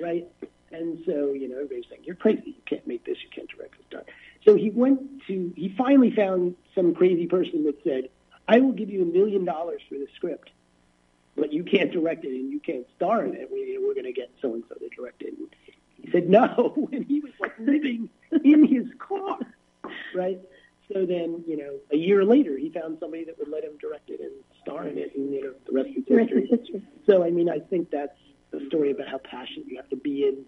right? 0.00 0.26
And 0.72 1.02
so, 1.06 1.32
you 1.32 1.48
know, 1.48 1.56
everybody 1.56 1.76
was 1.76 1.86
saying, 1.88 2.02
"You're 2.04 2.16
crazy. 2.16 2.42
You 2.46 2.62
can't 2.66 2.86
make 2.86 3.04
this. 3.04 3.18
You 3.22 3.28
can't 3.30 3.48
direct 3.48 3.76
and 3.76 3.84
star." 3.86 4.02
So 4.44 4.54
he 4.54 4.70
went 4.70 5.26
to, 5.26 5.52
he 5.56 5.74
finally 5.76 6.10
found 6.10 6.56
some 6.74 6.94
crazy 6.94 7.26
person 7.26 7.64
that 7.64 7.82
said, 7.84 8.08
I 8.48 8.60
will 8.60 8.72
give 8.72 8.90
you 8.90 9.02
a 9.02 9.06
million 9.06 9.44
dollars 9.44 9.82
for 9.88 9.94
the 9.94 10.06
script, 10.16 10.50
but 11.36 11.52
you 11.52 11.62
can't 11.62 11.92
direct 11.92 12.24
it 12.24 12.30
and 12.30 12.50
you 12.50 12.58
can't 12.58 12.86
star 12.96 13.24
in 13.24 13.34
it. 13.34 13.50
We, 13.52 13.78
we're 13.78 13.94
going 13.94 14.04
to 14.06 14.12
get 14.12 14.30
so 14.40 14.54
and 14.54 14.64
so 14.68 14.74
to 14.76 14.88
direct 14.88 15.22
it. 15.22 15.34
And 15.38 15.48
he 16.02 16.10
said 16.10 16.28
no, 16.28 16.88
and 16.92 17.04
he 17.04 17.20
was 17.20 17.32
like 17.38 17.58
living 17.58 18.08
in 18.44 18.66
his 18.66 18.86
car, 18.98 19.38
right? 20.14 20.40
So 20.92 21.06
then, 21.06 21.44
you 21.46 21.56
know, 21.56 21.78
a 21.92 21.96
year 21.96 22.24
later, 22.24 22.56
he 22.56 22.70
found 22.70 22.98
somebody 22.98 23.24
that 23.24 23.38
would 23.38 23.48
let 23.48 23.62
him 23.64 23.76
direct 23.80 24.10
it 24.10 24.20
and 24.20 24.32
star 24.62 24.86
in 24.88 24.98
it, 24.98 25.12
and 25.14 25.32
you 25.32 25.42
know, 25.42 25.54
the 25.66 25.72
rest 25.72 25.90
is 25.90 26.04
history. 26.48 26.82
So, 27.06 27.24
I 27.24 27.30
mean, 27.30 27.48
I 27.48 27.58
think 27.58 27.90
that's 27.90 28.16
the 28.50 28.64
story 28.66 28.90
about 28.90 29.08
how 29.08 29.18
passionate 29.18 29.66
you 29.66 29.76
have 29.76 29.88
to 29.90 29.96
be 29.96 30.24
in 30.24 30.44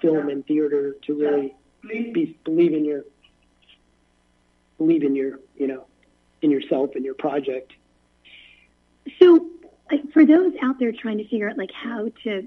film 0.00 0.28
and 0.28 0.46
theater 0.46 0.96
to 1.06 1.14
really 1.14 1.54
be, 1.82 2.38
believe 2.44 2.72
in 2.72 2.84
your 2.84 3.04
believe 4.78 5.04
in 5.04 5.14
your, 5.14 5.38
you 5.56 5.66
know, 5.66 5.84
in 6.40 6.50
yourself 6.50 6.90
and 6.94 7.04
your 7.04 7.14
project. 7.14 7.72
So 9.20 9.46
for 10.12 10.24
those 10.24 10.52
out 10.62 10.78
there 10.78 10.92
trying 10.92 11.18
to 11.18 11.24
figure 11.28 11.48
out 11.48 11.58
like 11.58 11.72
how 11.72 12.08
to 12.24 12.46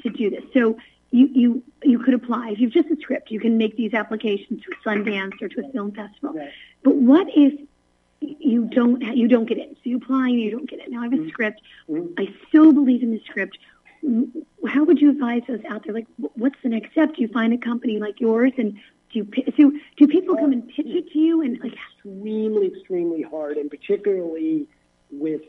to 0.00 0.10
do 0.10 0.30
this, 0.30 0.42
so 0.52 0.78
you 1.10 1.28
you 1.32 1.62
you 1.82 1.98
could 1.98 2.14
apply 2.14 2.50
if 2.50 2.58
you've 2.58 2.72
just 2.72 2.90
a 2.90 2.96
script. 3.00 3.30
You 3.30 3.40
can 3.40 3.56
make 3.56 3.76
these 3.76 3.94
applications 3.94 4.62
to 4.62 4.70
Sundance 4.84 5.40
or 5.40 5.48
to 5.48 5.66
a 5.66 5.72
film 5.72 5.92
festival. 5.92 6.34
Right. 6.34 6.50
But 6.86 6.94
what 6.94 7.26
if 7.34 7.52
you 8.20 8.66
don't 8.66 9.02
you 9.16 9.26
don't 9.26 9.46
get 9.46 9.58
in? 9.58 9.70
So 9.74 9.80
you 9.82 9.96
apply 9.96 10.28
and 10.28 10.40
you 10.40 10.52
don't 10.52 10.70
get 10.70 10.78
it. 10.78 10.88
Now 10.88 11.00
I 11.00 11.04
have 11.04 11.12
a 11.14 11.16
Mhm. 11.16 11.28
script. 11.30 11.60
Mhm. 11.90 12.12
I 12.16 12.32
so 12.52 12.72
believe 12.72 13.02
in 13.02 13.10
the 13.10 13.18
script. 13.28 13.58
How 14.68 14.84
would 14.84 15.00
you 15.00 15.10
advise 15.10 15.42
those 15.48 15.64
out 15.64 15.82
there? 15.82 15.92
Like, 15.92 16.06
what's 16.36 16.54
the 16.62 16.68
next 16.68 16.92
step? 16.92 17.16
Do 17.16 17.22
you 17.22 17.26
find 17.26 17.52
a 17.52 17.58
company 17.58 17.98
like 17.98 18.20
yours, 18.20 18.52
and 18.56 18.74
do 19.10 19.18
you 19.18 19.26
so 19.56 19.72
do 19.96 20.06
people 20.06 20.36
come 20.36 20.52
and 20.52 20.68
pitch 20.68 20.86
it 20.86 21.10
to 21.10 21.18
you? 21.18 21.42
And 21.42 21.58
like, 21.58 21.72
extremely, 21.72 22.68
extremely 22.68 23.22
hard, 23.22 23.56
and 23.56 23.68
particularly 23.68 24.68
with 25.10 25.42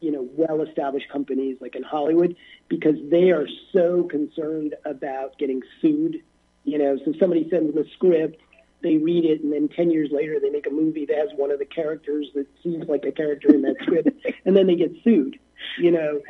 you 0.00 0.10
know 0.10 0.28
well-established 0.34 1.08
companies 1.10 1.58
like 1.60 1.76
in 1.76 1.84
Hollywood, 1.84 2.34
because 2.66 2.96
they 3.08 3.30
are 3.30 3.46
so 3.72 4.02
concerned 4.02 4.74
about 4.84 5.38
getting 5.38 5.62
sued. 5.80 6.20
You 6.64 6.78
know, 6.78 6.98
so 7.04 7.12
somebody 7.20 7.48
sends 7.50 7.72
them 7.72 7.84
a 7.84 7.88
script, 7.90 8.41
they 8.82 8.96
read 8.96 9.24
it, 9.24 9.42
and 9.42 9.52
then 9.52 9.68
ten 9.68 9.90
years 9.90 10.10
later 10.10 10.38
they 10.40 10.50
make 10.50 10.66
a 10.66 10.70
movie 10.70 11.06
that 11.06 11.16
has 11.16 11.28
one 11.36 11.50
of 11.50 11.58
the 11.58 11.64
characters 11.64 12.28
that 12.34 12.46
seems 12.62 12.88
like 12.88 13.04
a 13.04 13.12
character 13.12 13.48
in 13.54 13.62
that 13.62 13.76
script, 13.82 14.10
and 14.44 14.56
then 14.56 14.66
they 14.66 14.76
get 14.76 14.92
sued. 15.04 15.38
You 15.78 15.92
know, 15.92 16.20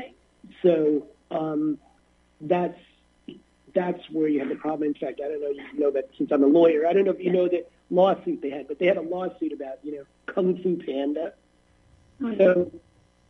so 0.63 1.07
um, 1.31 1.79
that's 2.41 2.79
that's 3.75 4.01
where 4.11 4.29
you 4.29 4.41
have 4.41 4.49
the 4.49 4.57
problem. 4.57 4.89
In 4.89 4.95
fact, 4.95 5.21
I 5.25 5.29
don't 5.29 5.41
know 5.41 5.51
if 5.51 5.73
you 5.75 5.81
know 5.81 5.91
that 5.93 6.11
since 6.19 6.31
I'm 6.31 6.43
a 6.43 6.47
lawyer, 6.47 6.87
I 6.87 6.93
don't 6.93 7.05
know 7.05 7.13
if 7.13 7.21
you 7.21 7.33
know 7.33 7.49
that 7.49 7.71
lawsuit 7.91 8.43
they 8.43 8.51
had, 8.51 8.69
but 8.69 8.79
they 8.79 8.87
had 8.87 8.97
a 8.97 9.03
lawsuit 9.03 9.53
about 9.53 9.79
you 9.83 9.97
know 9.97 10.05
Kung 10.27 10.61
Fu 10.63 10.77
Panda. 10.77 11.33
So 12.21 12.71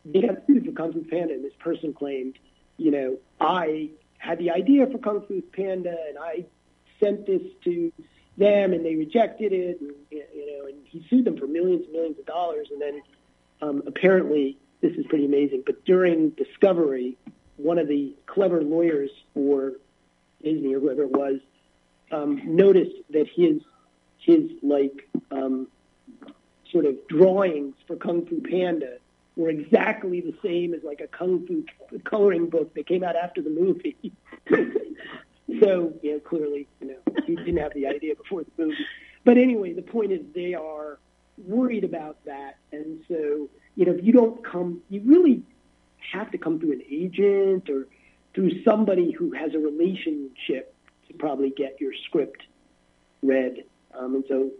they 0.05 0.21
got 0.21 0.47
sued 0.47 0.67
for 0.67 0.73
Kung 0.73 0.93
Fu 0.93 1.05
Panda, 1.05 1.35
and 1.35 1.45
this 1.45 1.55
person 1.59 1.95
claimed, 1.95 2.39
you 2.77 2.91
know, 2.91 3.19
I 3.41 3.91
had 4.19 4.39
the 4.39 4.51
idea 4.51 4.87
for 4.87 4.99
Kung 4.99 5.25
Fu 5.27 5.41
Panda, 5.41 5.97
and 6.09 6.19
I 6.19 6.45
sent 7.01 7.27
this 7.27 7.43
to 7.65 7.93
them, 8.37 8.73
and 8.73 8.85
they 8.85 8.97
rejected 8.97 9.53
it, 9.53 9.81
and 9.81 9.92
you 10.11 10.59
know, 10.59 10.66
and 10.66 10.77
he 10.85 11.05
sued 11.09 11.25
them 11.25 11.37
for 11.37 11.47
millions 11.47 11.85
and 11.85 11.92
millions 11.92 12.18
of 12.18 12.27
dollars, 12.27 12.68
and 12.71 12.81
then 12.81 13.03
um, 13.61 13.83
apparently 13.87 14.57
this 14.81 14.92
is 14.92 15.07
pretty 15.07 15.27
amazing. 15.27 15.62
But 15.64 15.85
during 15.85 16.31
discovery, 16.31 17.16
one 17.57 17.79
of 17.79 17.88
the 17.88 18.14
clever 18.27 18.62
lawyers 18.62 19.11
for 19.35 19.73
Disney 20.42 20.75
or 20.75 20.81
whoever 20.81 21.03
it 21.03 21.12
was 21.12 21.40
um, 22.11 22.40
noticed 22.45 22.97
that 23.11 23.29
his 23.29 23.62
his 24.18 24.51
like 24.62 25.09
um, 25.31 25.68
sort 26.71 26.87
of 26.87 26.97
drawings 27.09 27.75
for 27.87 27.97
Kung 27.97 28.27
Fu 28.27 28.40
Panda 28.40 28.99
were 29.37 29.49
exactly 29.49 30.21
the 30.21 30.35
same 30.42 30.75
as 30.75 30.83
like 30.83 31.01
a 31.01 31.07
Kung 31.07 31.47
Fu 31.47 31.99
coloring 32.01 32.49
book 32.49 32.75
that 32.75 32.87
came 32.87 33.03
out 33.03 33.16
after 33.16 33.40
the 33.40 33.51
movie. 33.51 34.12
so, 35.61 35.93
you 36.03 36.12
know, 36.12 36.21
clearly, 36.21 36.69
you 36.81 36.88
know, 36.88 37.15
he 37.27 37.37
didn't 37.37 37.59
have 37.59 37.75
the 37.75 37.87
idea 37.87 38.15
before 38.15 38.45
the 38.45 38.51
movie. 38.57 38.77
But 39.25 39.38
anyway, 39.38 39.73
the 39.73 39.83
point 39.83 40.12
is 40.12 40.21
they 40.35 40.55
are 40.55 40.99
worried 41.38 41.85
about 41.85 42.25
that. 42.25 42.59
And 42.73 43.01
so, 43.09 43.49
you 43.77 43.87
know, 43.87 43.93
if 43.93 44.05
you 44.05 44.12
don't 44.12 44.45
come, 44.45 44.83
you 44.88 45.03
really 45.05 45.43
have 46.12 46.31
to 46.33 46.38
come 46.38 46.59
through 46.59 46.73
an 46.73 46.83
agent 46.91 47.71
or 47.71 47.87
through 48.35 48.62
somebody 48.65 49.12
who 49.12 49.33
has 49.33 49.55
a 49.55 49.59
relationship 49.59 50.75
to 51.09 51.15
probably 51.15 51.51
get 51.51 51.81
your 51.81 51.93
script 52.07 52.43
read. 53.23 53.65
Um, 53.95 54.17
and 54.17 54.25
so, 54.29 54.51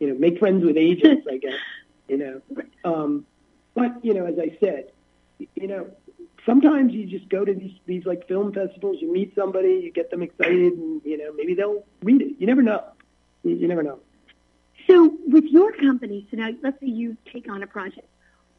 you 0.00 0.08
know, 0.08 0.14
make 0.14 0.38
friends 0.38 0.64
with 0.64 0.76
agents, 0.76 1.26
I 1.30 1.38
guess, 1.38 1.58
you 2.08 2.18
know. 2.18 2.42
Um, 2.84 3.26
but, 3.74 4.04
you 4.04 4.12
know, 4.12 4.26
as 4.26 4.36
I 4.40 4.56
said, 4.58 4.90
you 5.38 5.68
know, 5.68 5.86
sometimes 6.44 6.92
you 6.92 7.06
just 7.06 7.28
go 7.28 7.44
to 7.44 7.54
these, 7.54 7.72
these 7.86 8.04
like 8.04 8.26
film 8.28 8.52
festivals, 8.52 8.96
you 9.00 9.12
meet 9.12 9.34
somebody, 9.34 9.80
you 9.84 9.92
get 9.92 10.10
them 10.10 10.22
excited, 10.22 10.72
and, 10.72 11.00
you 11.04 11.18
know, 11.18 11.32
maybe 11.34 11.54
they'll 11.54 11.84
read 12.02 12.22
it. 12.22 12.34
You 12.38 12.46
never 12.46 12.62
know. 12.62 12.84
You, 13.44 13.54
you 13.56 13.68
never 13.68 13.82
know. 13.82 13.98
so 14.88 15.16
with 15.26 15.44
your 15.44 15.72
company, 15.72 16.26
so 16.30 16.36
now 16.36 16.50
let's 16.62 16.78
say 16.80 16.86
you 16.86 17.16
take 17.32 17.50
on 17.50 17.62
a 17.62 17.66
project. 17.66 18.06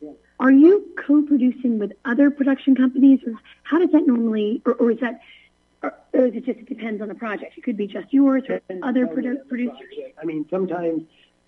Yeah. 0.02 0.12
Are 0.40 0.52
you 0.52 0.94
co-producing 1.08 1.80
with 1.80 1.94
other 2.04 2.30
production 2.32 2.76
companies, 2.76 3.20
or 3.26 3.34
how 3.64 3.80
does 3.80 3.92
that 3.92 4.06
normally, 4.06 4.62
or, 4.66 4.74
or 4.74 4.92
is 4.92 5.00
that, 5.00 5.22
or, 5.82 5.94
or 6.14 6.26
is 6.28 6.36
it 6.36 6.46
just 6.46 6.60
it 6.60 6.68
depends 6.68 7.02
on 7.02 7.08
the 7.08 7.16
project? 7.16 7.58
It 7.58 7.64
could 7.64 7.78
be 7.78 7.88
just 7.88 8.14
yours 8.14 8.44
or 8.50 8.62
other 8.84 9.08
produ- 9.08 9.48
producers. 9.48 9.78
project. 9.78 10.20
I 10.22 10.26
mean, 10.26 10.46
sometimes 10.50 11.04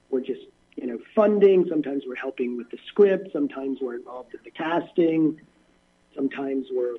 we're 0.09 0.21
just, 0.21 0.41
you 0.75 0.87
know, 0.87 0.99
funding. 1.13 1.67
Sometimes 1.67 2.03
we're 2.07 2.15
helping 2.15 2.55
with 2.57 2.69
the 2.69 2.77
script. 2.87 3.29
Sometimes 3.33 3.79
we're 3.81 3.95
involved 3.95 4.33
in 4.33 4.39
the 4.43 4.51
casting. 4.51 5.41
Sometimes 6.15 6.67
we're, 6.71 6.95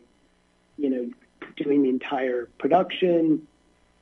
you 0.77 0.91
know, 0.91 1.11
doing 1.57 1.83
the 1.83 1.89
entire 1.89 2.49
production. 2.59 3.47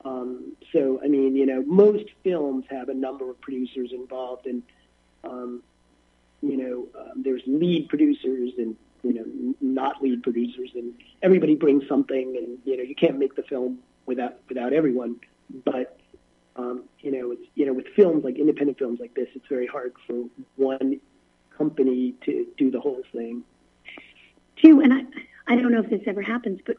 Um, 0.04 0.56
so, 0.72 1.00
I 1.02 1.08
mean, 1.08 1.36
you 1.36 1.46
know, 1.46 1.62
most 1.62 2.04
films 2.22 2.64
have 2.70 2.88
a 2.88 2.94
number 2.94 3.30
of 3.30 3.40
producers 3.40 3.90
involved, 3.92 4.46
and 4.46 4.62
um, 5.22 5.62
you 6.42 6.56
know, 6.56 7.00
um, 7.00 7.22
there's 7.22 7.42
lead 7.46 7.88
producers 7.88 8.52
and 8.58 8.76
you 9.02 9.12
know, 9.12 9.54
not 9.60 10.02
lead 10.02 10.22
producers, 10.22 10.70
and 10.74 10.94
everybody 11.22 11.54
brings 11.54 11.86
something, 11.88 12.36
and 12.36 12.58
you 12.64 12.76
know, 12.76 12.82
you 12.82 12.94
can't 12.94 13.18
make 13.18 13.36
the 13.36 13.42
film 13.42 13.78
without 14.06 14.36
without 14.48 14.72
everyone. 14.72 15.16
But 15.64 15.98
um, 16.56 16.84
you 17.00 17.10
know, 17.12 17.32
it's 17.32 17.46
you 17.54 17.66
know, 17.66 17.72
with 17.72 17.86
films 17.94 18.24
like 18.24 18.38
independent 18.38 18.78
films 18.78 19.00
like 19.00 19.14
this, 19.14 19.28
it's 19.34 19.46
very 19.48 19.66
hard 19.66 19.94
for 20.06 20.24
one 20.56 21.00
company 21.56 22.14
to 22.24 22.46
do 22.56 22.70
the 22.70 22.80
whole 22.80 23.02
thing. 23.12 23.44
Too, 24.64 24.80
and 24.80 24.92
I, 24.92 25.02
I 25.46 25.56
don't 25.56 25.72
know 25.72 25.80
if 25.80 25.90
this 25.90 26.02
ever 26.06 26.22
happens, 26.22 26.60
but 26.64 26.76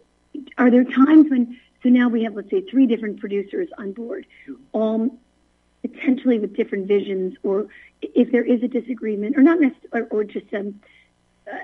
are 0.57 0.71
there 0.71 0.83
times 0.83 1.29
when, 1.29 1.59
so 1.83 1.89
now 1.89 2.09
we 2.09 2.23
have, 2.23 2.35
let's 2.35 2.49
say, 2.49 2.61
three 2.61 2.87
different 2.87 3.19
producers 3.19 3.69
on 3.77 3.93
board, 3.93 4.25
all 4.71 5.17
potentially 5.81 6.39
with 6.39 6.55
different 6.55 6.87
visions, 6.87 7.35
or 7.43 7.67
if 8.01 8.31
there 8.31 8.43
is 8.43 8.63
a 8.63 8.67
disagreement, 8.67 9.37
or 9.37 9.43
not 9.43 9.59
necessarily, 9.59 10.09
or, 10.11 10.19
or 10.19 10.23
just 10.23 10.51
um, 10.53 10.79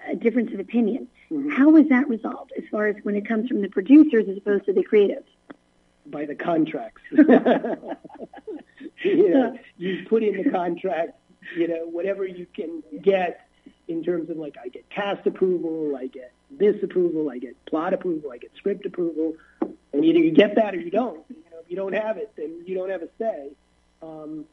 a 0.10 0.16
difference 0.16 0.54
of 0.54 0.60
opinion, 0.60 1.08
Mhm. 1.32 1.54
how 1.54 1.78
is 1.78 1.88
that 1.88 2.10
resolved 2.10 2.52
as 2.58 2.66
far 2.70 2.88
as 2.88 2.98
when 3.04 3.16
it 3.16 3.26
comes 3.26 3.48
from 3.48 3.62
the 3.62 3.70
producers 3.70 4.28
as 4.28 4.38
opposed 4.38 4.66
to 4.66 4.74
the 4.74 4.84
creatives? 4.84 5.24
by 6.08 6.26
the 6.26 6.36
contracts. 6.36 7.02
you 7.12 7.28
know, 9.30 9.58
you 9.78 10.04
put 10.10 10.24
in 10.24 10.44
the 10.44 10.50
contract, 10.50 11.14
you 11.56 11.68
know, 11.68 11.86
whatever 11.86 12.26
you 12.26 12.48
can 12.54 12.84
get 13.02 13.48
in 13.88 14.04
terms 14.04 14.30
of 14.30 14.38
like 14.38 14.56
I 14.64 14.70
get 14.70 14.90
cast 14.90 15.26
approval, 15.28 15.96
I 15.98 16.08
get 16.08 16.32
this 16.50 16.76
approval, 16.84 17.30
I 17.30 17.38
get 17.38 17.56
plot 17.66 17.94
approval, 17.94 18.32
I 18.32 18.38
get 18.38 18.52
script 18.58 18.86
approval, 18.86 19.36
and 19.62 20.06
either 20.06 20.20
you 20.20 20.32
get 20.32 20.56
that 20.56 20.74
or 20.74 20.80
you 20.80 20.92
don't. 20.92 21.24
You 21.30 21.36
know, 21.52 21.58
if 21.64 21.70
you 21.70 21.76
don't 21.76 21.94
have 21.94 22.18
it, 22.18 22.32
then 22.36 22.64
you 22.66 22.76
don't 22.76 22.90
have 22.90 23.02
a 23.02 23.10
say. 23.18 23.50
Um, 24.02 24.46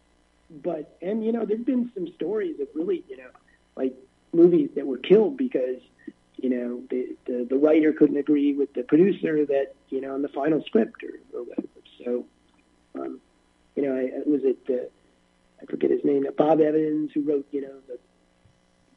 but 0.50 0.96
and 1.02 1.24
you 1.24 1.32
know, 1.32 1.44
there's 1.44 1.64
been 1.64 1.90
some 1.94 2.12
stories 2.14 2.58
of 2.60 2.68
really, 2.74 3.04
you 3.08 3.16
know, 3.16 3.30
like 3.76 3.94
movies 4.32 4.70
that 4.76 4.86
were 4.86 4.98
killed 4.98 5.36
because 5.36 5.80
you 6.36 6.50
know 6.50 6.82
the, 6.90 7.16
the 7.26 7.46
the 7.50 7.56
writer 7.56 7.92
couldn't 7.92 8.16
agree 8.16 8.54
with 8.54 8.72
the 8.74 8.82
producer 8.82 9.44
that 9.46 9.74
you 9.88 10.00
know 10.00 10.14
on 10.14 10.22
the 10.22 10.28
final 10.28 10.62
script 10.64 11.02
or, 11.02 11.38
or 11.38 11.44
whatever. 11.44 11.68
So, 12.04 12.24
um, 12.94 13.20
you 13.74 13.82
know, 13.82 13.94
I, 13.94 14.28
was 14.28 14.42
it 14.44 14.58
uh, 14.70 14.88
I 15.60 15.66
forget 15.66 15.90
his 15.90 16.04
name, 16.04 16.26
Bob 16.36 16.60
Evans, 16.60 17.10
who 17.12 17.22
wrote 17.22 17.46
you 17.50 17.62
know 17.62 17.74
the 17.86 17.98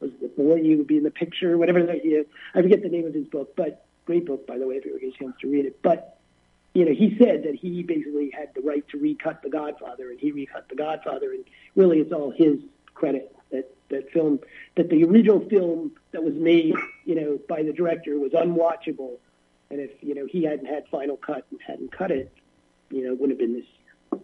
was 0.01 0.11
the 0.21 0.27
boy 0.27 0.55
you 0.55 0.77
would 0.77 0.87
be 0.87 0.97
in 0.97 1.03
the 1.03 1.11
picture, 1.11 1.57
whatever. 1.57 1.83
The, 1.83 2.01
you 2.03 2.25
I 2.55 2.61
forget 2.61 2.81
the 2.81 2.89
name 2.89 3.05
of 3.05 3.13
his 3.13 3.27
book, 3.27 3.55
but 3.55 3.85
great 4.05 4.25
book 4.25 4.47
by 4.47 4.57
the 4.57 4.67
way 4.67 4.75
if 4.75 4.85
you 4.85 4.91
ever 4.91 4.99
get 4.99 5.15
a 5.15 5.17
chance 5.17 5.35
to 5.41 5.47
read 5.47 5.65
it. 5.65 5.81
But 5.81 6.19
you 6.73 6.85
know, 6.85 6.93
he 6.93 7.17
said 7.17 7.43
that 7.43 7.55
he 7.55 7.83
basically 7.83 8.31
had 8.31 8.49
the 8.55 8.61
right 8.61 8.87
to 8.89 8.97
recut 8.97 9.41
The 9.43 9.49
Godfather, 9.49 10.09
and 10.09 10.19
he 10.19 10.31
recut 10.31 10.69
The 10.69 10.75
Godfather, 10.75 11.31
and 11.31 11.43
really 11.75 11.99
it's 11.99 12.13
all 12.13 12.31
his 12.31 12.59
credit 12.93 13.35
that 13.51 13.73
that 13.89 14.11
film, 14.11 14.39
that 14.75 14.89
the 14.89 15.03
original 15.03 15.41
film 15.49 15.91
that 16.11 16.23
was 16.23 16.33
made, 16.33 16.75
you 17.05 17.15
know, 17.15 17.39
by 17.49 17.63
the 17.63 17.73
director 17.73 18.17
was 18.17 18.31
unwatchable, 18.31 19.17
and 19.69 19.79
if 19.79 19.91
you 20.01 20.15
know 20.15 20.25
he 20.25 20.43
hadn't 20.43 20.65
had 20.65 20.87
final 20.87 21.17
cut 21.17 21.45
and 21.51 21.59
hadn't 21.65 21.91
cut 21.91 22.11
it, 22.11 22.31
you 22.89 23.03
know, 23.03 23.13
it 23.13 23.19
wouldn't 23.19 23.39
have 23.39 23.39
been 23.39 23.53
this. 23.53 23.67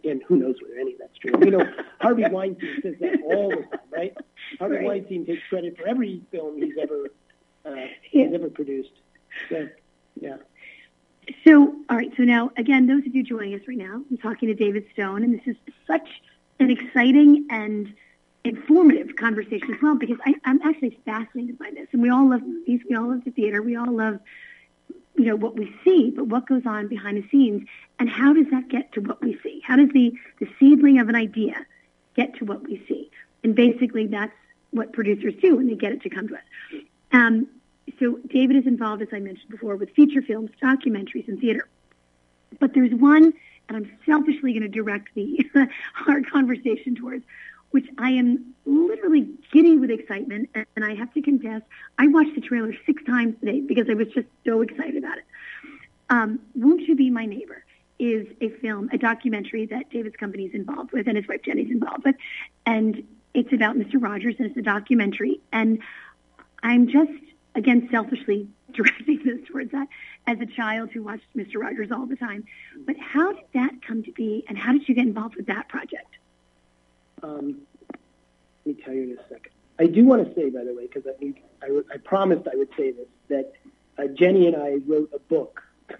And 0.04 0.22
who 0.28 0.36
knows 0.38 0.56
whether 0.62 0.80
any 0.80 0.94
of 0.94 1.00
that's 1.00 1.18
true? 1.18 1.32
You 1.44 1.52
know, 1.52 1.66
Harvey 2.00 2.24
Weinstein 2.30 2.80
says 2.82 2.96
that 3.00 3.22
all 3.24 3.50
the 3.50 3.56
time, 3.64 3.80
right? 3.90 4.18
Harvey 4.60 4.76
Right. 4.76 4.86
Weinstein 4.86 5.26
takes 5.26 5.42
credit 5.50 5.78
for 5.78 5.88
every 5.88 6.22
film 6.32 6.58
he's 6.62 6.76
ever 6.82 7.08
uh, 7.66 7.70
Yeah. 8.12 8.26
he's 8.26 8.34
ever 8.34 8.50
produced. 8.50 8.92
So, 9.50 9.68
yeah. 10.20 10.38
So, 11.46 11.74
all 11.90 11.98
right. 11.98 12.12
So 12.16 12.24
now, 12.24 12.52
again, 12.58 12.88
those 12.88 13.06
of 13.06 13.14
you 13.16 13.24
joining 13.24 13.54
us 13.56 13.62
right 13.68 13.78
now, 13.78 14.02
I'm 14.10 14.18
talking 14.18 14.48
to 14.48 14.54
David 14.54 14.86
Stone, 14.94 15.24
and 15.24 15.34
this 15.34 15.46
is 15.46 15.56
such 15.86 16.08
an 16.60 16.72
exciting 16.72 17.46
and 17.50 17.94
informative 18.44 19.16
conversation 19.18 19.74
as 19.74 19.82
well 19.82 19.96
because 19.96 20.18
I, 20.26 20.36
I'm 20.46 20.62
actually 20.64 20.98
fascinated 21.06 21.58
by 21.60 21.72
this. 21.74 21.88
And 21.92 22.02
we 22.02 22.10
all 22.10 22.30
love 22.30 22.42
movies, 22.42 22.82
we 22.90 22.96
all 22.96 23.10
love 23.10 23.24
the 23.26 23.32
theater, 23.32 23.62
we 23.62 23.76
all 23.76 23.92
love, 23.92 24.20
you 25.18 25.26
know, 25.26 25.36
what 25.36 25.56
we 25.56 25.76
see, 25.84 26.12
but 26.12 26.28
what 26.28 26.48
goes 26.48 26.66
on 26.66 26.88
behind 26.88 27.22
the 27.22 27.28
scenes, 27.30 27.68
and 28.00 28.10
how 28.10 28.34
does 28.34 28.46
that 28.52 28.70
get 28.70 28.92
to 28.94 29.02
what 29.02 29.22
we 29.22 29.38
see? 29.42 29.62
How 29.66 29.76
does 29.76 29.90
the 29.90 30.14
the 30.40 30.48
seedling 30.60 31.00
of 31.00 31.10
an 31.10 31.16
idea 31.16 31.66
get 32.16 32.36
to 32.36 32.46
what 32.46 32.64
we 32.64 32.84
see? 32.88 33.10
And 33.44 33.56
basically, 33.56 34.08
that's 34.08 34.34
what 34.72 34.94
producers 34.94 35.34
do 35.42 35.56
when 35.56 35.68
they 35.68 35.76
get 35.76 35.92
it 35.92 36.02
to 36.04 36.10
come 36.10 36.28
to 36.28 36.36
us. 36.36 36.42
Um, 37.12 37.48
so 38.00 38.20
David 38.28 38.58
is 38.58 38.68
involved, 38.68 39.02
as 39.02 39.08
I 39.12 39.20
mentioned 39.20 39.50
before, 39.50 39.76
with 39.76 39.90
feature 39.92 40.22
films, 40.22 40.52
documentaries, 40.62 41.28
and 41.28 41.40
theater. 41.40 41.68
But 42.60 42.74
there's 42.74 42.94
one, 42.94 43.34
and 43.68 43.78
I'm 43.78 43.92
selfishly 44.06 44.54
going 44.54 44.64
to 44.64 44.70
direct 44.70 45.16
the 45.16 45.40
our 46.08 46.22
conversation 46.22 46.96
towards, 46.96 47.24
which 47.72 47.86
I 47.98 48.12
am 48.12 48.54
literally 48.66 49.28
giddy 49.52 49.78
with 49.78 49.90
excitement. 49.90 50.50
And 50.76 50.86
I 50.86 50.96
have 50.96 51.14
to 51.14 51.22
confess, 51.22 51.62
I 51.98 52.08
watched 52.08 52.36
the 52.36 52.42
trailer 52.42 52.74
six 52.86 53.04
times 53.04 53.36
today 53.40 53.62
because 53.62 53.88
I 53.90 53.94
was 53.94 54.08
just 54.08 54.28
so 54.46 54.62
excited 54.62 54.98
about 54.98 55.18
it. 55.18 55.26
Um, 56.10 56.40
Won't 56.56 56.82
You 56.82 56.96
Be 56.96 57.10
My 57.10 57.26
Neighbor 57.26 57.64
is 58.00 58.28
a 58.42 58.50
film, 58.50 58.90
a 58.94 58.98
documentary 58.98 59.66
that 59.68 59.90
David's 59.90 60.16
company 60.16 60.46
is 60.46 60.54
involved 60.54 60.92
with 60.92 61.08
and 61.08 61.18
his 61.18 61.28
wife 61.28 61.42
Jenny's 61.44 61.72
involved 61.72 62.06
with. 62.06 62.16
And 62.66 63.04
it's 63.34 63.52
about 63.54 63.76
Mr. 63.76 64.02
Rogers 64.02 64.36
and 64.40 64.48
it's 64.48 64.58
a 64.58 64.62
documentary. 64.62 65.42
And 65.52 65.80
I'm 66.64 66.88
just, 66.88 67.12
again, 67.56 67.88
selfishly 67.92 68.48
directing 68.72 69.22
this 69.24 69.48
towards 69.48 69.72
that 69.72 69.88
as 70.28 70.40
a 70.40 70.46
child 70.46 70.92
who 70.92 71.04
watched 71.04 71.26
Mr. 71.36 71.56
Rogers 71.56 71.92
all 71.92 72.06
the 72.06 72.16
time. 72.16 72.46
But 72.86 72.98
how 73.00 73.34
did 73.34 73.46
that 73.54 73.82
come 73.86 74.04
to 74.04 74.12
be 74.12 74.46
and 74.48 74.58
how 74.58 74.74
did 74.74 74.88
you 74.88 74.96
get 74.96 75.06
involved 75.06 75.36
with 75.36 75.48
that 75.48 75.68
project? 75.70 76.18
Um, 77.24 77.62
let 78.66 78.78
me 78.78 78.84
tell 78.84 78.94
you 78.94 79.04
in 79.04 79.18
a 79.18 79.24
second. 79.24 79.52
I 79.80 79.86
do 79.86 80.06
want 80.06 80.28
to 80.28 80.34
say, 80.36 80.50
by 80.50 80.64
the 80.64 80.74
way, 80.74 80.88
because 80.88 81.04
I, 81.08 81.34
I, 81.64 81.82
I 81.94 81.98
promised 81.98 82.48
I 82.52 82.56
would 82.56 82.70
say 82.78 82.92
this, 82.92 83.08
that 83.30 83.54
uh, 83.98 84.08
Jenny 84.14 84.48
and 84.48 84.56
I 84.56 84.78
wrote 84.88 85.12
a 85.14 85.20
book, 85.20 85.62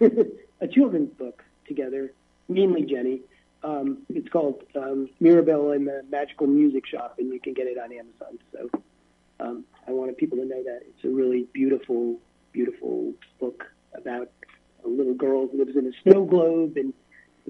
a 0.60 0.68
children's 0.68 1.12
book 1.14 1.44
together, 1.66 2.12
mainly 2.48 2.82
Jenny. 2.82 3.20
Um, 3.62 3.98
it's 4.08 4.28
called 4.28 4.62
um, 4.76 5.08
Mirabelle 5.20 5.72
and 5.72 5.86
the 5.86 6.04
Magical 6.10 6.46
Music 6.46 6.86
Shop, 6.86 7.16
and 7.18 7.32
you 7.32 7.40
can 7.40 7.54
get 7.54 7.66
it 7.66 7.78
on 7.78 7.92
Amazon. 7.92 8.38
So 8.52 8.70
um, 9.40 9.64
I 9.86 9.92
wanted 9.92 10.16
people 10.16 10.38
to 10.38 10.44
know 10.44 10.62
that 10.62 10.80
it's 10.82 11.04
a 11.04 11.08
really 11.08 11.46
beautiful, 11.52 12.18
beautiful 12.52 13.12
book 13.40 13.64
about 13.94 14.30
a 14.84 14.88
little 14.88 15.14
girl 15.14 15.48
who 15.48 15.58
lives 15.58 15.76
in 15.76 15.86
a 15.86 15.92
snow 16.02 16.24
globe 16.24 16.76
and 16.76 16.92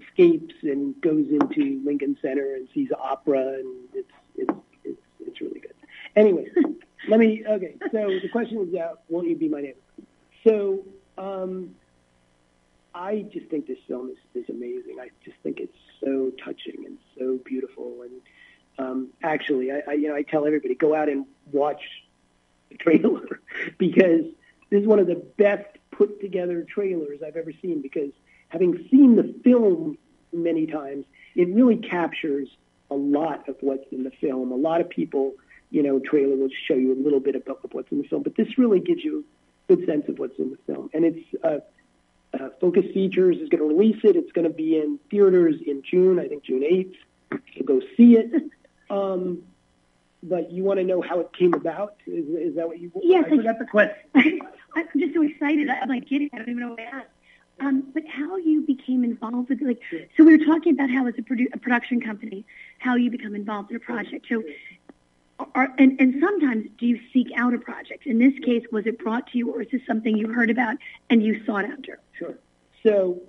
escapes 0.01 0.55
and 0.63 1.01
goes 1.01 1.27
into 1.29 1.83
Lincoln 1.85 2.17
Center 2.21 2.55
and 2.55 2.69
sees 2.75 2.91
opera, 2.99 3.55
and 3.55 3.89
it's 3.95 4.11
it's 4.37 4.59
it's, 4.85 5.01
it's 5.21 5.41
really 5.41 5.61
good. 5.61 5.75
Anyway, 6.17 6.47
let 7.09 7.21
me. 7.21 7.45
Okay, 7.47 7.77
so 7.93 8.09
the 8.21 8.29
question 8.31 8.69
is, 8.69 8.75
uh, 8.75 8.95
won't 9.09 9.29
you 9.29 9.37
be 9.37 9.49
my 9.49 9.61
neighbor? 9.61 9.79
So 10.45 10.85
um, 11.17 11.75
I 12.95 13.27
just 13.33 13.47
think 13.47 13.67
this 13.67 13.79
film 13.87 14.11
is, 14.11 14.43
is 14.43 14.49
amazing. 14.49 14.99
I 15.01 15.11
just 15.25 15.37
think 15.43 15.61
it's 15.61 15.77
so 16.01 16.33
touching 16.43 16.85
and 16.87 16.99
so 17.19 17.39
beautiful. 17.45 18.03
And 18.03 18.21
um, 18.79 19.09
actually, 19.23 19.71
I, 19.71 19.83
I 19.89 19.93
you 19.95 20.09
know 20.09 20.15
I 20.15 20.23
tell 20.23 20.47
everybody 20.47 20.75
go 20.75 20.95
out 20.95 21.09
and 21.09 21.27
watch 21.53 21.83
the 22.71 22.77
trailer 22.77 23.41
because 23.79 24.25
this 24.71 24.83
is 24.83 24.87
one 24.87 24.99
of 24.99 25.07
the 25.07 25.23
best 25.37 25.67
put 25.91 26.21
together 26.21 26.65
trailers 26.69 27.21
I've 27.25 27.37
ever 27.37 27.53
seen. 27.61 27.83
Because 27.83 28.11
having 28.49 28.87
seen 28.91 29.17
the 29.17 29.35
film 29.45 29.99
many 30.33 30.67
times, 30.67 31.05
it 31.35 31.49
really 31.55 31.77
captures 31.77 32.49
a 32.91 32.95
lot 32.95 33.49
of 33.49 33.57
what's 33.61 33.85
in 33.93 34.05
the 34.05 34.11
film. 34.11 34.51
A 34.51 34.57
lot 34.57 34.81
of 34.81 34.89
people, 34.89 35.35
you 35.71 35.83
know, 35.83 35.99
trailer 35.99 36.37
will 36.37 36.49
show 36.67 36.75
you 36.75 36.93
a 36.93 37.01
little 37.01 37.21
bit 37.21 37.35
of, 37.37 37.43
what's 37.73 37.91
in 37.93 37.99
the 37.99 38.09
film, 38.09 38.23
but 38.23 38.37
this 38.37 38.59
really 38.59 38.81
gives 38.81 39.05
you 39.05 39.25
a 39.69 39.77
good 39.77 39.87
sense 39.87 40.09
of 40.09 40.19
what's 40.19 40.39
in 40.39 40.51
the 40.51 40.59
film. 40.67 40.91
And 40.95 41.05
it's 41.05 41.45
uh, 41.45 41.59
uh, 42.35 42.49
Focus 42.61 42.85
Features 42.93 43.37
is 43.39 43.49
going 43.49 43.63
to 43.63 43.77
release 43.77 44.01
it. 44.05 44.17
It's 44.17 44.33
going 44.33 44.47
to 44.47 44.53
be 44.53 44.77
in 44.77 44.99
theaters 45.11 45.57
in 45.67 45.83
June, 45.89 46.19
I 46.19 46.29
think 46.29 46.45
June 46.45 46.63
8th. 46.63 46.95
So 47.57 47.65
go 47.65 47.81
see 47.97 48.17
it. 48.17 48.33
Um, 48.91 49.43
but 50.23 50.51
you 50.51 50.65
want 50.65 50.81
to 50.81 50.85
know 50.85 51.01
how 51.01 51.21
it 51.21 51.33
came 51.33 51.55
about? 51.55 51.97
Is, 52.07 52.25
is 52.27 52.57
that 52.57 52.67
what 52.67 52.81
you? 52.81 52.91
Yes, 53.03 53.25
I 53.27 53.37
forgot 53.37 53.59
the 53.59 53.67
question. 53.67 53.95
I'm 54.75 54.87
just 54.99 55.15
so 55.15 55.23
excited. 55.23 55.69
I'm 55.69 55.89
like 55.89 56.09
kidding. 56.09 56.31
I 56.33 56.39
don't 56.39 56.49
even 56.49 56.61
know 56.61 56.71
what 56.71 56.79
to 56.79 56.83
ask. 56.83 57.07
Um, 57.61 57.85
but 57.93 58.05
how 58.07 58.37
you 58.37 58.63
became 58.63 59.03
involved 59.03 59.49
with 59.49 59.61
like 59.61 59.81
so 60.17 60.25
we 60.25 60.37
were 60.37 60.45
talking 60.45 60.75
about 60.75 60.91
how 60.91 61.07
as 61.07 61.15
a, 61.19 61.23
produ- 61.23 61.53
a 61.53 61.59
production 61.59 62.01
company 62.01 62.45
how 62.79 62.95
you 62.95 63.11
become 63.11 63.35
involved 63.35 63.71
in 63.71 63.77
a 63.77 63.81
project 63.81 64.27
so 64.29 64.45
are, 65.55 65.75
and, 65.77 66.01
and 66.01 66.21
sometimes 66.21 66.69
do 66.79 66.87
you 66.87 67.01
seek 67.13 67.27
out 67.37 67.55
a 67.55 67.59
project 67.59 68.07
in 68.07 68.19
this 68.19 68.33
case 68.45 68.63
was 68.71 68.87
it 68.87 68.97
brought 68.99 69.27
to 69.33 69.39
you 69.39 69.53
or 69.53 69.63
is 69.63 69.69
this 69.73 69.81
something 69.89 70.17
you 70.17 70.33
heard 70.33 70.51
about 70.51 70.77
and 71.11 71.23
you 71.23 71.45
sought 71.45 71.65
after 71.65 71.99
Sure. 72.19 72.35
So 72.83 73.21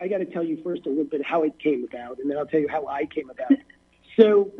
I 0.00 0.08
got 0.08 0.18
to 0.18 0.24
tell 0.24 0.44
you 0.44 0.62
first 0.62 0.86
a 0.86 0.88
little 0.88 1.04
bit 1.04 1.24
how 1.24 1.42
it 1.42 1.58
came 1.58 1.84
about, 1.84 2.18
and 2.18 2.30
then 2.30 2.38
I'll 2.38 2.46
tell 2.46 2.60
you 2.60 2.68
how 2.68 2.86
I 2.86 3.04
came 3.06 3.30
about. 3.30 3.52
so 4.18 4.52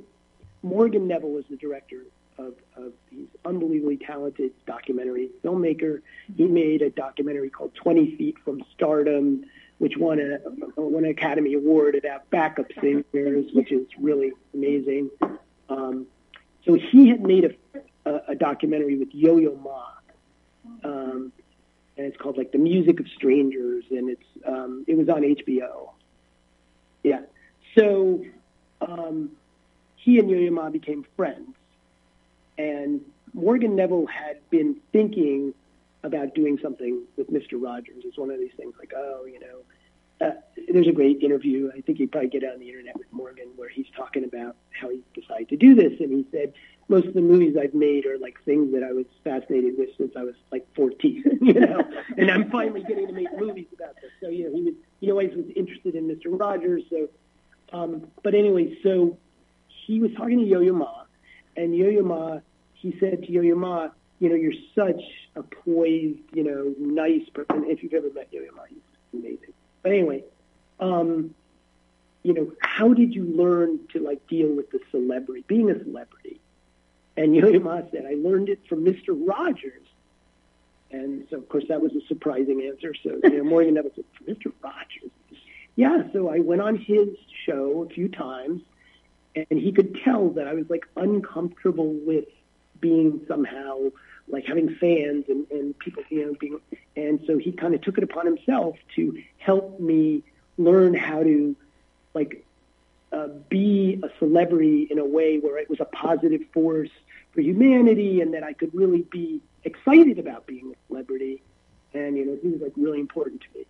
Morgan 0.63 1.07
Neville 1.07 1.31
was 1.31 1.45
the 1.49 1.57
director 1.57 2.03
of, 2.39 2.55
of 2.77 2.93
he's 3.11 3.27
unbelievably 3.45 3.99
talented 3.99 4.53
documentary 4.67 5.31
filmmaker. 5.45 6.03
He 6.37 6.47
made 6.47 6.83
a 6.83 6.91
documentary 6.91 7.51
called 7.51 7.75
20 7.75 8.17
Feet 8.17 8.37
from 8.45 8.63
Stardom, 8.75 9.45
which 9.79 9.97
won 9.97 10.19
a 10.21 10.39
won 10.81 11.05
an 11.05 11.11
Academy 11.11 11.55
Award 11.55 11.95
about 11.95 12.29
backup 12.31 12.67
singers, 12.81 13.47
which 13.53 13.73
is 13.73 13.87
really 14.01 14.33
amazing. 14.55 15.11
Um, 15.69 16.07
so 16.65 16.75
he 16.75 17.09
had 17.09 17.23
made 17.23 17.45
a, 17.45 18.11
a, 18.11 18.21
a 18.29 18.35
documentary 18.35 18.97
with 18.97 19.09
Yo-Yo 19.13 19.57
Ma. 19.57 19.85
Um, 20.85 21.33
and 21.99 22.07
it's 22.07 22.17
called 22.17 22.39
like 22.39 22.53
the 22.53 22.59
music 22.59 23.01
of 23.01 23.07
strangers 23.09 23.85
and 23.91 24.09
it's 24.09 24.23
um, 24.47 24.85
it 24.87 24.97
was 24.97 25.09
on 25.09 25.23
hbo 25.23 25.91
yeah 27.03 27.21
so 27.77 28.25
um, 28.81 29.31
he 29.97 30.19
and 30.19 30.31
yo-yo 30.31 30.51
ma 30.51 30.71
became 30.71 31.05
friends 31.17 31.55
and 32.59 33.01
morgan 33.33 33.75
neville 33.75 34.07
had 34.07 34.39
been 34.51 34.77
thinking 34.93 35.55
about 36.05 36.35
doing 36.35 36.59
something 36.63 37.03
with 37.17 37.31
mr 37.33 37.53
rogers 37.55 38.03
it's 38.05 38.19
one 38.19 38.31
of 38.31 38.39
these 38.39 38.53
things 38.57 38.75
like 38.79 38.93
oh 38.97 39.25
you 39.25 39.41
know 39.41 40.27
uh, 40.27 40.33
there's 40.69 40.89
a 40.89 40.93
great 40.93 41.23
interview 41.23 41.71
i 41.77 41.81
think 41.81 41.99
you 41.99 42.09
probably 42.09 42.29
get 42.29 42.45
on 42.45 42.59
the 42.59 42.69
internet 42.69 42.97
with 42.97 43.07
morgan 43.13 43.49
where 43.57 43.69
he's 43.69 43.87
talking 43.97 44.25
about 44.25 44.57
how 44.71 44.89
he 44.91 45.01
decided 45.15 45.49
to 45.49 45.57
do 45.57 45.75
this 45.75 45.93
and 46.01 46.13
he 46.13 46.27
said 46.31 46.53
most 46.89 47.07
of 47.07 47.15
the 47.15 47.21
movies 47.21 47.57
I've 47.61 47.75
made 47.75 48.07
are 48.07 48.19
like 48.19 48.43
things 48.45 48.73
that 48.73 48.83
I 48.83 48.93
was 48.93 49.05
fascinated 49.23 49.75
with 49.77 49.91
since 49.99 50.13
I 50.17 50.25
was 50.25 50.35
like 50.51 50.67
14, 50.75 51.39
you 51.43 51.53
know, 51.53 51.83
and 52.17 52.31
I'm 52.31 52.51
finally 52.51 52.83
getting 52.83 53.07
to 53.07 53.13
make 53.13 53.29
movies 53.39 53.67
about 53.75 53.97
this. 53.97 54.11
So, 54.23 54.29
you 54.29 54.45
know, 54.45 54.57
he 54.57 54.63
was, 54.63 54.75
he 55.01 55.11
always 55.11 55.35
was 55.37 55.45
interested 55.55 55.95
in 55.95 56.09
Mr. 56.09 56.39
Rogers. 56.39 56.83
So, 56.89 57.09
um, 57.73 58.09
but 58.23 58.35
anyway, 58.35 58.79
so 58.83 59.19
he 59.69 60.01
was 60.01 60.11
talking 60.17 60.39
to 60.39 60.45
Yo-Yo 60.45 60.73
Ma 60.73 61.03
and 61.57 61.77
Yo-Yo 61.77 62.03
Ma, 62.03 62.39
he 62.81 62.97
said 62.99 63.23
to 63.23 63.33
Yo-Yo 63.33 63.55
Ma, 63.55 63.89
you 64.21 64.29
know, 64.29 64.35
you're 64.35 64.53
such 64.75 65.01
a 65.37 65.43
poised, 65.43 66.21
you 66.33 66.45
know, 66.45 66.75
nice 66.79 67.29
person. 67.31 67.65
If 67.69 67.83
you've 67.83 67.95
ever 67.95 68.11
met 68.13 68.29
Yo-Yo 68.33 68.53
Ma, 68.55 68.63
he's 68.69 68.79
amazing. 69.13 69.53
But 69.83 69.93
anyway, 69.93 70.25
um, 70.81 71.35
you 72.23 72.35
know, 72.35 72.53
how 72.61 72.95
did 72.95 73.15
you 73.15 73.25
learn 73.25 73.81
to 73.93 74.01
like 74.01 74.27
deal 74.27 74.49
with 74.49 74.71
the 74.71 74.81
celebrity, 74.91 75.45
being 75.47 75.71
a 75.71 75.79
celebrity? 75.85 76.41
And 77.17 77.35
Yo-Yo 77.35 77.61
Ma 77.61 77.81
said, 77.91 78.07
I 78.07 78.15
learned 78.15 78.49
it 78.49 78.61
from 78.69 78.85
Mr. 78.85 79.09
Rogers. 79.09 79.83
And 80.91 81.27
so, 81.31 81.37
of 81.37 81.49
course, 81.49 81.65
that 81.69 81.83
was 81.83 81.93
a 81.93 82.07
surprising 82.07 82.63
answer. 82.63 82.95
So, 83.03 83.19
you 83.25 83.39
know, 83.39 83.45
Morgan 83.45 83.75
Neville 83.75 83.91
said, 83.95 84.05
Mr. 84.27 84.53
Rogers? 84.63 85.11
Yeah, 85.77 86.03
so 86.13 86.29
I 86.29 86.39
went 86.39 86.63
on 86.63 86.77
his 86.77 87.09
show 87.45 87.87
a 87.89 87.93
few 87.93 88.09
times, 88.09 88.63
and 89.35 89.59
he 89.59 89.71
could 89.71 89.99
tell 90.03 90.31
that 90.31 90.49
I 90.49 90.55
was, 90.55 90.69
like, 90.71 90.87
uncomfortable 90.97 91.93
with 91.93 92.25
being 92.81 93.21
somehow, 93.29 93.91
like, 94.29 94.45
having 94.47 94.75
fans 94.77 95.25
and, 95.29 95.51
and 95.51 95.79
people, 95.79 96.03
you 96.11 96.27
know, 96.27 96.35
being... 96.39 96.61
And 96.97 97.21
so 97.27 97.39
he 97.39 97.53
kind 97.53 97.75
of 97.75 97.83
took 97.83 97.99
it 97.99 98.05
upon 98.05 98.27
himself 98.27 98.77
to 98.97 99.23
help 99.39 99.79
me 99.81 100.23
learn 100.57 100.95
how 100.95 101.23
to, 101.23 101.57
like, 102.15 102.45
uh, 103.13 103.29
be 103.49 104.01
a 104.03 104.11
celebrity 104.19 104.87
in 104.91 104.99
a 104.99 105.05
way 105.05 105.39
where 105.39 105.59
it 105.59 105.71
was 105.71 105.81
a 105.81 105.85
positive 105.87 106.43
force 106.53 106.91
for 107.33 107.41
humanity 107.41 108.21
and 108.21 108.35
that 108.35 108.43
I 108.43 108.53
could 108.53 108.75
really 108.75 109.03
be 109.03 109.41
excited 109.65 110.19
about 110.19 110.47
being 110.47 110.73
a 110.73 110.77
celebrity. 110.89 111.43
And, 111.95 112.17
you 112.19 112.27
know, 112.27 112.39
he 112.43 112.49
was 112.49 112.61
like 112.61 112.73
really 112.77 113.01
important 113.01 113.43
to 113.43 113.59
me. 113.59 113.67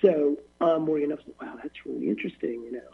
So 0.00 0.38
um, 0.60 0.86
Morgan 0.86 1.10
Neville 1.10 1.24
said, 1.26 1.34
wow, 1.42 1.58
that's 1.62 1.74
really 1.84 2.08
interesting, 2.08 2.62
you 2.64 2.72
know. 2.72 2.90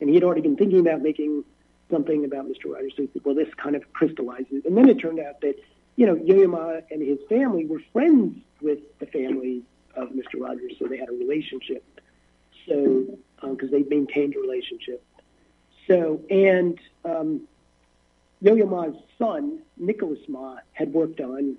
And 0.00 0.08
he 0.08 0.14
had 0.14 0.24
already 0.24 0.40
been 0.40 0.56
thinking 0.56 0.80
about 0.80 1.02
making 1.02 1.44
something 1.90 2.24
about 2.24 2.46
Mr. 2.46 2.72
Rogers. 2.72 2.92
So 2.96 3.02
he 3.02 3.10
said, 3.12 3.22
well, 3.24 3.34
this 3.34 3.52
kind 3.54 3.76
of 3.76 3.92
crystallizes. 3.92 4.64
And 4.64 4.76
then 4.76 4.88
it 4.88 4.98
turned 4.98 5.20
out 5.20 5.40
that, 5.40 5.54
you 5.96 6.06
know, 6.06 6.14
Yo-Yo 6.14 6.48
Ma 6.48 6.80
and 6.90 7.02
his 7.02 7.18
family 7.28 7.66
were 7.66 7.80
friends 7.92 8.38
with 8.60 8.78
the 8.98 9.06
family 9.06 9.62
of 9.94 10.10
Mr. 10.10 10.40
Rogers, 10.40 10.72
so 10.78 10.86
they 10.86 10.98
had 10.98 11.08
a 11.08 11.12
relationship. 11.12 11.84
So, 12.68 13.18
because 13.40 13.68
um, 13.68 13.70
they 13.70 13.82
maintained 13.82 14.34
a 14.36 14.40
relationship. 14.40 15.02
So, 15.86 16.20
and 16.30 16.78
um, 17.04 17.42
Yo-Yo 18.40 18.66
Ma's 18.66 18.94
son, 19.18 19.60
Nicholas 19.76 20.20
Ma, 20.28 20.56
had 20.72 20.92
worked 20.92 21.20
on 21.20 21.56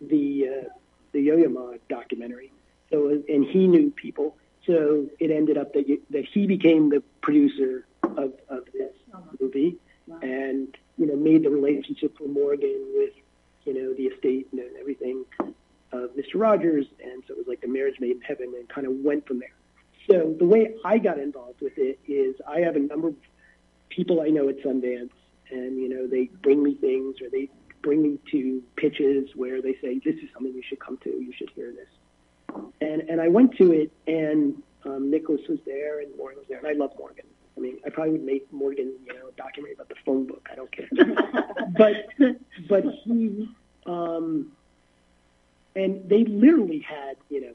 the 0.00 0.48
uh, 0.48 0.68
the 1.12 1.20
Yo-Yo 1.20 1.48
Ma 1.48 1.72
documentary. 1.88 2.52
So, 2.90 3.08
and 3.28 3.44
he 3.44 3.66
knew 3.66 3.90
people. 3.90 4.36
So 4.66 5.06
it 5.18 5.30
ended 5.30 5.58
up 5.58 5.72
that 5.74 5.88
you, 5.88 6.00
that 6.10 6.24
he 6.24 6.46
became 6.46 6.90
the 6.90 7.02
producer 7.20 7.86
of, 8.02 8.32
of 8.48 8.64
this 8.72 8.92
movie, 9.48 9.76
and 10.22 10.76
you 10.96 11.06
know 11.06 11.16
made 11.16 11.44
the 11.44 11.50
relationship 11.50 12.16
for 12.16 12.28
Morgan 12.28 12.86
with 12.94 13.12
you 13.64 13.74
know 13.74 13.94
the 13.94 14.04
estate 14.04 14.48
and 14.52 14.60
everything 14.80 15.24
uh, 15.92 16.06
Mr. 16.16 16.34
Rogers, 16.34 16.86
and 17.02 17.22
so 17.26 17.34
it 17.34 17.38
was 17.38 17.46
like 17.46 17.60
the 17.60 17.68
marriage 17.68 17.96
made 18.00 18.12
in 18.12 18.20
heaven, 18.20 18.52
and 18.56 18.68
kind 18.68 18.86
of 18.86 18.92
went 18.96 19.26
from 19.26 19.38
there. 19.38 19.54
So 20.10 20.34
the 20.38 20.46
way 20.46 20.74
I 20.84 20.98
got 20.98 21.18
involved 21.18 21.60
with 21.60 21.76
it 21.76 21.98
is 22.06 22.34
I 22.46 22.60
have 22.60 22.76
a 22.76 22.80
number 22.80 23.08
of 23.08 23.14
people 23.88 24.20
I 24.20 24.28
know 24.28 24.48
at 24.48 24.60
Sundance, 24.62 25.10
and 25.50 25.78
you 25.78 25.88
know 25.88 26.06
they 26.06 26.30
bring 26.42 26.62
me 26.62 26.74
things 26.74 27.16
or 27.22 27.28
they 27.30 27.48
bring 27.82 28.02
me 28.02 28.18
to 28.32 28.62
pitches 28.76 29.30
where 29.34 29.62
they 29.62 29.76
say 29.80 30.00
this 30.04 30.16
is 30.16 30.28
something 30.32 30.52
you 30.52 30.62
should 30.68 30.80
come 30.80 30.98
to, 30.98 31.10
you 31.10 31.32
should 31.36 31.50
hear 31.50 31.72
this, 31.72 32.62
and 32.80 33.02
and 33.02 33.20
I 33.20 33.28
went 33.28 33.56
to 33.56 33.72
it, 33.72 33.92
and 34.06 34.62
um, 34.84 35.10
Nicholas 35.10 35.42
was 35.48 35.58
there 35.64 36.00
and 36.00 36.16
Morgan 36.16 36.38
was 36.38 36.48
there, 36.48 36.58
and 36.58 36.66
I 36.66 36.72
love 36.72 36.92
Morgan. 36.98 37.26
I 37.58 37.60
mean, 37.60 37.78
I 37.84 37.90
probably 37.90 38.12
would 38.12 38.24
make 38.24 38.52
Morgan, 38.52 38.94
you 39.04 39.14
know, 39.14 39.28
a 39.28 39.32
documentary 39.32 39.74
about 39.74 39.88
the 39.88 39.96
phone 40.06 40.26
book. 40.26 40.48
I 40.50 40.54
don't 40.54 40.70
care, 40.70 40.88
but 41.76 42.08
but 42.68 42.84
he. 43.04 43.48
Um, 43.86 44.52
and 45.74 46.08
they 46.08 46.24
literally 46.24 46.80
had, 46.80 47.16
you 47.30 47.40
know, 47.40 47.52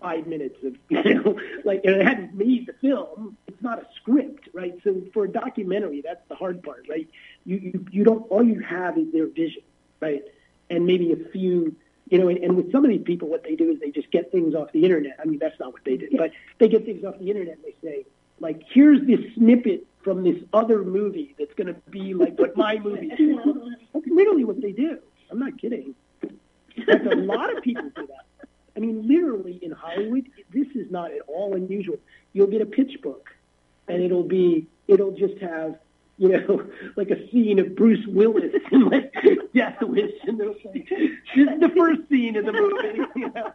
five 0.00 0.26
minutes 0.26 0.56
of, 0.62 0.76
you 0.88 1.14
know, 1.14 1.38
like 1.64 1.82
and 1.84 1.96
it 1.96 2.06
hadn't 2.06 2.34
made 2.34 2.66
the 2.66 2.72
film. 2.74 3.36
It's 3.46 3.62
not 3.62 3.78
a 3.78 3.86
script, 3.96 4.48
right? 4.54 4.78
So 4.84 5.02
for 5.12 5.24
a 5.24 5.28
documentary, 5.28 6.02
that's 6.02 6.26
the 6.28 6.34
hard 6.34 6.62
part, 6.62 6.86
right? 6.88 7.08
You 7.44 7.56
you, 7.56 7.86
you 7.90 8.04
don't 8.04 8.22
all 8.30 8.42
you 8.42 8.60
have 8.60 8.96
is 8.98 9.12
their 9.12 9.26
vision, 9.26 9.62
right? 10.00 10.22
And 10.70 10.86
maybe 10.86 11.12
a 11.12 11.28
few, 11.30 11.74
you 12.10 12.18
know, 12.18 12.28
and, 12.28 12.38
and 12.38 12.56
with 12.56 12.70
some 12.72 12.84
of 12.84 12.90
these 12.90 13.02
people, 13.02 13.28
what 13.28 13.42
they 13.44 13.56
do 13.56 13.70
is 13.70 13.80
they 13.80 13.90
just 13.90 14.10
get 14.10 14.30
things 14.30 14.54
off 14.54 14.72
the 14.72 14.84
internet. 14.84 15.16
I 15.20 15.24
mean, 15.24 15.38
that's 15.38 15.58
not 15.58 15.72
what 15.72 15.84
they 15.84 15.96
did, 15.96 16.10
but 16.16 16.30
they 16.58 16.68
get 16.68 16.84
things 16.84 17.04
off 17.04 17.18
the 17.18 17.30
internet. 17.30 17.56
and 17.56 17.64
They 17.64 17.74
say, 17.82 18.06
like, 18.40 18.62
here's 18.72 19.06
this 19.06 19.20
snippet 19.34 19.86
from 20.02 20.22
this 20.22 20.36
other 20.52 20.82
movie 20.82 21.34
that's 21.38 21.52
going 21.54 21.66
to 21.66 21.74
be 21.90 22.14
like 22.14 22.38
what 22.38 22.56
my 22.56 22.78
movie 22.78 23.08
is. 23.08 23.38
That's 23.92 24.06
literally 24.06 24.44
what 24.44 24.60
they 24.60 24.72
do. 24.72 24.98
I'm 25.30 25.38
not 25.38 25.60
kidding. 25.60 25.94
That's 26.86 27.04
a 27.04 27.16
lot 27.16 27.54
of 27.54 27.62
people 27.62 27.90
do 27.94 28.06
that. 28.06 28.48
I 28.76 28.80
mean, 28.80 29.08
literally 29.08 29.58
in 29.60 29.72
Hollywood, 29.72 30.28
this 30.50 30.68
is 30.74 30.90
not 30.90 31.10
at 31.10 31.22
all 31.26 31.54
unusual. 31.56 31.96
You'll 32.32 32.46
get 32.46 32.62
a 32.62 32.66
pitch 32.66 33.02
book, 33.02 33.28
and 33.88 34.00
it'll 34.00 34.22
be, 34.22 34.68
it'll 34.86 35.10
just 35.10 35.36
have, 35.38 35.76
you 36.16 36.28
know, 36.28 36.64
like 36.96 37.10
a 37.10 37.28
scene 37.30 37.58
of 37.58 37.74
Bruce 37.74 38.06
Willis 38.06 38.54
in 38.72 38.88
like 38.88 39.12
Death 39.52 39.82
Wish, 39.82 40.12
and 40.28 40.38
they'll 40.38 40.54
say, 40.62 40.86
"This 40.88 41.48
is 41.48 41.60
the 41.60 41.72
first 41.76 42.08
scene 42.08 42.36
of 42.36 42.46
the 42.46 42.52
movie." 42.52 43.00
You 43.16 43.32
know? 43.34 43.52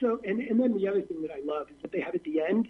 So, 0.00 0.20
and 0.24 0.40
and 0.40 0.60
then 0.60 0.76
the 0.76 0.86
other 0.86 1.00
thing 1.00 1.22
that 1.22 1.30
I 1.30 1.40
love 1.42 1.70
is 1.70 1.76
that 1.80 1.90
they 1.90 2.00
have 2.00 2.14
at 2.14 2.22
the 2.24 2.42
end 2.42 2.68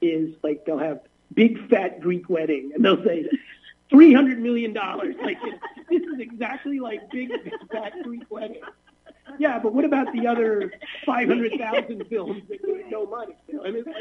is 0.00 0.34
like 0.42 0.64
they'll 0.64 0.78
have 0.78 1.00
big 1.34 1.68
fat 1.68 2.00
Greek 2.00 2.28
wedding, 2.28 2.72
and 2.74 2.84
they'll 2.84 3.04
say. 3.04 3.28
Three 3.90 4.12
hundred 4.12 4.38
million 4.38 4.74
dollars. 4.74 5.14
Like 5.22 5.38
this 5.88 6.02
is 6.02 6.20
exactly 6.20 6.78
like 6.78 7.10
big 7.10 7.30
fat 7.72 7.94
Greek 8.02 8.24
wedding. 8.28 8.60
Yeah, 9.38 9.58
but 9.58 9.74
what 9.74 9.84
about 9.84 10.12
the 10.12 10.26
other 10.26 10.72
500,000 11.04 12.04
films 12.08 12.42
that 12.48 12.64
get 12.64 12.90
no 12.90 13.06
money? 13.06 13.34
You 13.46 13.56
know, 13.56 13.64
I 13.64 13.70
mean, 13.70 13.84
like, 13.84 13.96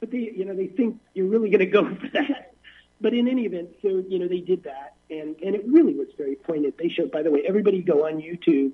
but 0.00 0.10
they, 0.10 0.32
you 0.36 0.44
know, 0.44 0.54
they 0.54 0.66
think 0.66 1.00
you're 1.14 1.26
really 1.26 1.50
going 1.50 1.60
to 1.60 1.66
go 1.66 1.94
for 1.94 2.08
that. 2.12 2.54
But 3.00 3.14
in 3.14 3.28
any 3.28 3.44
event, 3.44 3.70
so 3.80 4.02
you 4.08 4.18
know, 4.18 4.26
they 4.26 4.40
did 4.40 4.64
that, 4.64 4.94
and 5.08 5.36
and 5.40 5.54
it 5.54 5.64
really 5.66 5.94
was 5.94 6.08
very 6.16 6.34
pointed. 6.34 6.76
They 6.78 6.88
showed, 6.88 7.12
by 7.12 7.22
the 7.22 7.30
way, 7.30 7.44
everybody 7.46 7.80
go 7.80 8.06
on 8.06 8.20
YouTube 8.20 8.72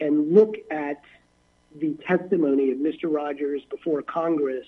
and 0.00 0.32
look 0.32 0.56
at 0.70 1.02
the 1.78 1.94
testimony 2.06 2.70
of 2.70 2.78
Mr. 2.78 3.04
Rogers 3.04 3.62
before 3.68 4.00
Congress, 4.00 4.66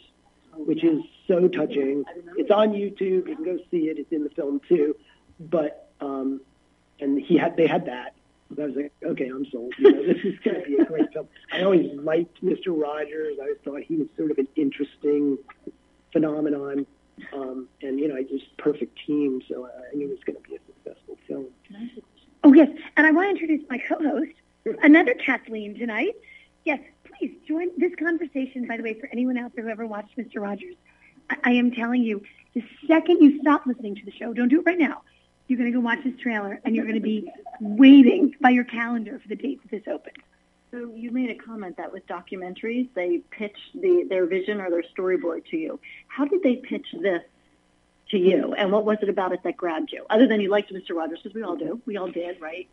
which 0.66 0.84
is 0.84 1.02
so 1.26 1.48
touching. 1.48 2.04
It's 2.36 2.50
on 2.50 2.70
YouTube. 2.70 3.28
You 3.28 3.36
can 3.36 3.44
go 3.44 3.58
see 3.70 3.88
it. 3.88 3.98
It's 3.98 4.12
in 4.12 4.24
the 4.24 4.30
film 4.30 4.60
too. 4.68 4.96
But 5.40 5.90
um, 6.00 6.40
and 7.00 7.20
he 7.20 7.36
had 7.36 7.56
they 7.56 7.66
had 7.66 7.86
that. 7.86 8.14
I 8.56 8.64
was 8.64 8.76
like, 8.76 8.92
okay, 9.04 9.28
I'm 9.28 9.44
sold. 9.50 9.74
You 9.78 9.92
know, 9.92 10.02
this 10.06 10.24
is 10.24 10.38
going 10.40 10.62
to 10.62 10.66
be 10.66 10.76
a 10.76 10.84
great 10.84 11.12
film. 11.12 11.28
I 11.52 11.62
always 11.62 11.90
liked 12.00 12.42
Mr. 12.42 12.68
Rogers. 12.68 13.36
I 13.38 13.42
always 13.42 13.58
thought 13.64 13.82
he 13.82 13.96
was 13.96 14.08
sort 14.16 14.30
of 14.30 14.38
an 14.38 14.48
interesting 14.56 15.38
phenomenon. 16.12 16.86
Um, 17.32 17.68
and, 17.82 17.98
you 17.98 18.08
know, 18.08 18.16
I 18.16 18.22
just 18.22 18.56
perfect 18.56 18.98
team. 19.06 19.42
So 19.48 19.66
I 19.66 19.94
knew 19.94 20.06
it 20.06 20.10
was 20.10 20.24
going 20.24 20.42
to 20.42 20.48
be 20.48 20.56
a 20.56 20.58
successful 20.66 21.18
film. 21.26 21.46
Oh, 22.44 22.52
yes. 22.54 22.68
And 22.96 23.06
I 23.06 23.10
want 23.10 23.26
to 23.26 23.30
introduce 23.30 23.68
my 23.68 23.78
co-host, 23.78 24.32
another 24.82 25.14
Kathleen 25.14 25.76
tonight. 25.76 26.14
Yes, 26.64 26.80
please 27.18 27.34
join 27.46 27.68
this 27.76 27.92
conversation, 27.96 28.66
by 28.66 28.76
the 28.76 28.82
way, 28.82 28.94
for 28.94 29.08
anyone 29.12 29.38
out 29.38 29.54
there 29.54 29.64
who 29.64 29.70
ever 29.70 29.86
watched 29.86 30.16
Mr. 30.16 30.40
Rogers. 30.40 30.74
I, 31.30 31.36
I 31.44 31.50
am 31.52 31.72
telling 31.72 32.02
you, 32.02 32.22
the 32.54 32.62
second 32.86 33.20
you 33.20 33.40
stop 33.40 33.66
listening 33.66 33.96
to 33.96 34.04
the 34.04 34.12
show, 34.12 34.32
don't 34.32 34.48
do 34.48 34.60
it 34.60 34.66
right 34.66 34.78
now. 34.78 35.02
You're 35.46 35.58
going 35.58 35.72
to 35.72 35.76
go 35.76 35.80
watch 35.80 36.00
this 36.04 36.18
trailer, 36.20 36.60
and 36.64 36.76
you're 36.76 36.84
going 36.84 36.96
to 36.96 37.00
be 37.00 37.30
waiting 37.60 38.34
by 38.40 38.50
your 38.50 38.64
calendar 38.64 39.18
for 39.18 39.28
the 39.28 39.36
date 39.36 39.60
that 39.62 39.70
this 39.70 39.92
opens. 39.92 40.18
So 40.70 40.92
you 40.94 41.10
made 41.10 41.30
a 41.30 41.34
comment 41.34 41.78
that 41.78 41.92
with 41.92 42.06
documentaries, 42.06 42.88
they 42.94 43.22
pitch 43.30 43.56
the, 43.74 44.06
their 44.08 44.26
vision 44.26 44.60
or 44.60 44.70
their 44.70 44.84
storyboard 44.96 45.46
to 45.46 45.56
you. 45.56 45.80
How 46.08 46.26
did 46.26 46.42
they 46.42 46.56
pitch 46.56 46.86
this 47.00 47.22
to 48.10 48.18
you, 48.18 48.54
and 48.54 48.70
what 48.70 48.84
was 48.84 48.98
it 49.02 49.08
about 49.08 49.32
it 49.32 49.42
that 49.44 49.56
grabbed 49.56 49.92
you? 49.92 50.04
Other 50.10 50.26
than 50.26 50.40
you 50.40 50.50
liked 50.50 50.72
Mr. 50.72 50.94
Rogers, 50.94 51.20
because 51.22 51.34
we 51.34 51.42
all 51.42 51.56
do, 51.56 51.80
we 51.86 51.96
all 51.96 52.10
did, 52.10 52.40
right? 52.40 52.68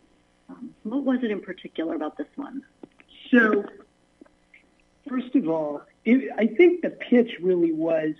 Um, 0.50 0.72
what 0.84 1.04
was 1.04 1.24
it 1.24 1.32
in 1.32 1.42
particular 1.42 1.96
about 1.96 2.18
this 2.18 2.28
one? 2.36 2.64
So, 3.32 3.64
first 5.08 5.36
of 5.36 5.48
all, 5.48 5.82
it, 6.04 6.32
I 6.38 6.48
think 6.48 6.82
the 6.82 6.90
pitch 6.90 7.32
really 7.42 7.72
was 7.72 8.16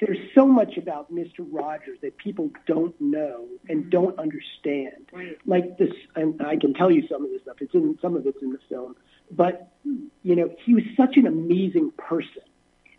there's 0.00 0.18
so 0.34 0.46
much 0.46 0.78
about 0.78 1.12
Mr. 1.12 1.46
Rogers 1.50 1.98
that 2.00 2.16
people 2.16 2.50
don't 2.66 2.98
know 3.00 3.46
and 3.68 3.80
mm-hmm. 3.80 3.90
don't 3.90 4.18
understand. 4.18 5.10
Like 5.46 5.76
this, 5.76 5.92
and 6.16 6.40
I 6.42 6.56
can 6.56 6.74
tell 6.74 6.90
you 6.90 7.06
some 7.06 7.24
of 7.24 7.30
this 7.30 7.42
stuff. 7.42 7.56
It's 7.60 7.74
in 7.74 7.98
some 8.00 8.16
of 8.16 8.26
it's 8.26 8.42
in 8.42 8.52
the 8.52 8.58
film, 8.68 8.96
but 9.30 9.70
you 9.84 10.36
know, 10.36 10.54
he 10.64 10.74
was 10.74 10.84
such 10.96 11.16
an 11.16 11.26
amazing 11.26 11.92
person, 11.92 12.42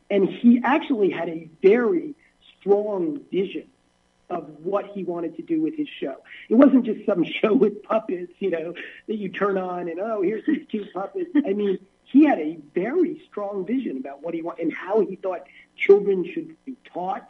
and 0.10 0.30
he 0.30 0.62
actually 0.64 1.10
had 1.10 1.28
a 1.30 1.50
very 1.62 2.14
strong 2.60 3.22
vision 3.32 3.68
of 4.30 4.48
what 4.64 4.86
he 4.94 5.04
wanted 5.04 5.36
to 5.36 5.42
do 5.42 5.62
with 5.62 5.76
his 5.76 5.88
show. 6.00 6.16
It 6.50 6.56
wasn't 6.56 6.86
just 6.86 7.06
some 7.06 7.26
show 7.42 7.54
with 7.54 7.84
puppets, 7.84 8.32
you 8.40 8.52
know, 8.52 8.74
that 9.08 9.16
you 9.16 9.30
turn 9.30 9.58
on 9.58 9.90
and 9.90 10.00
oh, 10.00 10.22
here's 10.22 10.46
these 10.46 10.66
cute 10.70 10.94
puppets. 10.94 11.30
I 11.36 11.54
mean, 11.54 11.80
he 12.12 12.26
had 12.26 12.40
a 12.40 12.58
very 12.76 13.22
strong 13.30 13.66
vision 13.66 13.98
about 13.98 14.22
what 14.22 14.34
he 14.34 14.42
wanted 14.42 14.64
and 14.64 14.74
how 14.74 15.00
he 15.00 15.16
thought 15.16 15.48
children 15.78 16.30
should 16.34 16.56
be 16.66 16.76
taught. 16.94 17.30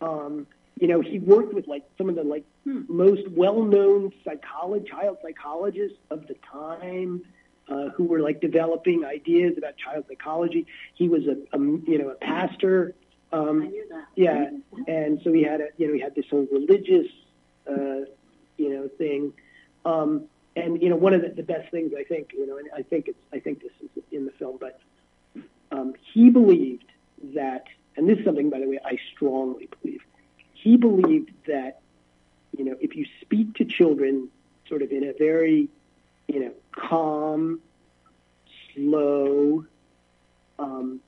Um, 0.00 0.46
you 0.80 0.88
know, 0.88 1.00
he 1.00 1.18
worked 1.18 1.52
with 1.52 1.66
like 1.66 1.84
some 1.98 2.08
of 2.08 2.16
the 2.16 2.24
like 2.24 2.44
most 2.64 3.28
well-known 3.30 4.12
psychology, 4.24 4.88
child 4.88 5.18
psychologists 5.22 5.98
of 6.10 6.26
the 6.26 6.36
time, 6.50 7.22
uh, 7.68 7.90
who 7.90 8.04
were 8.04 8.20
like 8.20 8.40
developing 8.40 9.04
ideas 9.04 9.54
about 9.58 9.76
child 9.76 10.04
psychology. 10.08 10.66
He 10.94 11.08
was 11.08 11.22
a, 11.26 11.36
a 11.56 11.58
you 11.58 11.98
know 11.98 12.10
a 12.10 12.14
pastor. 12.14 12.94
Um, 13.32 13.62
I 13.62 13.66
knew 13.66 13.86
that. 13.90 14.06
yeah, 14.14 14.50
and 14.86 15.20
so 15.24 15.32
he 15.32 15.42
had 15.42 15.60
a 15.60 15.68
you 15.76 15.88
know 15.88 15.94
he 15.94 16.00
had 16.00 16.14
this 16.14 16.26
whole 16.30 16.46
religious 16.50 17.10
uh, 17.68 18.06
you 18.56 18.70
know 18.70 18.88
thing. 18.96 19.32
Um, 19.84 20.24
and 20.56 20.82
you 20.82 20.88
know 20.88 20.96
one 20.96 21.14
of 21.14 21.22
the, 21.22 21.28
the 21.28 21.42
best 21.42 21.70
things 21.70 21.92
I 21.96 22.02
think 22.02 22.32
you 22.32 22.46
know 22.46 22.56
and 22.58 22.68
I 22.74 22.82
think 22.82 23.08
it's 23.08 23.18
I 23.32 23.38
think 23.38 23.62
this 23.62 23.72
is 23.82 24.02
in 24.10 24.24
the 24.24 24.32
film, 24.32 24.58
but 24.60 24.80
um, 25.70 25.94
he 26.12 26.30
believed 26.30 26.86
that, 27.34 27.66
and 27.96 28.08
this 28.08 28.18
is 28.18 28.24
something 28.24 28.50
by 28.50 28.60
the 28.60 28.68
way 28.68 28.78
I 28.84 28.98
strongly 29.14 29.68
believe. 29.80 30.00
He 30.54 30.76
believed 30.76 31.30
that 31.46 31.80
you 32.56 32.64
know 32.64 32.76
if 32.80 32.96
you 32.96 33.06
speak 33.20 33.54
to 33.56 33.64
children 33.64 34.28
sort 34.68 34.82
of 34.82 34.90
in 34.90 35.04
a 35.04 35.12
very 35.12 35.68
you 36.26 36.40
know 36.40 36.52
calm, 36.72 37.60
slow, 38.74 39.64
um, 40.58 41.00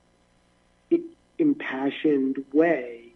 impassioned 1.39 2.45
way, 2.53 3.13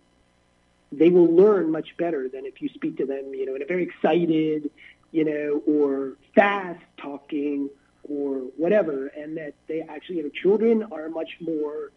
they 0.91 1.11
will 1.11 1.35
learn 1.35 1.70
much 1.70 1.97
better 1.97 2.28
than 2.28 2.47
if 2.47 2.61
you 2.62 2.68
speak 2.68 2.97
to 2.99 3.07
them, 3.07 3.35
you 3.35 3.47
know, 3.47 3.55
in 3.55 3.62
a 3.62 3.66
very 3.66 3.83
excited, 3.83 4.70
you 5.11 5.24
know, 5.24 5.62
or 5.66 6.12
fast 6.35 6.80
talking 6.97 7.68
or 8.05 8.39
whatever, 8.57 9.07
and 9.09 9.37
that 9.37 9.55
they 9.68 9.80
actually, 9.83 10.16
you 10.16 10.22
know, 10.24 10.28
children 10.30 10.85
are 10.91 11.09
much 11.09 11.37
more 11.41 11.93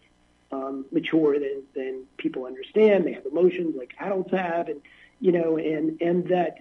um, 0.52 0.86
mature 0.92 1.40
than 1.40 1.64
than 1.76 2.04
people 2.18 2.46
understand. 2.46 3.06
They 3.06 3.14
have 3.14 3.26
emotions 3.26 3.76
like 3.78 3.94
adults 4.00 4.32
have, 4.32 4.68
and 4.68 4.82
you 5.20 5.32
know, 5.32 5.58
and 5.58 6.00
and 6.02 6.28
that, 6.30 6.58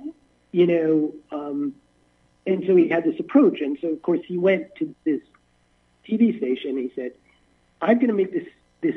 you 0.52 0.66
know, 0.66 1.14
um, 1.30 1.74
and 2.46 2.64
so 2.66 2.76
he 2.76 2.88
had 2.88 3.04
this 3.04 3.18
approach, 3.20 3.60
and 3.60 3.78
so 3.80 3.88
of 3.88 4.02
course 4.02 4.20
he 4.26 4.38
went 4.38 4.74
to 4.76 4.94
this 5.04 5.20
TV 6.08 6.36
station. 6.38 6.70
And 6.70 6.78
he 6.78 6.92
said, 6.94 7.12
"I'm 7.80 7.98
going 7.98 8.08
to 8.08 8.14
make 8.14 8.32
this 8.32 8.48
this 8.80 8.96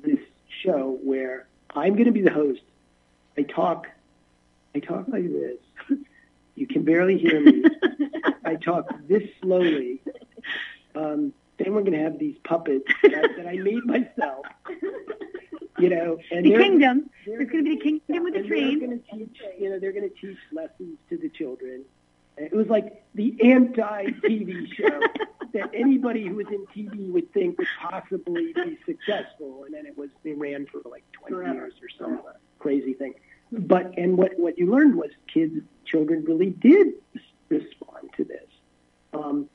this 0.00 0.20
show 0.62 0.98
where 1.02 1.46
I'm 1.74 1.94
going 1.94 2.06
to 2.06 2.12
be 2.12 2.22
the 2.22 2.32
host. 2.32 2.60
I 3.36 3.42
talk, 3.42 3.88
I 4.74 4.80
talk 4.80 5.06
like 5.08 5.30
this. 5.30 5.58
you 6.54 6.66
can 6.66 6.82
barely 6.82 7.18
hear 7.18 7.40
me. 7.40 7.62
I 8.48 8.56
talk 8.56 8.88
this 9.06 9.22
slowly. 9.42 10.02
Um, 10.94 11.32
then 11.58 11.74
we're 11.74 11.82
going 11.82 11.92
to 11.92 12.02
have 12.02 12.18
these 12.18 12.36
puppets 12.44 12.84
that, 13.02 13.14
I- 13.14 13.36
that 13.42 13.46
I 13.48 13.56
made 13.56 13.84
myself. 13.84 14.46
You 15.78 15.90
know, 15.90 16.18
and 16.32 16.44
The 16.44 16.50
they're- 16.50 16.60
kingdom. 16.62 17.10
they're 17.24 17.38
There's 17.38 17.50
going 17.50 17.64
to 17.64 17.70
be 17.70 17.76
the 17.76 17.82
kingdom 17.82 18.24
with 18.24 18.34
the 18.34 18.40
and 18.40 18.50
they're 18.50 18.88
going 18.88 19.00
to 19.02 19.16
teach, 19.16 19.40
you 19.60 19.70
know, 19.70 19.78
they're 19.78 19.92
going 19.92 20.08
to 20.10 20.14
teach 20.26 20.38
lessons 20.52 20.98
to 21.10 21.16
the 21.16 21.28
children, 21.28 21.84
It 22.36 22.52
was 22.52 22.66
like 22.68 23.04
the 23.14 23.36
anti-TV 23.42 24.72
show 24.74 25.00
that 25.52 25.70
anybody 25.74 26.26
who 26.26 26.34
was 26.36 26.46
in 26.48 26.66
TV 26.74 27.10
would 27.12 27.32
think 27.32 27.58
would 27.58 27.68
possibly 27.80 28.52
be 28.54 28.78
successful, 28.86 29.64
and 29.64 29.74
then 29.74 29.86
it 29.86 29.96
was 29.96 30.10
they 30.24 30.32
ran 30.32 30.66
for 30.66 30.80
like 30.88 31.04
20 31.12 31.34
Forever. 31.34 31.54
years 31.54 31.74
or 31.82 31.88
some 31.98 32.20
crazy 32.58 32.92
thing. 32.94 33.14
But 33.52 33.96
and 33.96 34.16
what 34.18 34.38
what 34.38 34.58
you 34.58 34.66
learned 34.70 34.94
was 34.96 35.10
kids, 35.32 35.54
children 35.86 36.24
really 36.26 36.50
did 36.50 36.88
respond 37.14 37.14
to 37.14 37.22
this, 37.22 37.27
um, 39.18 39.48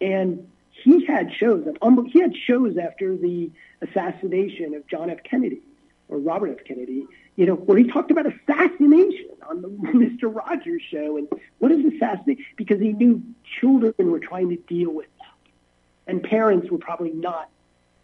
and 0.00 0.48
he 0.70 1.04
had 1.04 1.32
shows. 1.32 1.66
Um, 1.82 2.06
he 2.06 2.20
had 2.20 2.36
shows 2.36 2.76
after 2.76 3.16
the 3.16 3.50
assassination 3.82 4.74
of 4.74 4.86
John 4.86 5.10
F. 5.10 5.22
Kennedy 5.24 5.62
or 6.08 6.18
Robert 6.18 6.58
F. 6.60 6.64
Kennedy. 6.66 7.06
You 7.36 7.46
know, 7.46 7.54
where 7.54 7.78
he 7.78 7.84
talked 7.84 8.10
about 8.10 8.26
assassination 8.26 9.30
on 9.48 9.62
the 9.62 9.68
Mr. 9.68 10.34
Rogers 10.34 10.82
show, 10.90 11.16
and 11.16 11.28
what 11.58 11.70
is 11.70 11.84
assassination? 11.84 12.44
Because 12.56 12.80
he 12.80 12.92
knew 12.92 13.22
children 13.60 14.10
were 14.10 14.18
trying 14.18 14.50
to 14.50 14.56
deal 14.56 14.90
with 14.90 15.06
that, 15.18 16.10
and 16.10 16.22
parents 16.22 16.70
were 16.70 16.78
probably 16.78 17.12
not. 17.12 17.48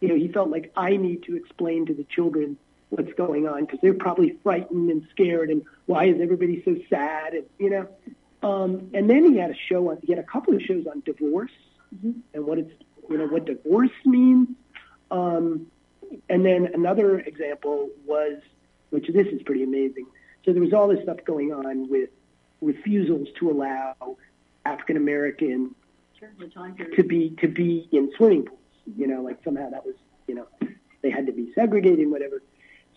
You 0.01 0.09
know, 0.09 0.17
he 0.17 0.29
felt 0.29 0.51
like 0.51 0.73
I 0.77 0.97
need 0.97 1.25
to 1.25 1.37
explain 1.37 1.87
to 1.87 1.95
the 1.95 2.05
children 2.05 2.59
what's 2.91 3.13
going 3.15 3.49
on 3.49 3.65
because 3.65 3.81
they're 3.81 3.95
probably 3.95 4.39
frightened 4.43 4.91
and 4.91 5.07
scared, 5.11 5.51
and 5.51 5.63
why 5.87 6.05
is 6.05 6.21
everybody 6.21 6.63
so 6.65 6.77
sad? 6.89 7.35
And 7.35 7.47
you 7.59 7.71
know, 7.71 7.89
um, 8.45 8.91
and 8.95 9.09
then 9.09 9.33
he 9.33 9.39
had 9.39 9.51
a 9.51 9.57
show 9.69 9.91
on. 9.91 9.99
He 10.03 10.13
had 10.13 10.19
a 10.19 10.27
couple 10.27 10.55
of 10.55 10.63
shows 10.63 10.87
on 10.87 11.03
divorce 11.07 11.51
and 12.35 12.45
what 12.47 12.59
it's 12.59 12.73
you 13.09 13.19
know 13.19 13.27
what 13.27 13.47
divorce 13.47 13.91
means. 14.05 14.49
Um, 15.11 15.67
and 16.29 16.45
then 16.45 16.69
another 16.75 17.21
example 17.21 17.91
was, 18.07 18.41
which 18.91 19.07
this 19.09 19.27
is 19.29 19.43
pretty 19.43 19.63
amazing. 19.63 20.07
So 20.45 20.53
there 20.53 20.63
was 20.63 20.73
all 20.73 20.89
this 20.89 21.03
stuff 21.03 21.19
going 21.25 21.53
on 21.53 21.89
with 21.89 22.11
refusals 22.61 23.29
to 23.39 23.51
allow 23.51 24.17
African 24.65 24.97
American 24.97 25.75
Sure, 26.19 26.31
the 26.39 26.49
time 26.49 26.75
period. 26.75 26.97
to 26.97 27.03
be 27.03 27.31
to 27.41 27.49
be 27.49 27.89
in 27.93 28.13
swimming 28.17 28.45
pools. 28.45 28.61
You 28.97 29.07
know, 29.07 29.23
like 29.23 29.39
somehow 29.45 29.71
that 29.71 29.85
was 29.87 29.95
you 30.27 30.35
know 30.35 30.47
they 31.03 31.11
had 31.11 31.27
to 31.27 31.33
be 31.33 31.53
segregated 31.55 32.01
and 32.01 32.13
whatever. 32.13 32.43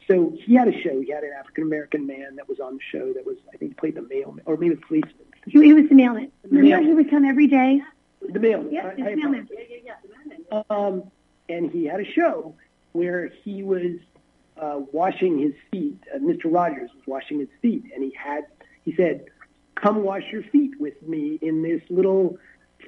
So 0.07 0.33
he 0.45 0.55
had 0.55 0.67
a 0.67 0.81
show. 0.81 1.01
He 1.01 1.11
had 1.11 1.23
an 1.23 1.31
African 1.37 1.63
American 1.63 2.05
man 2.07 2.35
that 2.35 2.47
was 2.47 2.59
on 2.59 2.75
the 2.75 2.81
show 2.91 3.13
that 3.13 3.25
was 3.25 3.37
I 3.53 3.57
think 3.57 3.77
played 3.77 3.95
the 3.95 4.01
mailman 4.03 4.43
or 4.45 4.57
maybe 4.57 4.75
the 4.75 4.81
policeman. 4.81 5.26
He, 5.47 5.61
he 5.63 5.73
was 5.73 5.87
the 5.89 5.95
mailman. 5.95 6.31
Remember 6.43 6.69
mailman. 6.69 6.87
he 6.87 6.93
would 6.93 7.09
come 7.09 7.25
every 7.25 7.47
day? 7.47 7.81
The 8.31 8.39
mailman. 8.39 8.71
Yes, 8.71 8.85
I- 8.85 8.95
the 8.95 9.15
mailman. 9.15 9.49
Yeah, 9.51 9.59
yeah, 9.69 9.77
yeah. 9.85 9.93
The 10.03 10.55
man. 10.55 10.63
Um, 10.69 11.11
and 11.49 11.71
he 11.71 11.85
had 11.85 11.99
a 11.99 12.05
show 12.05 12.55
where 12.91 13.27
he 13.43 13.63
was 13.63 13.97
uh, 14.57 14.81
washing 14.91 15.39
his 15.39 15.53
feet. 15.71 15.97
Uh, 16.13 16.17
Mr. 16.19 16.45
Rogers 16.45 16.89
was 16.95 17.05
washing 17.05 17.39
his 17.39 17.49
feet, 17.61 17.83
and 17.93 18.03
he 18.03 18.11
had 18.17 18.45
he 18.83 18.93
said, 18.95 19.25
"Come 19.75 20.03
wash 20.03 20.23
your 20.31 20.43
feet 20.43 20.71
with 20.79 21.01
me 21.03 21.37
in 21.41 21.61
this 21.61 21.81
little 21.89 22.37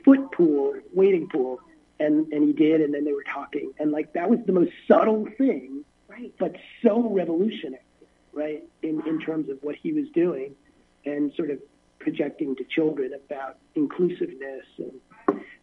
foot 0.04 0.32
pool, 0.32 0.74
waiting 0.94 1.30
pool." 1.30 1.60
And 2.00 2.32
and 2.34 2.44
he 2.44 2.54
did, 2.54 2.82
and 2.82 2.94
then 2.94 3.04
they 3.06 3.14
were 3.14 3.24
talking, 3.24 3.72
and 3.80 3.92
like 3.92 4.14
that 4.14 4.30
was 4.30 4.40
the 4.46 4.54
most 4.54 4.72
subtle 4.88 5.28
thing, 5.38 5.84
Right. 6.08 6.34
but 6.40 6.56
so 6.82 7.10
revolutionary, 7.10 7.84
right? 8.34 8.64
In 8.82 9.02
in 9.06 9.20
terms 9.22 9.50
of 9.50 9.60
what 9.62 9.76
he 9.76 9.92
was 9.94 10.10
doing, 10.14 10.56
and 11.06 11.34
sort 11.36 11.50
of 11.52 11.60
projecting 12.00 12.56
to 12.56 12.64
children 12.64 13.12
about 13.14 13.58
inclusiveness 13.76 14.66
and 14.78 14.92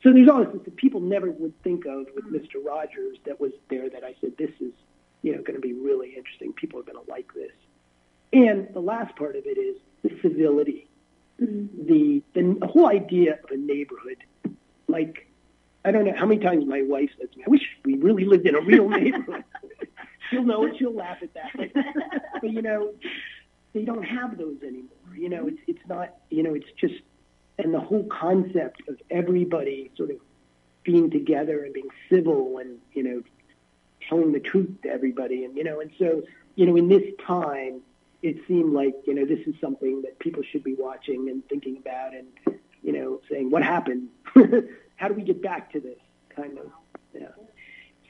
so 0.02 0.12
there's 0.12 0.28
all 0.28 0.44
this 0.44 0.62
that 0.64 0.76
people 0.76 1.00
never 1.00 1.30
would 1.30 1.60
think 1.62 1.84
of 1.84 2.06
with 2.14 2.32
Mr. 2.32 2.64
Rogers 2.64 3.18
that 3.24 3.40
was 3.40 3.52
there 3.68 3.90
that 3.90 4.04
I 4.04 4.14
said, 4.20 4.32
this 4.38 4.52
is, 4.60 4.72
you 5.22 5.34
know, 5.34 5.42
going 5.42 5.54
to 5.54 5.60
be 5.60 5.72
really 5.72 6.14
interesting. 6.16 6.52
People 6.52 6.78
are 6.78 6.84
going 6.84 7.04
to 7.04 7.10
like 7.10 7.34
this. 7.34 7.50
And 8.32 8.68
the 8.72 8.80
last 8.80 9.16
part 9.16 9.36
of 9.36 9.46
it 9.46 9.58
is 9.58 9.76
the 10.02 10.10
civility, 10.22 10.86
mm-hmm. 11.40 11.86
the, 11.86 12.22
the 12.34 12.66
whole 12.68 12.88
idea 12.88 13.38
of 13.42 13.50
a 13.50 13.56
neighborhood. 13.56 14.18
Like, 14.86 15.28
I 15.84 15.90
don't 15.90 16.04
know 16.04 16.14
how 16.16 16.26
many 16.26 16.40
times 16.40 16.64
my 16.66 16.82
wife 16.82 17.10
says 17.18 17.28
to 17.32 17.38
me, 17.38 17.44
I 17.46 17.50
wish 17.50 17.62
we 17.84 17.96
really 17.96 18.26
lived 18.26 18.46
in 18.46 18.54
a 18.54 18.60
real 18.60 18.88
neighborhood. 18.88 19.44
she'll 20.30 20.44
know 20.44 20.66
it. 20.66 20.76
She'll 20.78 20.94
laugh 20.94 21.18
at 21.22 21.34
that. 21.34 21.50
But, 21.56 21.72
but, 22.42 22.50
you 22.52 22.62
know, 22.62 22.92
they 23.72 23.82
don't 23.82 24.04
have 24.04 24.38
those 24.38 24.62
anymore. 24.62 24.95
You 25.16 25.28
know, 25.28 25.48
it's, 25.48 25.60
it's 25.66 25.86
not, 25.88 26.14
you 26.30 26.42
know, 26.42 26.54
it's 26.54 26.70
just 26.78 26.94
and 27.58 27.72
the 27.72 27.80
whole 27.80 28.04
concept 28.04 28.82
of 28.88 29.00
everybody 29.10 29.90
sort 29.96 30.10
of 30.10 30.16
being 30.82 31.10
together 31.10 31.64
and 31.64 31.72
being 31.72 31.88
civil 32.10 32.58
and 32.58 32.78
you 32.92 33.02
know 33.02 33.22
telling 34.08 34.32
the 34.32 34.40
truth 34.40 34.70
to 34.82 34.88
everybody 34.88 35.44
and 35.44 35.56
you 35.56 35.64
know 35.64 35.80
and 35.80 35.90
so 35.98 36.22
you 36.54 36.66
know 36.66 36.76
in 36.76 36.88
this 36.88 37.02
time 37.26 37.80
it 38.22 38.36
seemed 38.46 38.72
like 38.72 38.94
you 39.06 39.14
know 39.14 39.24
this 39.24 39.40
is 39.46 39.54
something 39.60 40.02
that 40.02 40.18
people 40.18 40.42
should 40.42 40.62
be 40.62 40.74
watching 40.74 41.28
and 41.28 41.46
thinking 41.48 41.76
about 41.78 42.14
and 42.14 42.58
you 42.82 42.92
know 42.92 43.20
saying 43.30 43.50
what 43.50 43.62
happened? 43.62 44.08
How 44.96 45.08
do 45.08 45.14
we 45.14 45.22
get 45.22 45.42
back 45.42 45.72
to 45.72 45.80
this? 45.80 45.98
Kind 46.34 46.58
of 46.58 46.70
yeah 47.14 47.45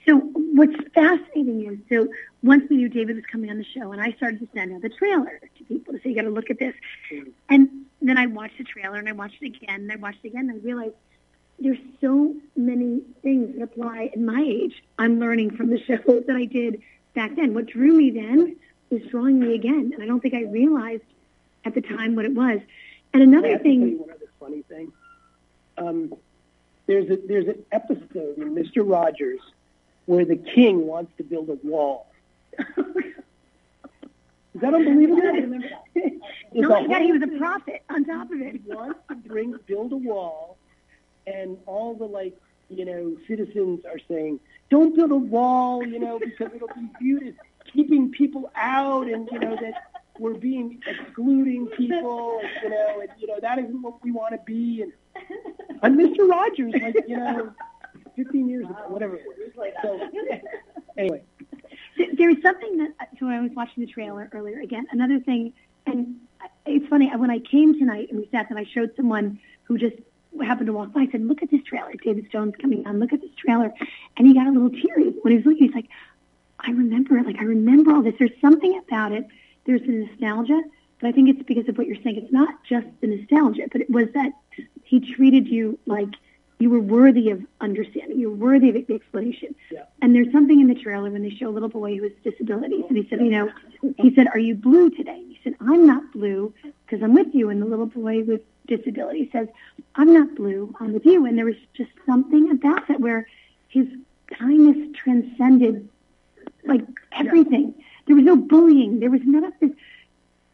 So 0.07 0.19
what's 0.19 0.75
fascinating 0.95 1.67
is, 1.67 1.79
so 1.89 2.09
once 2.43 2.65
we 2.71 2.77
knew 2.77 2.89
David 2.89 3.17
was 3.17 3.25
coming 3.31 3.51
on 3.51 3.59
the 3.59 3.65
show, 3.65 3.91
and 3.91 4.01
I 4.01 4.13
started 4.13 4.39
to 4.41 4.49
send 4.55 4.73
out 4.73 4.83
the 4.83 4.89
trailer 4.89 5.41
to 5.59 5.65
people 5.65 5.95
to 5.95 6.01
say, 6.01 6.11
you 6.11 6.15
got 6.15 6.23
to 6.23 6.31
look 6.31 6.51
at 6.51 6.59
this. 6.61 6.75
And 7.49 7.69
then 8.01 8.17
I 8.17 8.27
watched 8.27 8.59
the 8.59 8.65
trailer, 8.65 8.97
and 8.97 9.09
I 9.09 9.13
watched 9.13 9.43
it 9.43 9.47
again, 9.47 9.81
and 9.81 9.93
I 9.93 9.97
watched 9.97 10.21
it 10.23 10.29
again, 10.29 10.49
and 10.49 10.61
I 10.61 10.65
realized 10.65 10.95
there's 11.59 11.79
so 12.01 12.35
many 12.55 13.01
things 13.23 13.57
that 13.57 13.63
apply 13.63 14.11
at 14.13 14.21
my 14.21 14.45
age. 14.47 14.83
I'm 14.99 15.19
learning 15.19 15.57
from 15.57 15.71
the 15.71 15.79
show 15.87 15.97
that 15.97 16.37
I 16.37 16.45
did 16.45 16.83
back 17.15 17.35
then. 17.35 17.55
What 17.55 17.67
drew 17.67 17.93
me 17.93 18.11
then 18.11 18.57
is 18.91 19.03
drawing 19.11 19.41
me 19.41 19.55
again, 19.55 19.91
and 19.93 20.03
I 20.03 20.07
don't 20.07 20.21
think 20.21 20.35
I 20.35 20.43
realized 20.43 21.03
at 21.65 21.75
the 21.75 21.81
time 21.81 22.15
what 22.15 22.25
it 22.25 22.35
was. 22.35 22.61
And 23.13 23.23
another 23.23 23.49
have 23.49 23.63
to 23.63 23.65
tell 23.65 23.73
you 23.73 23.81
thing, 23.81 23.99
one 23.99 24.11
other 24.11 24.31
funny 24.39 24.63
thing. 24.63 24.93
Um, 25.79 26.15
there's 26.87 27.11
a 27.11 27.17
there's 27.27 27.49
an 27.49 27.65
episode 27.73 28.39
in 28.39 28.55
Mister 28.55 28.85
Rogers 28.85 29.41
where 30.07 30.25
the 30.25 30.37
king 30.37 30.87
wants 30.87 31.13
to 31.19 31.25
build 31.25 31.51
a 31.51 31.59
wall. 31.67 32.07
Is 34.57 34.63
that 34.63 34.73
unbelievable? 34.73 35.21
No, 36.53 36.73
a 36.75 36.89
yeah, 36.89 37.01
he 37.01 37.13
was 37.13 37.21
a 37.23 37.39
prophet 37.39 37.83
on 37.91 38.05
top 38.07 38.31
of 38.31 38.41
it. 38.41 38.55
he 38.55 38.73
wants 38.73 38.99
to 39.11 39.15
bring 39.15 39.55
build 39.67 39.93
a 39.93 39.97
wall, 39.97 40.57
and 41.27 41.59
all 41.67 41.95
the 41.95 42.07
like 42.07 42.35
you 42.71 42.87
know 42.87 43.17
citizens 43.29 43.85
are 43.85 43.99
saying, 44.09 44.41
"Don't 44.71 44.97
build 44.97 45.11
a 45.11 45.17
wall," 45.17 45.87
you 45.87 45.99
know, 45.99 46.19
because 46.19 46.55
it'll 46.55 46.69
be 46.69 46.89
viewed 46.99 47.27
as 47.27 47.35
keeping 47.71 48.11
people 48.11 48.51
out, 48.55 49.07
and 49.09 49.29
you 49.31 49.39
know 49.39 49.57
that 49.57 49.91
we're 50.19 50.35
being 50.35 50.81
excluding 50.87 51.67
people, 51.67 52.41
and, 52.43 52.51
you 52.63 52.71
know, 52.71 53.01
and 53.01 53.11
you 53.19 53.27
know 53.27 53.39
that 53.41 53.59
isn't 53.59 53.83
what 53.83 54.03
we 54.03 54.11
want 54.13 54.33
to 54.33 54.41
be. 54.47 54.83
And 54.83 54.93
and 55.83 55.99
Mr. 55.99 56.27
Rogers, 56.29 56.73
like 56.81 56.97
you 57.07 57.19
know, 57.19 57.53
15 58.17 58.49
years 58.49 58.65
ago, 58.65 58.85
whatever 58.89 59.17
it 59.17 59.25
was. 59.27 59.36
So 59.83 60.01
anyway, 60.99 61.23
There- 61.97 62.15
There's 62.15 62.43
something 62.43 62.79
that, 62.79 63.09
so 63.19 63.27
when 63.27 63.35
I 63.35 63.41
was 63.41 63.51
watching 63.55 63.85
the 63.85 63.91
trailer 63.91 64.29
earlier, 64.33 64.61
again, 64.61 64.87
another 64.91 65.21
thing, 65.21 65.53
and 65.87 66.17
it's 66.67 66.87
funny, 66.89 67.11
when 67.17 67.31
I 67.31 67.39
came 67.39 67.79
tonight 67.79 68.09
and 68.11 68.19
we 68.19 68.29
sat 68.31 68.51
and 68.51 68.59
I 68.59 68.65
showed 68.65 68.93
someone 68.97 69.39
who 69.65 69.79
just 69.79 69.97
happened 70.43 70.67
to 70.67 70.73
walk 70.73 70.93
by, 70.93 71.03
I 71.03 71.09
said, 71.11 71.23
look 71.27 71.43
at 71.43 71.51
this 71.51 71.63
trailer. 71.65 71.93
David 72.05 72.27
Stone's 72.29 72.55
coming 72.61 72.87
on. 72.87 72.99
Look 73.01 73.13
at 73.13 73.21
this 73.21 73.31
trailer. 73.37 73.73
And 74.17 74.27
he 74.27 74.35
got 74.35 74.47
a 74.47 74.51
little 74.51 74.71
teary 74.71 75.15
when 75.23 75.31
he 75.33 75.37
was 75.39 75.47
looking. 75.47 75.67
He's 75.67 75.75
like, 75.75 75.89
I 76.61 76.71
remember 76.71 77.17
it. 77.19 77.27
Like, 77.27 77.37
I 77.39 77.45
remember 77.45 77.93
all 77.93 78.03
this. 78.03 78.15
There's 78.19 78.39
something 78.41 78.79
about 78.87 79.13
it. 79.13 79.27
There's 79.65 79.81
the 79.83 79.89
nostalgia, 80.07 80.61
but 81.01 81.09
I 81.09 81.13
think 81.13 81.29
it's 81.31 81.43
because 81.43 81.69
of 81.69 81.79
what 81.79 81.87
you're 81.87 82.01
saying. 82.03 82.17
It's 82.17 82.33
not 82.33 82.63
just 82.69 82.87
the 83.01 83.07
nostalgia, 83.09 83.63
but 83.73 83.81
it 83.81 83.91
was 83.91 84.07
that 84.15 84.33
he 84.85 85.01
treated 85.01 85.49
you 85.49 85.79
like 85.87 86.11
you 86.59 86.71
were 86.71 86.81
worthy 86.81 87.31
of 87.31 87.43
understanding. 87.61 88.19
You 88.19 88.31
were 88.31 88.37
worthy 88.37 88.71
of 88.71 88.87
the 88.87 88.95
explanation. 88.95 89.55
Yeah. 89.71 89.85
And 90.01 90.15
there's 90.15 90.33
something 90.33 90.61
in 90.61 90.69
the 90.69 90.75
trailer 90.75 91.11
when 91.11 91.23
they 91.23 91.31
show 91.31 91.49
a 91.49 91.51
little 91.51 91.69
boy 91.69 91.97
who 91.97 92.05
has 92.05 92.13
disabilities, 92.25 92.85
and 92.89 92.97
he 92.97 93.07
said, 93.09 93.21
you 93.21 93.31
know, 93.31 93.51
he 93.99 94.15
said, 94.15 94.29
"Are 94.29 94.39
you 94.39 94.55
blue 94.55 94.91
today?" 94.91 95.19
And 95.19 95.31
he 95.31 95.39
said, 95.45 95.55
"I'm 95.61 95.87
not 95.87 96.13
blue 96.13 96.55
because 96.87 97.03
I'm 97.03 97.15
with 97.15 97.35
you." 97.35 97.51
And 97.51 97.61
the 97.61 97.67
little 97.67 97.87
boy 97.87 98.23
with 98.23 98.41
disability 98.67 99.29
says, 99.33 99.49
"I'm 99.97 100.13
not 100.15 100.35
blue. 100.35 100.75
I'm 100.81 100.95
with 100.95 101.05
you." 101.05 101.27
And 101.27 101.37
there 101.37 101.45
was 101.45 101.57
just 101.75 101.91
something 102.07 102.51
about 102.51 102.89
that 102.89 103.01
where 103.01 103.29
his 103.69 103.87
kindness 104.39 104.97
transcended 104.97 105.89
like 106.65 106.83
everything. 107.13 107.75
There 108.07 108.17
was 108.17 108.25
no 108.25 108.37
bullying. 108.37 109.01
There 109.01 109.11
was 109.11 109.21
none 109.25 109.45
of 109.45 109.53
this. 109.61 109.71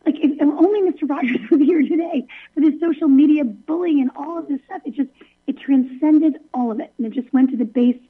Like 0.05 0.17
if, 0.17 0.33
if 0.33 0.43
only 0.43 0.91
Mr. 0.91 1.09
Rogers 1.09 1.39
was 1.51 1.61
here 1.61 1.83
today 1.83 2.27
for 2.55 2.61
this 2.61 2.79
social 2.81 3.09
media 3.09 3.45
bullying 3.45 4.01
and 4.01 4.11
all 4.17 4.39
of 4.39 4.49
this 4.49 4.61
stuff. 4.67 4.83
It 4.85 4.95
just 4.95 5.11
it 5.47 5.59
transcended 5.59 6.39
all 6.55 6.71
of 6.71 6.81
it, 6.81 6.93
and 6.99 7.07
it 7.07 7.13
just 7.13 7.33
went 7.33 7.51
to 7.51 7.57
the 7.57 7.65
base 7.65 8.01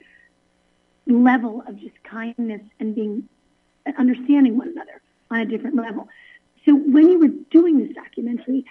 level 1.07 1.63
of 1.67 1.79
just 1.81 2.03
kindness 2.05 2.63
and 2.79 2.95
being 2.95 3.29
understanding 3.99 4.57
one 4.57 4.69
another 4.69 5.01
on 5.31 5.41
a 5.41 5.47
different 5.47 5.77
level. 5.77 6.09
So 6.65 6.75
when 6.75 7.09
you 7.11 7.19
were 7.19 7.29
doing 7.51 7.79
this 7.79 7.95
documentary, 7.95 8.65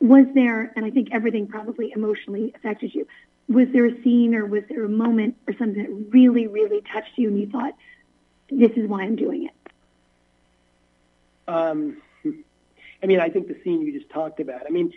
was 0.00 0.26
there, 0.34 0.72
and 0.76 0.84
I 0.84 0.90
think 0.90 1.08
everything 1.12 1.46
probably 1.46 1.92
emotionally 1.92 2.52
affected 2.54 2.94
you, 2.94 3.06
was 3.48 3.68
there 3.72 3.86
a 3.86 4.02
scene 4.02 4.34
or 4.34 4.46
was 4.46 4.62
there 4.68 4.84
a 4.84 4.88
moment 4.88 5.36
or 5.46 5.54
something 5.54 5.82
that 5.82 6.12
really, 6.12 6.46
really 6.46 6.82
touched 6.92 7.12
you 7.16 7.28
and 7.28 7.38
you 7.38 7.48
thought, 7.48 7.74
this 8.50 8.72
is 8.72 8.88
why 8.88 9.02
I'm 9.02 9.16
doing 9.16 9.46
it? 9.46 9.52
Um, 11.48 11.96
I 13.02 13.06
mean, 13.06 13.20
I 13.20 13.28
think 13.28 13.48
the 13.48 13.56
scene 13.64 13.80
you 13.82 13.98
just 13.98 14.10
talked 14.10 14.40
about. 14.40 14.62
I 14.66 14.70
mean, 14.70 14.92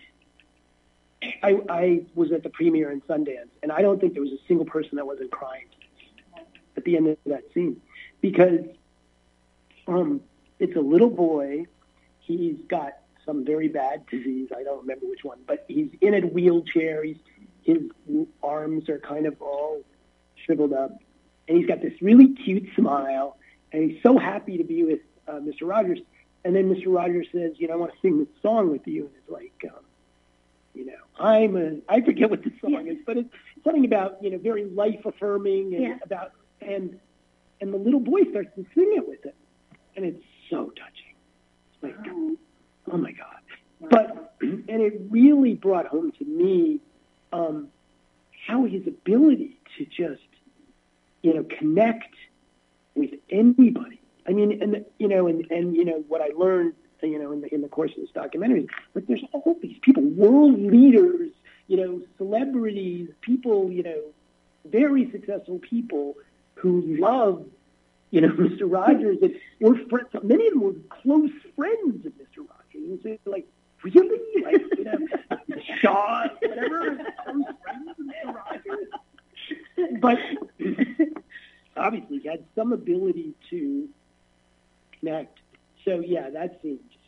I, 1.41 1.59
I 1.69 2.05
was 2.15 2.31
at 2.31 2.43
the 2.43 2.49
premiere 2.49 2.91
in 2.91 3.01
Sundance, 3.01 3.49
and 3.61 3.71
I 3.71 3.81
don't 3.81 3.99
think 3.99 4.13
there 4.13 4.21
was 4.21 4.31
a 4.31 4.47
single 4.47 4.65
person 4.65 4.95
that 4.97 5.05
wasn't 5.05 5.31
crying 5.31 5.65
at 6.75 6.83
the 6.83 6.97
end 6.97 7.07
of 7.07 7.17
that 7.25 7.43
scene 7.53 7.81
because 8.21 8.65
um, 9.87 10.21
it's 10.59 10.75
a 10.75 10.81
little 10.81 11.09
boy. 11.09 11.65
He's 12.19 12.57
got 12.67 12.93
some 13.25 13.45
very 13.45 13.67
bad 13.67 14.05
disease. 14.07 14.49
I 14.55 14.63
don't 14.63 14.81
remember 14.81 15.05
which 15.07 15.23
one, 15.23 15.39
but 15.45 15.65
he's 15.67 15.89
in 16.01 16.13
a 16.13 16.21
wheelchair. 16.21 17.03
He's, 17.03 17.17
his 17.63 17.77
arms 18.41 18.89
are 18.89 18.99
kind 18.99 19.25
of 19.25 19.41
all 19.41 19.81
shriveled 20.45 20.73
up, 20.73 20.91
and 21.47 21.57
he's 21.57 21.67
got 21.67 21.81
this 21.81 21.93
really 22.01 22.33
cute 22.33 22.67
smile, 22.75 23.37
and 23.71 23.91
he's 23.91 24.01
so 24.03 24.17
happy 24.17 24.57
to 24.57 24.63
be 24.63 24.83
with 24.83 24.99
uh, 25.27 25.33
Mr. 25.33 25.63
Rogers. 25.63 25.99
And 26.45 26.53
then 26.55 26.73
Mr. 26.73 26.87
Rogers 26.87 27.27
says, 27.31 27.53
"You 27.57 27.67
know, 27.69 27.75
I 27.75 27.77
want 27.77 27.93
to 27.93 27.97
sing 28.01 28.19
this 28.19 28.27
song 28.41 28.69
with 28.69 28.85
you." 28.85 29.05
And 29.05 29.11
it's 29.15 29.29
like, 29.29 29.71
um, 29.73 29.83
you 30.73 30.85
know, 30.85 31.02
I'm 31.19 31.55
a, 31.55 31.77
I 31.87 32.01
forget 32.01 32.29
what 32.29 32.43
the 32.43 32.51
song 32.61 32.85
Yeah. 32.85 32.93
is, 32.93 32.97
but 33.05 33.17
it's 33.17 33.29
something 33.63 33.85
about 33.85 34.21
you 34.23 34.31
know 34.31 34.37
very 34.37 34.65
life 34.65 35.05
affirming 35.05 35.73
and 35.75 35.83
Yeah. 35.83 35.97
about 36.03 36.31
and 36.61 36.99
and 37.61 37.73
the 37.73 37.77
little 37.77 37.99
boy 37.99 38.23
starts 38.29 38.49
to 38.55 38.65
sing 38.75 38.93
it 38.95 39.07
with 39.07 39.23
him, 39.23 39.33
and 39.95 40.05
it's 40.05 40.23
so 40.49 40.71
touching. 40.71 41.15
It's 41.73 41.83
like, 41.83 42.13
oh 42.91 42.97
my 42.97 43.11
god! 43.11 43.37
But 43.89 44.35
and 44.41 44.69
it 44.69 45.01
really 45.09 45.53
brought 45.53 45.87
home 45.87 46.11
to 46.19 46.25
me 46.25 46.79
um, 47.31 47.69
how 48.47 48.65
his 48.65 48.85
ability 48.87 49.59
to 49.77 49.85
just 49.85 50.21
you 51.21 51.33
know 51.33 51.43
connect 51.59 52.13
with 52.95 53.11
anybody. 53.29 54.01
I 54.27 54.31
mean, 54.31 54.61
and 54.61 54.85
you 54.99 55.07
know, 55.07 55.27
and 55.27 55.45
and 55.51 55.75
you 55.75 55.85
know 55.85 56.03
what 56.07 56.21
I 56.21 56.29
learned, 56.35 56.73
you 57.07 57.19
know, 57.19 57.31
in 57.31 57.41
the 57.41 57.53
in 57.53 57.61
the 57.61 57.67
course 57.67 57.91
of 57.91 58.01
this 58.01 58.11
documentary, 58.11 58.67
but 58.93 59.07
there's 59.07 59.23
all 59.31 59.57
these 59.61 59.77
people, 59.81 60.03
world 60.03 60.59
leaders, 60.59 61.31
you 61.67 61.77
know, 61.77 62.01
celebrities, 62.17 63.09
people, 63.21 63.71
you 63.71 63.83
know, 63.83 64.01
very 64.65 65.09
successful 65.11 65.59
people 65.59 66.15
who 66.55 66.97
love, 66.99 67.45
you 68.11 68.21
know, 68.21 68.29
Mr. 68.33 68.61
Rogers, 68.63 69.17
and 69.21 69.35
were 69.59 69.77
friends. 69.89 70.09
Many 70.23 70.47
of 70.47 70.53
them 70.53 70.63
were 70.63 70.75
close 71.01 71.31
friends 71.55 72.05
of 72.05 72.13
Mr. 72.13 72.39
Rogers. 72.39 72.59
And 72.73 72.99
so, 73.03 73.31
like, 73.31 73.47
really, 73.83 74.43
like, 74.43 74.61
you 74.77 74.83
know, 74.85 74.97
Shaw, 75.81 76.27
whatever, 76.41 76.97
close 77.23 77.43
friends 77.63 77.89
of 77.99 78.05
Mr. 78.05 78.35
Rogers. 78.35 78.87
But 79.99 80.17
obviously, 81.77 82.19
he 82.19 82.27
had 82.27 82.43
some 82.55 82.71
ability 82.73 83.33
to 83.49 83.89
connect. 84.99 85.32
So 85.85 85.99
yeah, 85.99 86.29
that 86.29 86.61
scene 86.61 86.79
just, 86.89 87.03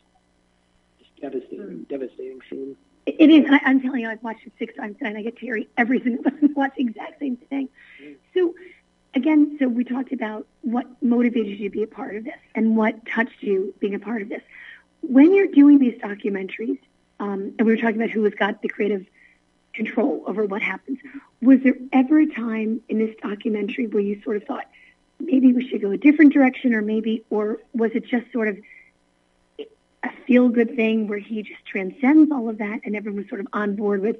just 0.98 1.20
devastating, 1.20 1.84
devastating 1.88 2.40
scene. 2.48 2.76
It 3.06 3.30
is. 3.30 3.44
I, 3.50 3.60
I'm 3.64 3.80
telling 3.80 4.00
you, 4.00 4.10
I've 4.10 4.22
watched 4.22 4.46
it 4.46 4.52
six 4.58 4.74
times 4.74 4.96
and 5.00 5.16
I 5.16 5.22
get 5.22 5.36
teary 5.36 5.68
every 5.76 6.00
single 6.02 6.24
time 6.30 6.38
I 6.42 6.46
watch 6.54 6.72
the 6.76 6.82
exact 6.82 7.20
same 7.20 7.36
thing. 7.36 7.68
So, 8.34 8.54
again, 9.14 9.56
so 9.58 9.68
we 9.68 9.84
talked 9.84 10.12
about 10.12 10.46
what 10.62 10.86
motivated 11.02 11.58
you 11.58 11.68
to 11.68 11.70
be 11.70 11.82
a 11.82 11.86
part 11.86 12.16
of 12.16 12.24
this 12.24 12.34
and 12.54 12.76
what 12.76 13.06
touched 13.06 13.42
you 13.42 13.74
being 13.78 13.94
a 13.94 14.00
part 14.00 14.22
of 14.22 14.28
this. 14.28 14.42
When 15.02 15.32
you're 15.32 15.46
doing 15.46 15.78
these 15.78 15.94
documentaries, 16.00 16.78
um, 17.20 17.54
and 17.58 17.66
we 17.66 17.72
were 17.72 17.76
talking 17.76 17.96
about 17.96 18.10
who 18.10 18.24
has 18.24 18.34
got 18.34 18.60
the 18.60 18.68
creative 18.68 19.06
control 19.72 20.24
over 20.26 20.44
what 20.44 20.62
happens, 20.62 20.98
was 21.40 21.60
there 21.62 21.76
ever 21.92 22.18
a 22.18 22.26
time 22.26 22.80
in 22.88 22.98
this 22.98 23.14
documentary 23.22 23.86
where 23.86 24.02
you 24.02 24.20
sort 24.22 24.36
of 24.36 24.44
thought 24.44 24.66
maybe 25.20 25.52
we 25.52 25.68
should 25.68 25.80
go 25.80 25.90
a 25.90 25.96
different 25.96 26.32
direction, 26.32 26.74
or 26.74 26.82
maybe, 26.82 27.24
or 27.30 27.58
was 27.72 27.92
it 27.94 28.06
just 28.06 28.30
sort 28.32 28.48
of 28.48 28.58
a 29.58 30.10
feel 30.26 30.48
good 30.48 30.76
thing 30.76 31.08
where 31.08 31.18
he 31.18 31.42
just 31.42 31.64
transcends 31.66 32.30
all 32.30 32.48
of 32.48 32.58
that 32.58 32.80
and 32.84 32.94
everyone 32.94 33.20
was 33.20 33.28
sort 33.28 33.40
of 33.40 33.48
on 33.52 33.74
board 33.76 34.02
with 34.02 34.16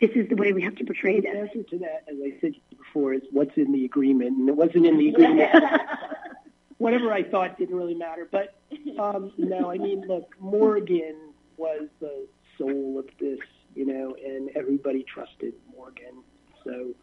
this 0.00 0.10
is 0.14 0.28
the 0.28 0.34
way 0.34 0.52
we 0.52 0.62
have 0.62 0.74
to 0.76 0.84
portray 0.84 1.20
The 1.20 1.28
this. 1.30 1.36
answer 1.36 1.62
to 1.70 1.78
that, 1.80 2.04
as 2.08 2.16
I 2.24 2.32
said 2.40 2.54
before, 2.70 3.12
is 3.12 3.22
what's 3.32 3.56
in 3.56 3.70
the 3.70 3.84
agreement, 3.84 4.38
and 4.38 4.48
it 4.48 4.56
wasn't 4.56 4.86
in 4.86 4.96
the 4.96 5.10
agreement. 5.10 5.50
Whatever 6.78 7.12
I 7.12 7.22
thought 7.22 7.58
didn't 7.58 7.76
really 7.76 7.94
matter. 7.94 8.26
But 8.30 8.54
um, 8.98 9.32
no, 9.36 9.70
I 9.70 9.76
mean, 9.76 10.06
look, 10.08 10.34
Morgan 10.40 11.16
was 11.58 11.88
the 12.00 12.26
soul 12.56 12.98
of 12.98 13.06
this, 13.18 13.40
you 13.74 13.84
know, 13.84 14.16
and 14.24 14.48
everybody 14.56 15.02
trusted 15.02 15.52
Morgan. 15.76 16.22
So 16.64 16.94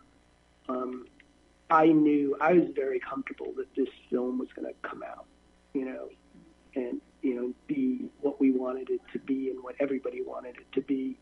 um, 0.68 1.06
I 1.70 1.88
knew 1.88 2.38
I 2.39 2.53
was 2.53 2.70
very 2.74 2.99
comfortable 2.99 3.53
that 3.57 3.74
this 3.76 3.89
film 4.09 4.39
was 4.39 4.47
going 4.55 4.68
to 4.68 4.88
come 4.88 5.03
out, 5.03 5.26
you 5.74 5.86
know, 5.86 6.09
and 6.76 7.01
you 7.22 7.36
know, 7.36 7.53
be 7.68 8.09
what 8.22 8.39
we 8.39 8.51
wanted 8.51 8.89
it 8.89 9.01
to 9.13 9.20
be 9.20 9.49
and 9.49 9.61
what 9.63 9.76
everybody 9.80 10.22
wanted 10.22 10.55
it 10.57 10.72
to 10.74 10.82
be, 10.82 11.18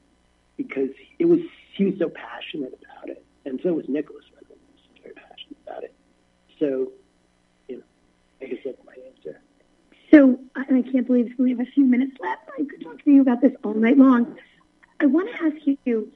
because 0.58 0.90
it 1.18 1.26
was 1.26 1.40
he 1.74 1.86
was 1.86 1.96
so 1.98 2.10
passionate 2.10 2.78
about 2.84 3.10
it, 3.10 3.26
and 3.46 3.60
so 3.64 3.74
was 3.74 3.88
Nicholas. 3.88 4.26
Wendell. 4.34 4.58
He 4.68 4.74
was 4.74 5.02
very 5.02 5.16
passionate 5.16 5.58
about 5.66 5.84
it. 5.84 5.94
So, 6.60 6.92
you 7.68 7.78
know, 7.78 7.84
I 8.42 8.46
guess 8.46 8.60
that's 8.64 8.78
my 8.86 8.94
answer. 9.08 9.42
So, 10.12 10.40
and 10.56 10.86
I 10.86 10.90
can't 10.90 11.08
believe 11.08 11.34
we 11.38 11.52
have 11.52 11.60
a 11.60 11.66
few 11.66 11.86
minutes 11.86 12.16
left. 12.22 12.50
I 12.58 12.64
could 12.64 12.82
talk 12.84 13.04
to 13.04 13.12
you 13.12 13.22
about 13.22 13.42
this 13.42 13.54
all 13.64 13.74
night 13.74 13.98
long. 13.98 14.38
I 15.00 15.08
want 15.08 15.30
to 15.36 15.44
ask 15.44 15.80
you, 15.86 16.12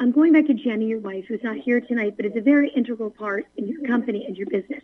I'm 0.00 0.12
going 0.12 0.32
back 0.32 0.46
to 0.46 0.54
Jenny, 0.54 0.86
your 0.86 1.00
wife, 1.00 1.24
who's 1.26 1.42
not 1.42 1.56
here 1.56 1.80
tonight, 1.80 2.14
but 2.16 2.24
is 2.24 2.36
a 2.36 2.40
very 2.40 2.70
integral 2.70 3.10
part 3.10 3.46
in 3.56 3.66
your 3.66 3.82
company 3.82 4.24
and 4.26 4.36
your 4.36 4.46
business. 4.46 4.82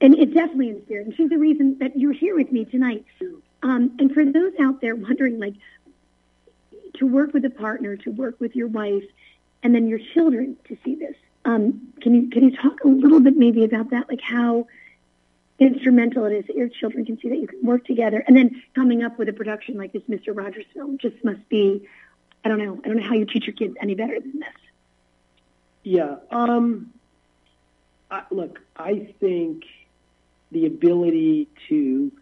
And 0.00 0.14
it 0.14 0.32
definitely 0.32 0.70
in 0.70 0.82
spirit. 0.82 1.06
And 1.06 1.14
she's 1.16 1.28
the 1.28 1.38
reason 1.38 1.76
that 1.80 1.98
you're 1.98 2.12
here 2.12 2.34
with 2.34 2.50
me 2.50 2.64
tonight. 2.64 3.04
Um, 3.62 3.94
and 3.98 4.12
for 4.12 4.24
those 4.24 4.52
out 4.60 4.80
there 4.80 4.94
wondering, 4.94 5.38
like, 5.38 5.54
to 6.94 7.06
work 7.06 7.34
with 7.34 7.44
a 7.44 7.50
partner, 7.50 7.96
to 7.98 8.10
work 8.10 8.40
with 8.40 8.56
your 8.56 8.68
wife, 8.68 9.04
and 9.62 9.74
then 9.74 9.88
your 9.88 9.98
children 10.14 10.56
to 10.68 10.76
see 10.84 10.94
this, 10.94 11.16
um, 11.44 11.92
can 12.00 12.14
you 12.14 12.30
can 12.30 12.44
you 12.44 12.56
talk 12.56 12.84
a 12.84 12.88
little 12.88 13.20
bit 13.20 13.36
maybe 13.36 13.64
about 13.64 13.90
that, 13.90 14.08
like 14.08 14.20
how 14.20 14.66
instrumental 15.58 16.24
it 16.24 16.32
is 16.32 16.46
that 16.46 16.56
your 16.56 16.68
children 16.68 17.04
can 17.04 17.18
see 17.20 17.28
that 17.28 17.38
you 17.38 17.46
can 17.46 17.64
work 17.64 17.84
together, 17.84 18.24
and 18.26 18.36
then 18.36 18.62
coming 18.74 19.02
up 19.02 19.18
with 19.18 19.28
a 19.28 19.32
production 19.32 19.76
like 19.76 19.92
this 19.92 20.02
Mr. 20.08 20.36
Rogers 20.36 20.66
film 20.74 20.98
just 20.98 21.22
must 21.24 21.46
be, 21.48 21.86
I 22.44 22.48
don't 22.48 22.58
know, 22.58 22.80
I 22.84 22.88
don't 22.88 22.98
know 22.98 23.08
how 23.08 23.14
you 23.14 23.24
teach 23.24 23.46
your 23.46 23.54
kids 23.54 23.74
any 23.80 23.94
better 23.94 24.20
than 24.20 24.40
this. 24.40 24.48
Yeah. 25.82 26.16
Um, 26.30 26.92
I, 28.10 28.22
look, 28.30 28.60
I 28.76 29.12
think 29.20 29.64
the 30.52 30.66
ability 30.66 31.48
to 31.68 32.12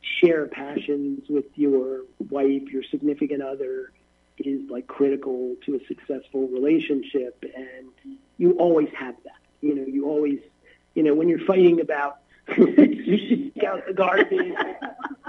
share 0.00 0.46
passions 0.46 1.28
with 1.28 1.46
your 1.54 2.02
wife, 2.30 2.64
your 2.70 2.82
significant 2.82 3.42
other, 3.42 3.92
is 4.38 4.68
like 4.68 4.86
critical 4.86 5.56
to 5.66 5.76
a 5.76 5.86
successful 5.86 6.48
relationship, 6.48 7.44
and 7.54 7.88
you 8.38 8.52
always 8.52 8.88
have 8.98 9.14
that. 9.24 9.40
You 9.60 9.74
know, 9.74 9.86
you 9.86 10.06
always, 10.06 10.40
you 10.94 11.02
know, 11.02 11.14
when 11.14 11.28
you're 11.28 11.46
fighting 11.46 11.80
about 11.80 12.18
you 12.56 13.28
should 13.28 13.54
take 13.54 13.64
out 13.64 13.86
the 13.86 13.92
garbage, 13.94 14.54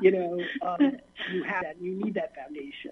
you 0.01 0.11
know, 0.11 0.39
um, 0.61 0.97
you 1.31 1.43
have 1.43 1.63
that. 1.63 1.79
You 1.79 1.93
need 1.93 2.15
that 2.15 2.35
foundation. 2.35 2.91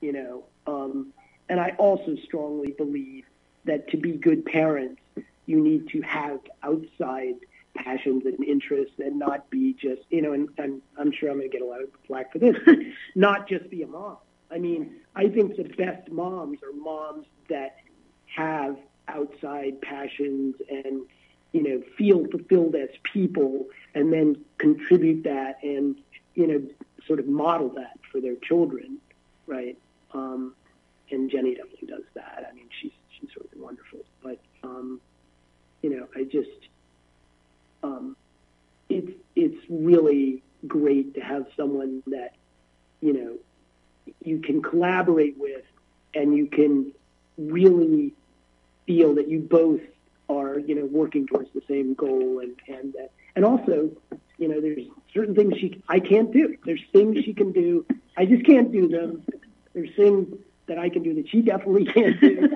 You 0.00 0.12
know, 0.12 0.44
um, 0.66 1.12
and 1.48 1.60
I 1.60 1.70
also 1.78 2.16
strongly 2.24 2.72
believe 2.72 3.24
that 3.64 3.88
to 3.90 3.96
be 3.96 4.12
good 4.12 4.44
parents, 4.44 5.00
you 5.46 5.60
need 5.60 5.88
to 5.90 6.00
have 6.02 6.40
outside 6.62 7.34
passions 7.74 8.24
and 8.26 8.42
interests 8.44 8.94
and 8.98 9.18
not 9.18 9.48
be 9.50 9.74
just, 9.74 10.02
you 10.10 10.22
know, 10.22 10.32
and, 10.32 10.48
and 10.58 10.82
I'm 10.98 11.12
sure 11.12 11.30
I'm 11.30 11.38
going 11.38 11.50
to 11.50 11.56
get 11.56 11.64
a 11.64 11.68
lot 11.68 11.82
of 11.82 11.88
flack 12.06 12.32
for 12.32 12.38
this, 12.38 12.56
not 13.14 13.48
just 13.48 13.70
be 13.70 13.82
a 13.82 13.86
mom. 13.86 14.18
I 14.50 14.58
mean, 14.58 14.96
I 15.14 15.28
think 15.28 15.56
the 15.56 15.64
best 15.64 16.10
moms 16.10 16.58
are 16.62 16.72
moms 16.72 17.26
that 17.48 17.76
have 18.34 18.76
outside 19.06 19.80
passions 19.80 20.56
and, 20.68 21.02
you 21.52 21.62
know, 21.62 21.82
feel 21.96 22.26
fulfilled 22.26 22.74
as 22.74 22.88
people 23.02 23.66
and 23.94 24.12
then 24.12 24.44
contribute 24.58 25.24
that 25.24 25.58
and, 25.62 25.96
you 26.34 26.46
know, 26.46 26.62
sort 27.06 27.20
of 27.20 27.26
model 27.26 27.70
that 27.70 27.98
for 28.10 28.20
their 28.20 28.36
children, 28.36 28.98
right? 29.46 29.78
Um, 30.14 30.54
and 31.10 31.30
Jenny 31.30 31.54
definitely 31.54 31.88
does 31.88 32.04
that. 32.14 32.46
I 32.50 32.54
mean, 32.54 32.68
she's 32.80 32.92
she's 33.18 33.30
of 33.36 33.46
wonderful. 33.58 34.00
But 34.22 34.38
um, 34.62 35.00
you 35.82 35.90
know, 35.90 36.08
I 36.14 36.24
just 36.24 36.68
um, 37.82 38.16
it's 38.88 39.12
it's 39.36 39.64
really 39.68 40.42
great 40.66 41.14
to 41.14 41.20
have 41.20 41.46
someone 41.56 42.02
that 42.08 42.34
you 43.00 43.12
know 43.12 43.36
you 44.24 44.40
can 44.40 44.62
collaborate 44.62 45.38
with, 45.38 45.64
and 46.14 46.36
you 46.36 46.46
can 46.46 46.92
really 47.36 48.12
feel 48.86 49.14
that 49.14 49.28
you 49.28 49.40
both 49.40 49.80
are 50.28 50.58
you 50.58 50.74
know 50.74 50.86
working 50.86 51.26
towards 51.26 51.50
the 51.54 51.62
same 51.68 51.94
goal, 51.94 52.40
and 52.40 52.56
and 52.68 52.92
that 52.94 53.10
and 53.36 53.44
also 53.44 53.90
you 54.38 54.48
know 54.48 54.60
there's 54.60 54.86
certain 55.14 55.34
things 55.34 55.54
she 55.58 55.82
I 55.88 56.00
can't 56.00 56.32
do. 56.32 56.56
There's 56.64 56.82
things 56.92 57.24
she 57.24 57.34
can 57.34 57.52
do. 57.52 57.86
I 58.16 58.26
just 58.26 58.44
can't 58.44 58.72
do 58.72 58.88
them. 58.88 59.22
There's 59.78 59.94
things 59.94 60.36
that 60.66 60.76
I 60.76 60.88
can 60.88 61.04
do 61.04 61.14
that 61.14 61.28
she 61.28 61.40
definitely 61.40 61.84
can't 61.84 62.20
do. 62.20 62.48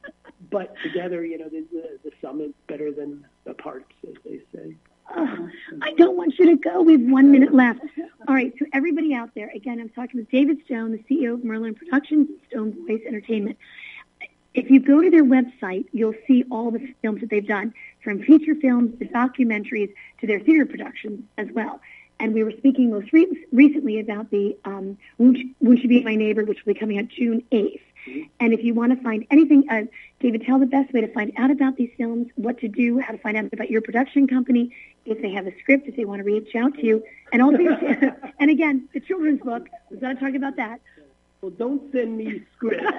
but 0.50 0.74
together, 0.82 1.22
you 1.22 1.36
know, 1.36 1.50
the, 1.50 1.66
the, 1.70 1.98
the 2.04 2.10
sum 2.22 2.40
is 2.40 2.52
better 2.68 2.90
than 2.90 3.26
the 3.44 3.52
parts, 3.52 3.92
as 4.08 4.14
they 4.24 4.40
say. 4.54 4.74
Oh, 5.14 5.48
I 5.82 5.92
don't 5.92 6.16
want 6.16 6.38
you 6.38 6.46
to 6.46 6.56
go. 6.56 6.80
We 6.80 6.92
have 6.92 7.02
one 7.02 7.30
minute 7.30 7.52
left. 7.52 7.80
All 8.26 8.34
right, 8.34 8.54
so 8.58 8.64
everybody 8.72 9.12
out 9.12 9.34
there, 9.34 9.50
again, 9.54 9.78
I'm 9.78 9.90
talking 9.90 10.20
with 10.20 10.30
David 10.30 10.64
Stone, 10.64 10.92
the 10.92 11.04
CEO 11.14 11.34
of 11.34 11.44
Merlin 11.44 11.74
Productions 11.74 12.28
Stone 12.48 12.86
Boies 12.86 13.02
Entertainment. 13.06 13.58
if 14.54 14.70
you 14.70 14.80
go 14.80 15.02
to 15.02 15.10
their 15.10 15.24
website, 15.24 15.84
you'll 15.92 16.14
see 16.26 16.44
all 16.50 16.70
the 16.70 16.94
films 17.02 17.20
that 17.20 17.28
they've 17.28 17.46
done, 17.46 17.74
from 18.02 18.22
feature 18.22 18.54
films 18.54 18.98
to 19.00 19.04
documentaries 19.04 19.92
to 20.22 20.26
their 20.26 20.40
theater 20.40 20.64
productions 20.64 21.24
as 21.36 21.48
well. 21.52 21.82
And 22.20 22.34
we 22.34 22.44
were 22.44 22.52
speaking 22.58 22.90
most 22.90 23.12
re- 23.12 23.46
recently 23.50 23.98
about 23.98 24.30
the 24.30 24.56
um, 24.66 24.98
Won't, 25.18 25.38
Won't 25.60 25.82
You 25.82 25.88
Be 25.88 26.04
My 26.04 26.14
Neighbor, 26.14 26.44
which 26.44 26.64
will 26.64 26.74
be 26.74 26.78
coming 26.78 26.98
out 26.98 27.08
June 27.08 27.42
8th. 27.50 27.80
And 28.38 28.52
if 28.52 28.62
you 28.62 28.74
want 28.74 28.96
to 28.96 29.02
find 29.02 29.26
anything, 29.30 29.64
uh, 29.70 29.82
David, 30.20 30.42
tell 30.44 30.58
the 30.58 30.66
best 30.66 30.92
way 30.92 31.00
to 31.00 31.12
find 31.12 31.32
out 31.36 31.50
about 31.50 31.76
these 31.76 31.90
films, 31.96 32.28
what 32.36 32.58
to 32.60 32.68
do, 32.68 32.98
how 32.98 33.12
to 33.12 33.18
find 33.18 33.36
out 33.36 33.52
about 33.52 33.70
your 33.70 33.80
production 33.80 34.26
company, 34.26 34.74
if 35.04 35.20
they 35.22 35.30
have 35.32 35.46
a 35.46 35.58
script, 35.60 35.88
if 35.88 35.96
they 35.96 36.04
want 36.04 36.20
to 36.20 36.24
reach 36.24 36.54
out 36.54 36.74
to 36.74 36.84
you, 36.84 37.02
and 37.32 37.42
all 37.42 37.54
also, 37.54 38.14
and 38.38 38.50
again, 38.50 38.88
the 38.92 39.00
children's 39.00 39.40
book. 39.40 39.68
We've 39.90 40.00
got 40.00 40.14
to 40.14 40.20
talk 40.20 40.34
about 40.34 40.56
that. 40.56 40.80
Well, 41.40 41.52
don't 41.52 41.90
send 41.92 42.18
me 42.18 42.42
scripts. 42.56 42.84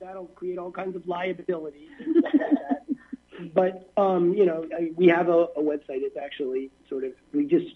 That'll 0.00 0.26
create 0.26 0.58
all 0.58 0.72
kinds 0.72 0.96
of 0.96 1.06
liabilities. 1.06 1.88
And 2.04 2.20
stuff 2.20 2.32
like 2.34 2.50
that. 2.52 3.41
But 3.54 3.90
um, 3.96 4.34
you 4.34 4.46
know, 4.46 4.66
I, 4.74 4.92
we 4.94 5.08
have 5.08 5.28
a, 5.28 5.48
a 5.56 5.62
website. 5.62 6.02
It's 6.02 6.16
actually 6.16 6.70
sort 6.88 7.04
of 7.04 7.12
we 7.32 7.46
just 7.46 7.74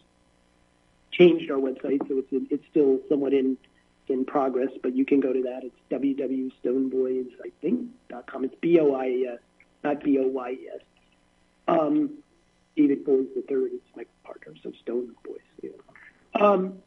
changed 1.12 1.50
our 1.50 1.58
website, 1.58 2.06
so 2.08 2.18
it's 2.18 2.28
it's 2.50 2.64
still 2.70 3.00
somewhat 3.08 3.32
in 3.32 3.56
in 4.08 4.24
progress. 4.24 4.70
But 4.82 4.94
you 4.94 5.04
can 5.04 5.20
go 5.20 5.32
to 5.32 5.42
that. 5.42 5.62
It's 5.64 5.76
www.stoneboies, 5.90 7.30
I 7.44 7.50
think, 7.60 7.90
dot 8.08 8.26
com. 8.26 8.44
It's 8.44 8.54
b 8.60 8.80
o 8.80 8.94
i 8.94 9.06
e 9.08 9.26
s, 9.26 9.40
not 9.84 10.02
b 10.02 10.18
o 10.18 10.26
y 10.26 10.50
e 10.52 10.68
s. 10.74 10.80
Um, 11.68 12.18
David 12.76 13.04
Boies 13.04 13.26
the 13.34 13.42
third 13.42 13.72
is 13.72 13.80
my 13.96 14.04
partner, 14.24 14.52
so 14.62 14.72
Stone 14.82 15.14
Boies. 15.24 15.40
Know. 15.62 16.46
Um, 16.46 16.78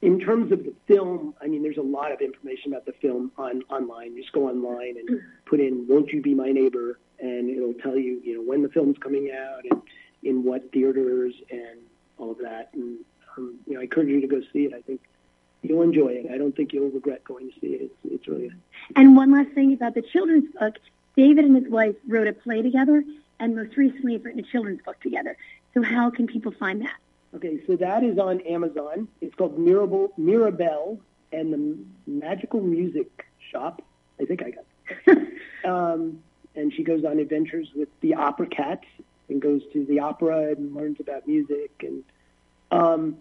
in 0.00 0.18
terms 0.18 0.50
of 0.50 0.64
the 0.64 0.72
film, 0.86 1.34
I 1.40 1.46
mean, 1.46 1.62
there's 1.62 1.76
a 1.76 1.82
lot 1.82 2.12
of 2.12 2.20
information 2.20 2.72
about 2.72 2.86
the 2.86 2.92
film 2.92 3.30
on 3.36 3.62
online. 3.68 4.14
You 4.14 4.22
just 4.22 4.32
go 4.32 4.48
online 4.48 4.96
and 4.98 5.20
put 5.46 5.60
in 5.60 5.86
"Won't 5.88 6.10
You 6.12 6.20
Be 6.22 6.34
My 6.34 6.50
Neighbor," 6.50 6.98
and 7.22 7.48
it'll 7.48 7.74
tell 7.74 7.96
you, 7.96 8.20
you 8.22 8.34
know, 8.34 8.42
when 8.42 8.62
the 8.62 8.68
film's 8.68 8.98
coming 8.98 9.30
out 9.32 9.62
and 9.70 9.80
in 10.22 10.44
what 10.44 10.70
theaters 10.72 11.34
and 11.50 11.80
all 12.18 12.32
of 12.32 12.38
that. 12.38 12.70
And 12.74 12.98
um, 13.36 13.58
you 13.66 13.74
know, 13.74 13.80
I 13.80 13.84
encourage 13.84 14.08
you 14.08 14.20
to 14.20 14.26
go 14.26 14.40
see 14.52 14.64
it. 14.64 14.74
I 14.74 14.82
think 14.82 15.00
you'll 15.62 15.82
enjoy 15.82 16.08
it. 16.08 16.26
I 16.32 16.38
don't 16.38 16.54
think 16.54 16.72
you'll 16.72 16.90
regret 16.90 17.24
going 17.24 17.50
to 17.50 17.60
see 17.60 17.68
it. 17.68 17.82
It's, 17.82 18.14
it's 18.14 18.28
really 18.28 18.48
good. 18.48 18.60
And 18.96 19.16
one 19.16 19.32
last 19.32 19.50
thing 19.50 19.72
about 19.72 19.94
the 19.94 20.02
children's 20.02 20.52
book, 20.58 20.76
David 21.16 21.44
and 21.44 21.56
his 21.56 21.70
wife 21.70 21.96
wrote 22.06 22.26
a 22.26 22.32
play 22.32 22.62
together, 22.62 23.04
and 23.38 23.56
most 23.56 23.76
recently 23.76 24.14
have 24.14 24.24
written 24.24 24.40
a 24.40 24.50
children's 24.50 24.82
book 24.82 25.00
together. 25.00 25.36
So 25.74 25.82
how 25.82 26.10
can 26.10 26.26
people 26.26 26.52
find 26.52 26.82
that? 26.82 26.96
Okay, 27.34 27.60
so 27.66 27.76
that 27.76 28.02
is 28.04 28.18
on 28.18 28.40
Amazon. 28.42 29.08
It's 29.20 29.34
called 29.34 29.58
Mirabelle, 29.58 30.12
Mirabelle 30.18 30.98
and 31.32 31.52
the 31.52 31.78
Magical 32.06 32.60
Music 32.60 33.24
Shop. 33.50 33.82
I 34.20 34.26
think 34.26 34.42
I 34.42 34.50
got 34.50 35.18
um, 35.64 36.22
and 36.54 36.72
she 36.72 36.82
goes 36.82 37.04
on 37.04 37.18
adventures 37.18 37.68
with 37.74 37.88
the 38.00 38.14
opera 38.14 38.46
cats 38.46 38.84
and 39.28 39.40
goes 39.40 39.62
to 39.72 39.84
the 39.86 40.00
opera 40.00 40.52
and 40.52 40.74
learns 40.74 41.00
about 41.00 41.26
music 41.26 41.70
and 41.80 42.04
um, 42.70 43.16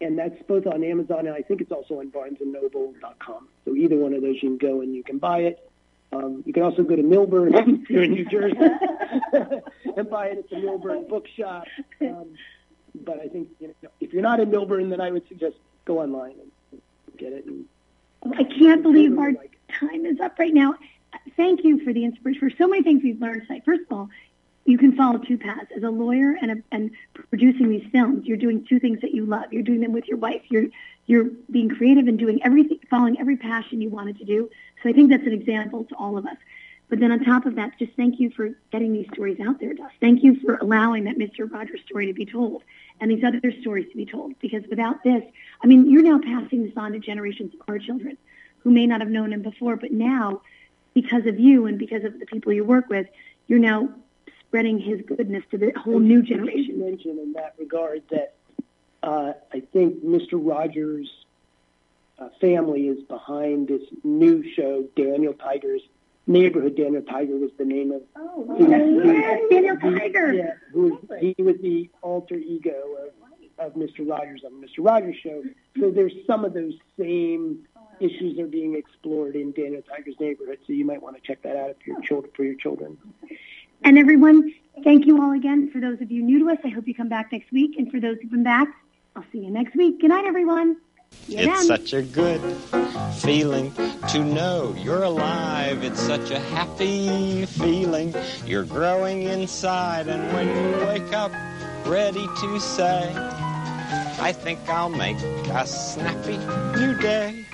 and 0.00 0.18
that's 0.18 0.40
both 0.44 0.66
on 0.66 0.84
Amazon 0.84 1.26
and 1.26 1.34
I 1.34 1.42
think 1.42 1.60
it's 1.60 1.72
also 1.72 1.98
on 2.00 2.10
BarnesandNoble.com. 2.10 3.48
So 3.64 3.74
either 3.74 3.96
one 3.96 4.14
of 4.14 4.22
those 4.22 4.36
you 4.42 4.50
can 4.50 4.58
go 4.58 4.80
and 4.80 4.94
you 4.94 5.02
can 5.02 5.18
buy 5.18 5.40
it. 5.40 5.70
Um, 6.12 6.42
you 6.46 6.52
can 6.52 6.62
also 6.62 6.82
go 6.82 6.96
to 6.96 7.02
Millburn 7.02 7.86
here 7.88 8.02
in 8.02 8.12
New 8.12 8.24
Jersey 8.24 8.56
and 9.96 10.08
buy 10.08 10.28
it 10.28 10.38
at 10.38 10.50
the 10.50 10.56
Millburn 10.56 11.08
Bookshop. 11.08 11.64
Um, 12.00 12.34
but 12.94 13.20
I 13.20 13.28
think 13.28 13.48
you 13.60 13.74
know, 13.82 13.90
if 14.00 14.12
you're 14.12 14.22
not 14.22 14.40
in 14.40 14.50
Millburn, 14.50 14.90
then 14.90 15.00
I 15.00 15.10
would 15.10 15.26
suggest 15.28 15.56
go 15.84 16.00
online 16.00 16.34
and 16.72 16.80
get 17.18 17.32
it. 17.32 17.44
And 17.44 17.66
I 18.34 18.44
can't 18.44 18.82
believe 18.82 19.18
our 19.18 19.32
time 19.78 20.06
is 20.06 20.20
up 20.20 20.38
right 20.38 20.54
now. 20.54 20.74
Thank 21.36 21.64
you 21.64 21.84
for 21.84 21.92
the 21.92 22.04
inspiration 22.04 22.40
for 22.40 22.56
so 22.56 22.66
many 22.66 22.82
things 22.82 23.02
we've 23.02 23.20
learned 23.20 23.42
tonight. 23.46 23.62
First 23.64 23.82
of 23.82 23.92
all, 23.92 24.08
you 24.64 24.76
can 24.76 24.94
follow 24.96 25.18
two 25.18 25.38
paths. 25.38 25.70
As 25.74 25.82
a 25.82 25.90
lawyer 25.90 26.36
and 26.40 26.50
a, 26.50 26.56
and 26.72 26.90
producing 27.30 27.70
these 27.70 27.86
films, 27.90 28.26
you're 28.26 28.36
doing 28.36 28.66
two 28.68 28.78
things 28.78 29.00
that 29.00 29.12
you 29.12 29.24
love. 29.24 29.52
You're 29.52 29.62
doing 29.62 29.80
them 29.80 29.92
with 29.92 30.06
your 30.06 30.18
wife. 30.18 30.42
You're 30.48 30.66
you're 31.06 31.30
being 31.50 31.70
creative 31.70 32.06
and 32.06 32.18
doing 32.18 32.40
everything, 32.44 32.78
following 32.90 33.18
every 33.18 33.36
passion 33.36 33.80
you 33.80 33.88
wanted 33.88 34.18
to 34.18 34.24
do. 34.24 34.50
So 34.82 34.90
I 34.90 34.92
think 34.92 35.10
that's 35.10 35.26
an 35.26 35.32
example 35.32 35.84
to 35.84 35.94
all 35.94 36.18
of 36.18 36.26
us. 36.26 36.36
But 36.88 37.00
then 37.00 37.12
on 37.12 37.24
top 37.24 37.46
of 37.46 37.54
that, 37.56 37.78
just 37.78 37.92
thank 37.96 38.18
you 38.18 38.30
for 38.30 38.50
getting 38.70 38.92
these 38.92 39.06
stories 39.12 39.38
out 39.40 39.60
there, 39.60 39.74
Dust. 39.74 39.94
Thank 40.00 40.22
you 40.22 40.38
for 40.40 40.56
allowing 40.56 41.04
that 41.04 41.18
Mr. 41.18 41.50
Rogers 41.50 41.80
story 41.86 42.06
to 42.06 42.14
be 42.14 42.24
told 42.24 42.62
and 43.00 43.10
these 43.10 43.22
other 43.24 43.40
stories 43.60 43.88
to 43.90 43.96
be 43.96 44.06
told. 44.06 44.38
Because 44.40 44.64
without 44.68 45.02
this, 45.02 45.22
I 45.62 45.66
mean, 45.66 45.90
you're 45.90 46.02
now 46.02 46.18
passing 46.18 46.64
this 46.64 46.72
on 46.76 46.92
to 46.92 46.98
generations 46.98 47.54
of 47.54 47.68
our 47.68 47.78
children 47.78 48.16
who 48.58 48.70
may 48.70 48.86
not 48.86 49.00
have 49.00 49.10
known 49.10 49.32
him 49.32 49.42
before, 49.42 49.76
but 49.76 49.92
now, 49.92 50.40
because 51.00 51.26
of 51.26 51.38
you 51.38 51.66
and 51.66 51.78
because 51.78 52.04
of 52.04 52.18
the 52.18 52.26
people 52.26 52.52
you 52.52 52.64
work 52.64 52.88
with, 52.88 53.06
you're 53.46 53.58
now 53.72 53.88
spreading 54.40 54.78
his 54.78 55.00
goodness 55.06 55.44
to 55.50 55.58
the 55.58 55.72
whole 55.76 55.98
new 56.00 56.22
generation. 56.22 56.80
mention 56.80 57.18
in 57.18 57.32
that 57.34 57.54
regard 57.58 58.02
that 58.10 58.34
uh, 59.02 59.32
I 59.52 59.60
think 59.72 60.04
Mr. 60.04 60.32
Rogers' 60.34 61.10
uh, 62.18 62.28
family 62.40 62.88
is 62.88 63.00
behind 63.04 63.68
this 63.68 63.82
new 64.02 64.42
show, 64.54 64.84
Daniel 64.96 65.34
Tiger's 65.34 65.82
Neighborhood. 66.26 66.76
Daniel 66.76 67.02
Tiger 67.02 67.36
was 67.36 67.50
the 67.58 67.64
name 67.64 67.92
of 67.92 68.02
Oh, 68.16 68.44
who- 68.56 68.68
Yes, 68.70 69.40
Daniel 69.50 69.76
who- 69.76 69.98
Tiger. 69.98 70.32
Yeah, 70.32 70.52
who 70.72 71.00
was, 71.08 71.20
he 71.20 71.42
was 71.42 71.56
the 71.62 71.88
alter 72.02 72.34
ego 72.36 72.74
of, 73.04 73.66
of 73.66 73.74
Mr. 73.74 74.08
Rogers 74.08 74.42
on 74.44 74.52
Mr. 74.60 74.78
Rogers 74.80 75.16
show. 75.22 75.42
So 75.78 75.90
there's 75.90 76.12
some 76.26 76.44
of 76.44 76.52
those 76.54 76.74
same 76.98 77.66
issues 78.00 78.38
are 78.38 78.46
being 78.46 78.74
explored 78.74 79.36
in 79.36 79.52
Daniel 79.52 79.82
Tiger's 79.82 80.18
Neighborhood. 80.20 80.58
So 80.66 80.72
you 80.72 80.84
might 80.84 81.02
want 81.02 81.16
to 81.16 81.22
check 81.22 81.42
that 81.42 81.56
out 81.56 81.70
if 81.70 81.86
your 81.86 82.00
children 82.00 82.32
for 82.34 82.44
your 82.44 82.54
children. 82.54 82.96
And 83.84 83.98
everyone, 83.98 84.52
thank 84.84 85.06
you 85.06 85.22
all 85.22 85.32
again. 85.32 85.70
For 85.70 85.80
those 85.80 86.00
of 86.00 86.10
you 86.10 86.22
new 86.22 86.40
to 86.40 86.50
us, 86.50 86.58
I 86.64 86.68
hope 86.68 86.88
you 86.88 86.94
come 86.94 87.08
back 87.08 87.32
next 87.32 87.52
week. 87.52 87.76
And 87.78 87.90
for 87.90 88.00
those 88.00 88.18
who've 88.20 88.30
been 88.30 88.42
back, 88.42 88.68
I'll 89.14 89.24
see 89.32 89.38
you 89.38 89.50
next 89.50 89.74
week. 89.76 90.00
Good 90.00 90.08
night, 90.08 90.24
everyone. 90.24 90.76
See 91.26 91.36
It's 91.38 91.46
then. 91.46 91.78
such 91.78 91.92
a 91.94 92.02
good 92.02 92.40
feeling 93.16 93.72
to 94.08 94.24
know 94.24 94.74
you're 94.78 95.02
alive. 95.02 95.82
It's 95.82 96.00
such 96.00 96.30
a 96.30 96.38
happy 96.38 97.46
feeling. 97.46 98.14
You're 98.44 98.64
growing 98.64 99.22
inside, 99.22 100.08
and 100.08 100.32
when 100.32 100.48
you 100.48 100.86
wake 100.86 101.12
up, 101.12 101.32
ready 101.86 102.26
to 102.40 102.60
say, 102.60 103.12
I 104.20 104.32
think 104.32 104.58
I'll 104.68 104.90
make 104.90 105.18
a 105.18 105.66
snappy 105.66 106.36
new 106.78 106.94
day. 106.98 107.44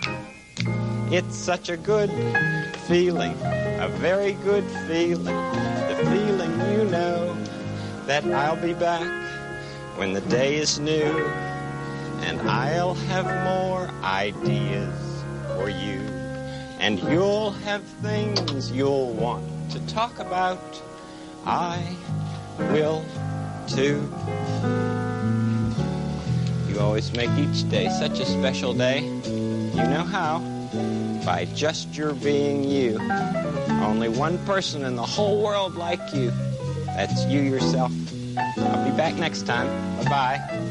It's 1.16 1.36
such 1.36 1.68
a 1.68 1.76
good 1.76 2.10
feeling, 2.88 3.36
a 3.78 3.88
very 4.00 4.32
good 4.32 4.64
feeling. 4.88 5.36
The 5.86 5.96
feeling 6.10 6.50
you 6.72 6.90
know 6.90 7.36
that 8.06 8.24
I'll 8.24 8.60
be 8.60 8.74
back 8.74 9.06
when 9.96 10.12
the 10.12 10.22
day 10.22 10.56
is 10.56 10.80
new 10.80 11.16
and 12.26 12.40
I'll 12.50 12.94
have 12.94 13.26
more 13.44 13.88
ideas 14.02 14.92
for 15.54 15.68
you. 15.68 16.00
And 16.80 16.98
you'll 17.04 17.52
have 17.62 17.84
things 18.02 18.72
you'll 18.72 19.12
want 19.12 19.44
to 19.70 19.78
talk 19.86 20.18
about. 20.18 20.82
I 21.46 21.96
will 22.58 23.04
too. 23.68 24.02
You 26.68 26.80
always 26.80 27.12
make 27.12 27.30
each 27.38 27.70
day 27.70 27.88
such 28.00 28.18
a 28.18 28.26
special 28.26 28.74
day. 28.74 29.23
You 29.74 29.82
know 29.88 30.04
how? 30.04 30.38
By 31.24 31.46
just 31.54 31.96
your 31.96 32.14
being 32.14 32.64
you. 32.64 32.98
Only 33.82 34.08
one 34.08 34.38
person 34.46 34.84
in 34.84 34.94
the 34.96 35.02
whole 35.02 35.42
world 35.42 35.74
like 35.74 36.00
you. 36.14 36.30
That's 36.86 37.24
you 37.26 37.40
yourself. 37.40 37.90
I'll 38.58 38.90
be 38.90 38.96
back 38.96 39.14
next 39.14 39.46
time. 39.46 39.66
Bye 40.04 40.10
bye. 40.10 40.70